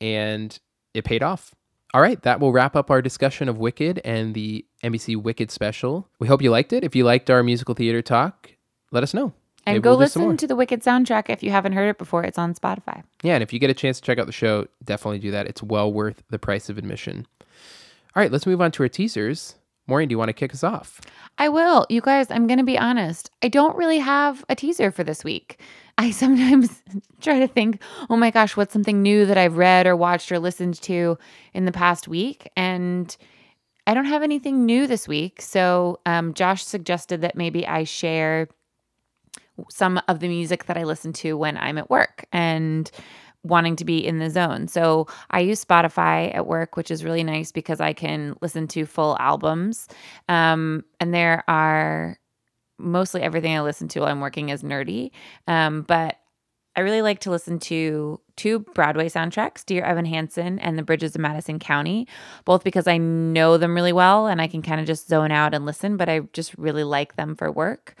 and 0.00 0.58
it 0.94 1.04
paid 1.04 1.22
off. 1.22 1.54
All 1.94 2.00
right, 2.00 2.20
that 2.22 2.40
will 2.40 2.52
wrap 2.52 2.74
up 2.74 2.90
our 2.90 3.02
discussion 3.02 3.48
of 3.48 3.58
Wicked 3.58 4.00
and 4.04 4.34
the 4.34 4.64
NBC 4.82 5.16
Wicked 5.16 5.50
special. 5.50 6.08
We 6.18 6.26
hope 6.26 6.40
you 6.40 6.50
liked 6.50 6.72
it. 6.72 6.84
If 6.84 6.96
you 6.96 7.04
liked 7.04 7.28
our 7.28 7.42
musical 7.42 7.74
theater 7.74 8.00
talk, 8.00 8.50
let 8.90 9.02
us 9.02 9.12
know. 9.12 9.34
And 9.64 9.74
Maybe 9.76 9.82
go 9.82 9.90
we'll 9.90 10.00
do 10.00 10.06
some 10.08 10.22
more. 10.22 10.30
listen 10.30 10.38
to 10.38 10.46
the 10.48 10.56
Wicked 10.56 10.82
soundtrack 10.82 11.30
if 11.30 11.42
you 11.42 11.50
haven't 11.50 11.72
heard 11.72 11.88
it 11.88 11.98
before. 11.98 12.24
It's 12.24 12.38
on 12.38 12.54
Spotify. 12.54 13.04
Yeah, 13.22 13.34
and 13.34 13.42
if 13.42 13.52
you 13.52 13.58
get 13.58 13.70
a 13.70 13.74
chance 13.74 14.00
to 14.00 14.06
check 14.06 14.18
out 14.18 14.26
the 14.26 14.32
show, 14.32 14.66
definitely 14.84 15.20
do 15.20 15.30
that. 15.30 15.46
It's 15.46 15.62
well 15.62 15.92
worth 15.92 16.22
the 16.30 16.38
price 16.38 16.68
of 16.68 16.78
admission. 16.78 17.26
All 17.40 18.20
right, 18.20 18.30
let's 18.32 18.46
move 18.46 18.60
on 18.60 18.72
to 18.72 18.82
our 18.82 18.88
teasers. 18.88 19.54
Maureen, 19.86 20.08
do 20.08 20.12
you 20.12 20.18
want 20.18 20.28
to 20.28 20.32
kick 20.34 20.52
us 20.52 20.62
off? 20.62 21.00
I 21.38 21.48
will. 21.48 21.86
You 21.88 22.00
guys, 22.00 22.30
I'm 22.30 22.46
going 22.46 22.58
to 22.58 22.64
be 22.64 22.78
honest. 22.78 23.30
I 23.42 23.48
don't 23.48 23.76
really 23.76 23.98
have 23.98 24.44
a 24.48 24.54
teaser 24.54 24.90
for 24.90 25.04
this 25.04 25.24
week. 25.24 25.60
I 25.98 26.10
sometimes 26.10 26.82
try 27.20 27.38
to 27.40 27.46
think, 27.48 27.80
oh 28.08 28.16
my 28.16 28.30
gosh, 28.30 28.56
what's 28.56 28.72
something 28.72 29.02
new 29.02 29.26
that 29.26 29.36
I've 29.38 29.56
read 29.56 29.86
or 29.86 29.94
watched 29.94 30.32
or 30.32 30.38
listened 30.38 30.80
to 30.82 31.18
in 31.52 31.66
the 31.66 31.72
past 31.72 32.08
week? 32.08 32.50
And 32.56 33.14
I 33.86 33.94
don't 33.94 34.06
have 34.06 34.22
anything 34.22 34.64
new 34.64 34.86
this 34.86 35.06
week. 35.06 35.42
So 35.42 36.00
um, 36.06 36.34
Josh 36.34 36.64
suggested 36.64 37.20
that 37.20 37.36
maybe 37.36 37.66
I 37.66 37.84
share 37.84 38.48
some 39.70 40.00
of 40.08 40.20
the 40.20 40.28
music 40.28 40.66
that 40.66 40.76
I 40.76 40.84
listen 40.84 41.12
to 41.14 41.36
when 41.36 41.56
I'm 41.56 41.78
at 41.78 41.90
work 41.90 42.26
and 42.32 42.90
wanting 43.44 43.76
to 43.76 43.84
be 43.84 43.98
in 43.98 44.18
the 44.18 44.30
zone. 44.30 44.68
So 44.68 45.08
I 45.30 45.40
use 45.40 45.64
Spotify 45.64 46.34
at 46.34 46.46
work, 46.46 46.76
which 46.76 46.90
is 46.90 47.04
really 47.04 47.24
nice 47.24 47.50
because 47.50 47.80
I 47.80 47.92
can 47.92 48.36
listen 48.40 48.68
to 48.68 48.86
full 48.86 49.16
albums. 49.18 49.88
Um, 50.28 50.84
and 51.00 51.12
there 51.12 51.42
are 51.48 52.18
mostly 52.78 53.22
everything 53.22 53.56
I 53.56 53.62
listen 53.62 53.88
to 53.88 54.00
while 54.00 54.10
I'm 54.10 54.20
working 54.20 54.50
is 54.50 54.62
nerdy. 54.62 55.10
Um, 55.46 55.82
but 55.82 56.16
I 56.74 56.80
really 56.80 57.02
like 57.02 57.20
to 57.20 57.30
listen 57.30 57.58
to 57.60 58.18
two 58.36 58.60
Broadway 58.60 59.08
soundtracks, 59.08 59.64
Dear 59.64 59.84
Evan 59.84 60.06
Hansen 60.06 60.58
and 60.58 60.78
The 60.78 60.82
Bridges 60.82 61.14
of 61.14 61.20
Madison 61.20 61.58
County, 61.58 62.08
both 62.46 62.64
because 62.64 62.86
I 62.86 62.96
know 62.96 63.58
them 63.58 63.74
really 63.74 63.92
well 63.92 64.26
and 64.26 64.40
I 64.40 64.46
can 64.46 64.62
kind 64.62 64.80
of 64.80 64.86
just 64.86 65.06
zone 65.06 65.32
out 65.32 65.52
and 65.52 65.66
listen, 65.66 65.98
but 65.98 66.08
I 66.08 66.20
just 66.32 66.56
really 66.56 66.84
like 66.84 67.16
them 67.16 67.36
for 67.36 67.52
work. 67.52 67.94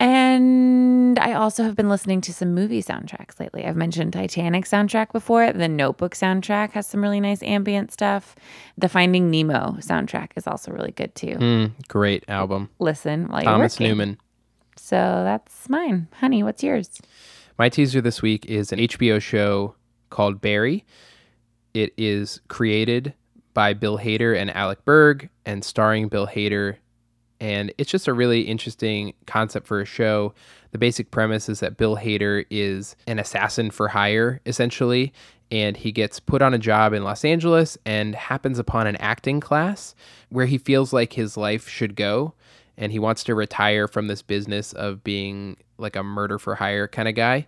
And 0.00 1.18
I 1.18 1.32
also 1.32 1.64
have 1.64 1.74
been 1.74 1.88
listening 1.88 2.20
to 2.22 2.32
some 2.32 2.54
movie 2.54 2.82
soundtracks 2.82 3.40
lately. 3.40 3.64
I've 3.64 3.76
mentioned 3.76 4.12
Titanic 4.12 4.64
soundtrack 4.64 5.12
before. 5.12 5.52
The 5.52 5.68
Notebook 5.68 6.14
soundtrack 6.14 6.72
has 6.72 6.86
some 6.86 7.02
really 7.02 7.20
nice 7.20 7.42
ambient 7.42 7.90
stuff. 7.90 8.36
The 8.76 8.88
Finding 8.88 9.30
Nemo 9.30 9.76
soundtrack 9.80 10.30
is 10.36 10.46
also 10.46 10.70
really 10.70 10.92
good 10.92 11.14
too. 11.16 11.34
Mm, 11.34 11.88
great 11.88 12.24
album. 12.28 12.70
Listen 12.78 13.28
while 13.28 13.42
you're 13.42 13.52
Thomas. 13.52 13.80
Newman. 13.80 14.18
So 14.76 14.96
that's 14.96 15.68
mine. 15.68 16.06
Honey, 16.20 16.42
what's 16.44 16.62
yours? 16.62 17.00
My 17.58 17.68
teaser 17.68 18.00
this 18.00 18.22
week 18.22 18.46
is 18.46 18.72
an 18.72 18.78
HBO 18.78 19.20
show 19.20 19.74
called 20.10 20.40
Barry. 20.40 20.84
It 21.74 21.92
is 21.96 22.40
created 22.46 23.14
by 23.52 23.74
Bill 23.74 23.98
Hader 23.98 24.40
and 24.40 24.50
Alec 24.50 24.84
Berg 24.84 25.28
and 25.44 25.64
starring 25.64 26.06
Bill 26.08 26.28
Hader. 26.28 26.76
And 27.40 27.72
it's 27.78 27.90
just 27.90 28.08
a 28.08 28.12
really 28.12 28.42
interesting 28.42 29.14
concept 29.26 29.66
for 29.66 29.80
a 29.80 29.84
show. 29.84 30.34
The 30.72 30.78
basic 30.78 31.10
premise 31.10 31.48
is 31.48 31.60
that 31.60 31.76
Bill 31.76 31.96
Hader 31.96 32.44
is 32.50 32.96
an 33.06 33.18
assassin 33.18 33.70
for 33.70 33.88
hire, 33.88 34.40
essentially, 34.44 35.12
and 35.50 35.76
he 35.76 35.92
gets 35.92 36.20
put 36.20 36.42
on 36.42 36.52
a 36.52 36.58
job 36.58 36.92
in 36.92 37.04
Los 37.04 37.24
Angeles 37.24 37.78
and 37.86 38.14
happens 38.14 38.58
upon 38.58 38.86
an 38.86 38.96
acting 38.96 39.40
class 39.40 39.94
where 40.28 40.46
he 40.46 40.58
feels 40.58 40.92
like 40.92 41.12
his 41.14 41.36
life 41.36 41.68
should 41.68 41.96
go 41.96 42.34
and 42.76 42.92
he 42.92 42.98
wants 42.98 43.24
to 43.24 43.34
retire 43.34 43.88
from 43.88 44.08
this 44.08 44.20
business 44.20 44.72
of 44.72 45.02
being 45.02 45.56
like 45.78 45.96
a 45.96 46.02
murder 46.02 46.38
for 46.38 46.54
hire 46.54 46.86
kind 46.86 47.08
of 47.08 47.14
guy. 47.14 47.46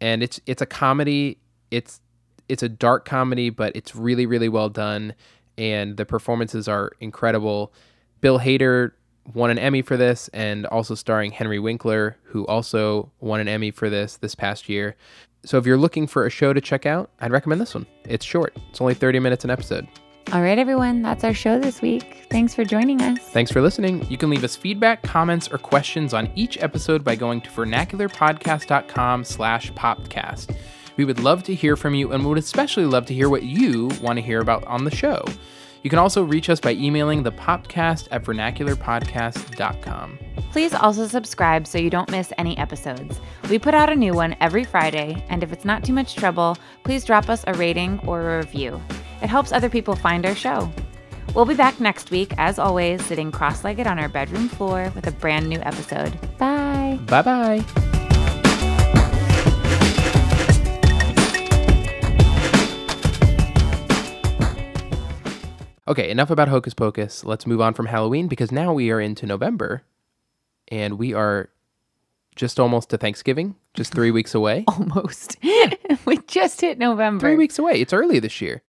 And 0.00 0.22
it's 0.22 0.40
it's 0.46 0.62
a 0.62 0.66
comedy. 0.66 1.38
It's 1.70 2.00
it's 2.48 2.62
a 2.62 2.68
dark 2.68 3.04
comedy, 3.04 3.50
but 3.50 3.74
it's 3.76 3.94
really 3.94 4.24
really 4.24 4.48
well 4.48 4.68
done 4.68 5.14
and 5.58 5.96
the 5.96 6.04
performances 6.04 6.68
are 6.68 6.92
incredible. 7.00 7.72
Bill 8.20 8.38
Hader 8.38 8.92
won 9.34 9.50
an 9.50 9.58
Emmy 9.58 9.82
for 9.82 9.96
this 9.96 10.28
and 10.28 10.66
also 10.66 10.94
starring 10.94 11.30
Henry 11.32 11.58
Winkler 11.58 12.16
who 12.24 12.46
also 12.46 13.10
won 13.20 13.40
an 13.40 13.48
Emmy 13.48 13.70
for 13.70 13.90
this 13.90 14.16
this 14.16 14.34
past 14.34 14.68
year. 14.68 14.96
So 15.44 15.58
if 15.58 15.66
you're 15.66 15.76
looking 15.76 16.06
for 16.06 16.26
a 16.26 16.30
show 16.30 16.52
to 16.52 16.60
check 16.60 16.86
out, 16.86 17.10
I'd 17.20 17.30
recommend 17.30 17.60
this 17.60 17.74
one. 17.74 17.86
It's 18.04 18.24
short. 18.24 18.56
It's 18.70 18.80
only 18.80 18.94
30 18.94 19.20
minutes 19.20 19.44
an 19.44 19.50
episode. 19.50 19.86
All 20.32 20.42
right, 20.42 20.58
everyone, 20.58 21.02
that's 21.02 21.22
our 21.22 21.32
show 21.32 21.60
this 21.60 21.80
week. 21.80 22.26
Thanks 22.30 22.52
for 22.52 22.64
joining 22.64 23.00
us. 23.00 23.20
Thanks 23.28 23.52
for 23.52 23.60
listening. 23.60 24.04
You 24.10 24.18
can 24.18 24.28
leave 24.28 24.42
us 24.42 24.56
feedback, 24.56 25.04
comments, 25.04 25.48
or 25.48 25.56
questions 25.56 26.12
on 26.12 26.32
each 26.34 26.58
episode 26.58 27.04
by 27.04 27.14
going 27.14 27.40
to 27.42 27.50
vernacularpodcast.com 27.50 29.22
slash 29.22 29.72
poppedcast. 29.74 30.56
We 30.96 31.04
would 31.04 31.20
love 31.20 31.44
to 31.44 31.54
hear 31.54 31.76
from 31.76 31.94
you 31.94 32.10
and 32.10 32.26
would 32.26 32.38
especially 32.38 32.86
love 32.86 33.06
to 33.06 33.14
hear 33.14 33.28
what 33.28 33.44
you 33.44 33.88
want 34.02 34.16
to 34.16 34.22
hear 34.22 34.40
about 34.40 34.64
on 34.64 34.84
the 34.84 34.90
show. 34.90 35.22
You 35.86 35.90
can 35.90 36.00
also 36.00 36.24
reach 36.24 36.50
us 36.50 36.58
by 36.58 36.72
emailing 36.72 37.22
the 37.22 37.30
poppedcast 37.30 38.08
at 38.10 38.24
vernacularpodcast.com. 38.24 40.18
Please 40.50 40.74
also 40.74 41.06
subscribe 41.06 41.64
so 41.64 41.78
you 41.78 41.90
don't 41.90 42.10
miss 42.10 42.32
any 42.38 42.58
episodes. 42.58 43.20
We 43.48 43.60
put 43.60 43.72
out 43.72 43.88
a 43.88 43.94
new 43.94 44.12
one 44.12 44.34
every 44.40 44.64
Friday, 44.64 45.24
and 45.28 45.44
if 45.44 45.52
it's 45.52 45.64
not 45.64 45.84
too 45.84 45.92
much 45.92 46.16
trouble, 46.16 46.56
please 46.82 47.04
drop 47.04 47.28
us 47.28 47.44
a 47.46 47.54
rating 47.54 48.00
or 48.04 48.32
a 48.32 48.38
review. 48.38 48.82
It 49.22 49.28
helps 49.28 49.52
other 49.52 49.70
people 49.70 49.94
find 49.94 50.26
our 50.26 50.34
show. 50.34 50.68
We'll 51.36 51.44
be 51.44 51.54
back 51.54 51.78
next 51.78 52.10
week, 52.10 52.32
as 52.36 52.58
always, 52.58 53.00
sitting 53.06 53.30
cross 53.30 53.62
legged 53.62 53.86
on 53.86 54.00
our 54.00 54.08
bedroom 54.08 54.48
floor 54.48 54.90
with 54.96 55.06
a 55.06 55.12
brand 55.12 55.48
new 55.48 55.60
episode. 55.60 56.18
Bye. 56.36 56.98
Bye 57.06 57.22
bye. 57.22 57.95
Okay, 65.88 66.10
enough 66.10 66.30
about 66.30 66.48
Hocus 66.48 66.74
Pocus. 66.74 67.24
Let's 67.24 67.46
move 67.46 67.60
on 67.60 67.72
from 67.72 67.86
Halloween 67.86 68.26
because 68.26 68.50
now 68.50 68.72
we 68.72 68.90
are 68.90 69.00
into 69.00 69.24
November 69.24 69.82
and 70.68 70.98
we 70.98 71.14
are 71.14 71.50
just 72.34 72.58
almost 72.58 72.90
to 72.90 72.98
Thanksgiving, 72.98 73.54
just 73.72 73.92
three 73.92 74.10
weeks 74.18 74.34
away. 74.34 74.64
Almost. 74.66 75.36
we 76.04 76.18
just 76.26 76.60
hit 76.60 76.78
November. 76.78 77.20
Three 77.20 77.36
weeks 77.36 77.58
away. 77.58 77.80
It's 77.80 77.92
early 77.92 78.18
this 78.18 78.40
year. 78.40 78.62